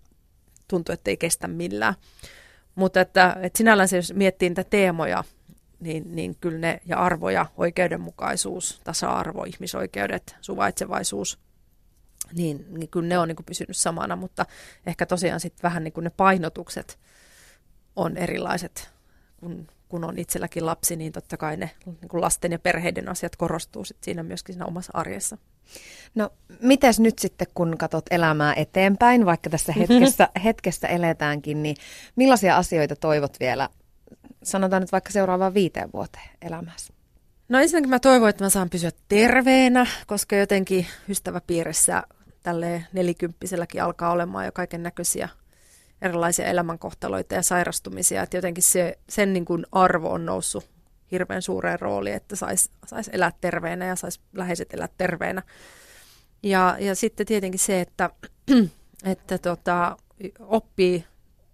että 0.93 1.11
ei 1.11 1.17
kestä 1.17 1.49
millään. 1.49 1.95
Mutta 2.75 3.01
että, 3.01 3.37
että 3.43 3.57
sinällään 3.59 3.89
jos 3.97 4.13
miettii 4.15 4.49
niitä 4.49 4.65
teemoja, 4.65 5.25
niin, 5.81 6.17
niin 6.17 6.37
kyllä 6.41 6.59
ne 6.59 6.81
ja 6.87 6.99
arvoja, 6.99 7.47
oikeudenmukaisuus, 7.57 8.81
tasa-arvo, 8.85 9.45
ihmisoikeudet, 9.45 10.37
suvaitsevaisuus, 10.41 11.39
niin, 12.35 12.67
niin 12.69 12.89
kyllä 12.89 13.09
ne 13.09 13.19
on 13.19 13.29
niin 13.29 13.37
kuin 13.37 13.47
pysynyt 13.47 13.77
samana, 13.77 14.17
mutta 14.17 14.47
ehkä 14.87 15.07
tosiaan 15.07 15.41
sitten 15.41 15.63
vähän 15.63 15.85
niin 15.85 15.93
kuin 15.93 16.05
ne 16.05 16.11
painotukset 16.11 16.99
on 17.97 18.17
erilaiset, 18.17 18.91
kun 19.37 19.67
kun 19.89 20.05
on 20.05 20.19
itselläkin 20.19 20.67
lapsi, 20.67 20.97
niin 20.97 21.13
totta 21.13 21.37
kai 21.37 21.57
ne 21.57 21.71
niin 21.87 22.09
kuin 22.09 22.21
lasten 22.21 22.53
ja 22.53 22.59
perheiden 22.59 23.09
asiat 23.09 23.37
korostuu 23.37 23.85
sit 23.85 23.97
siinä 24.01 24.23
myöskin 24.23 24.53
siinä 24.53 24.67
omassa 24.67 24.91
arjessa. 24.95 25.39
No, 26.15 26.31
mites 26.61 27.01
nyt 27.01 27.19
sitten, 27.19 27.47
kun 27.55 27.79
katsot 27.79 28.05
elämää 28.11 28.55
eteenpäin, 28.55 29.27
vaikka 29.27 29.51
tässä 29.51 29.73
hetkessä, 29.79 30.29
hetkessä 30.45 30.89
eletäänkin, 30.89 31.63
niin 31.63 31.77
millaisia 32.17 32.57
asioita 32.57 32.97
toivot 32.97 33.41
vielä, 33.41 33.69
sanotaan 34.43 34.83
nyt 34.83 34.93
vaikka 34.93 35.11
seuraavaan 35.11 35.55
viiteen 35.55 35.91
vuoteen 35.93 36.31
elämässä? 36.43 36.95
No 37.49 37.59
ensinnäkin 37.59 37.91
mä 37.91 38.01
toivon, 38.01 38.29
että 38.29 38.45
mä 38.45 38.51
saan 38.51 38.71
pysyä 38.71 38.91
terveenä, 39.09 39.87
koska 40.07 40.37
jotenkin 40.37 40.87
ystäväpiirissä 41.09 42.03
tälle 42.43 42.85
nelikymppiselläkin 42.93 43.83
alkaa 43.83 44.11
olemaan 44.11 44.45
jo 44.45 44.53
kaiken 44.53 44.83
näköisiä 44.83 45.29
erilaisia 46.03 46.47
elämänkohtaloita 46.47 47.35
ja 47.35 47.43
sairastumisia, 47.43 48.23
että 48.23 48.37
jotenkin 48.37 48.65
se, 48.65 48.99
sen 49.09 49.33
niin 49.33 49.45
kuin 49.45 49.67
arvo 49.73 50.13
on 50.13 50.27
noussut 50.27 50.69
hirveän 51.13 51.43
suureen 51.43 51.81
rooliin, 51.81 52.17
että 52.17 52.37
saisi 52.37 52.71
sais 52.87 53.11
elää 53.13 53.33
terveenä 53.41 53.87
ja 53.87 53.97
saisi 53.97 54.21
läheiset 54.33 54.75
elää 54.75 54.89
terveenä. 54.99 55.43
Ja, 56.43 56.77
ja 56.81 56.95
sitten 56.95 57.27
tietenkin 57.27 57.59
se, 57.59 57.81
että, 57.81 58.11
että 59.13 59.39
tota, 59.39 59.97
oppii 60.41 61.05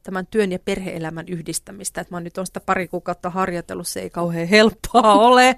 tämän 0.02 0.26
työn 0.26 0.52
ja 0.52 0.58
perheelämän 0.58 1.28
yhdistämistä. 1.28 2.00
Että 2.00 2.14
mä 2.14 2.20
nyt 2.20 2.38
on 2.38 2.46
sitä 2.46 2.60
pari 2.60 2.88
kuukautta 2.88 3.30
harjoitellut, 3.30 3.88
se 3.88 4.00
ei 4.00 4.10
kauhean 4.10 4.48
helppoa 4.48 5.14
ole. 5.14 5.56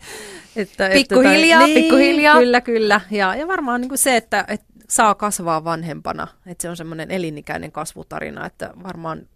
Että, 0.57 0.91
pikkuhiljaa, 0.93 1.61
että, 1.61 1.67
niin, 1.67 1.83
pikkuhiljaa. 1.83 2.39
Kyllä, 2.39 2.61
kyllä. 2.61 3.01
Ja, 3.11 3.35
ja 3.35 3.49
varmaan 3.49 3.81
niin 3.81 3.89
kuin 3.89 3.99
se, 3.99 4.17
että, 4.17 4.45
että 4.49 4.67
saa 4.89 5.15
kasvaa 5.15 5.65
vanhempana, 5.65 6.27
että 6.47 6.63
se 6.63 6.71
on 6.71 6.77
semmoinen 6.77 7.11
elinikäinen 7.11 7.73
kasvutarina, 7.73 8.47
että 8.47 8.71
varmaan 8.83 9.29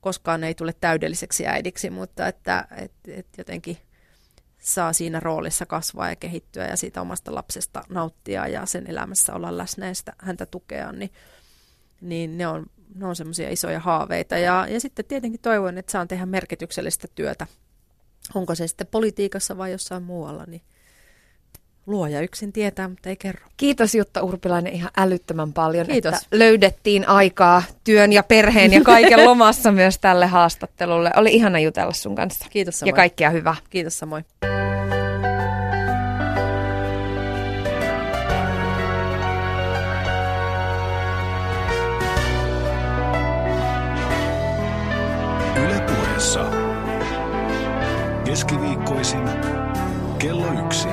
koskaan 0.00 0.44
ei 0.44 0.54
tule 0.54 0.74
täydelliseksi 0.80 1.46
äidiksi, 1.46 1.90
mutta 1.90 2.28
että, 2.28 2.68
että, 2.76 3.10
että 3.12 3.40
jotenkin 3.40 3.78
saa 4.58 4.92
siinä 4.92 5.20
roolissa 5.20 5.66
kasvaa 5.66 6.08
ja 6.08 6.16
kehittyä 6.16 6.66
ja 6.66 6.76
siitä 6.76 7.00
omasta 7.00 7.34
lapsesta 7.34 7.82
nauttia 7.88 8.48
ja 8.48 8.66
sen 8.66 8.90
elämässä 8.90 9.34
olla 9.34 9.58
läsnä 9.58 9.86
ja 9.86 9.94
sitä, 9.94 10.12
häntä 10.18 10.46
tukea, 10.46 10.92
niin, 10.92 11.10
niin 12.00 12.38
ne 12.38 12.46
on, 12.46 12.66
ne 12.94 13.06
on 13.06 13.16
semmoisia 13.16 13.50
isoja 13.50 13.80
haaveita. 13.80 14.38
Ja, 14.38 14.66
ja 14.68 14.80
sitten 14.80 15.04
tietenkin 15.04 15.40
toivon, 15.40 15.78
että 15.78 15.92
saan 15.92 16.08
tehdä 16.08 16.26
merkityksellistä 16.26 17.08
työtä. 17.14 17.46
Onko 18.34 18.54
se 18.54 18.66
sitten 18.66 18.86
politiikassa 18.86 19.58
vai 19.58 19.72
jossain 19.72 20.02
muualla, 20.02 20.44
niin 20.46 20.62
luoja 21.86 22.20
yksin 22.20 22.52
tietää, 22.52 22.88
mutta 22.88 23.08
ei 23.08 23.16
kerro. 23.16 23.46
Kiitos 23.56 23.94
Jutta 23.94 24.22
Urpilainen 24.22 24.72
ihan 24.72 24.90
älyttömän 24.96 25.52
paljon, 25.52 25.86
Kiitos. 25.86 26.14
että 26.14 26.26
löydettiin 26.32 27.08
aikaa 27.08 27.62
työn 27.84 28.12
ja 28.12 28.22
perheen 28.22 28.72
ja 28.72 28.80
kaiken 28.80 29.24
lomassa 29.28 29.72
myös 29.72 29.98
tälle 29.98 30.26
haastattelulle. 30.26 31.10
Oli 31.16 31.34
ihana 31.34 31.58
jutella 31.58 31.92
sun 31.92 32.14
kanssa. 32.14 32.46
Kiitos 32.50 32.78
samoin. 32.78 32.92
Ja 32.92 32.96
kaikkea 32.96 33.30
hyvää. 33.30 33.56
Kiitos 33.70 33.98
samoin. 33.98 34.24
Keskiviikkoisin 48.34 49.28
kello 50.18 50.52
yksi. 50.66 50.88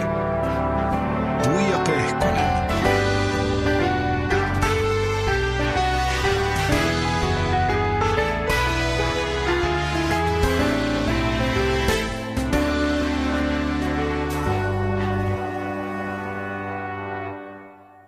we 1.55 1.71
appear. 1.73 2.00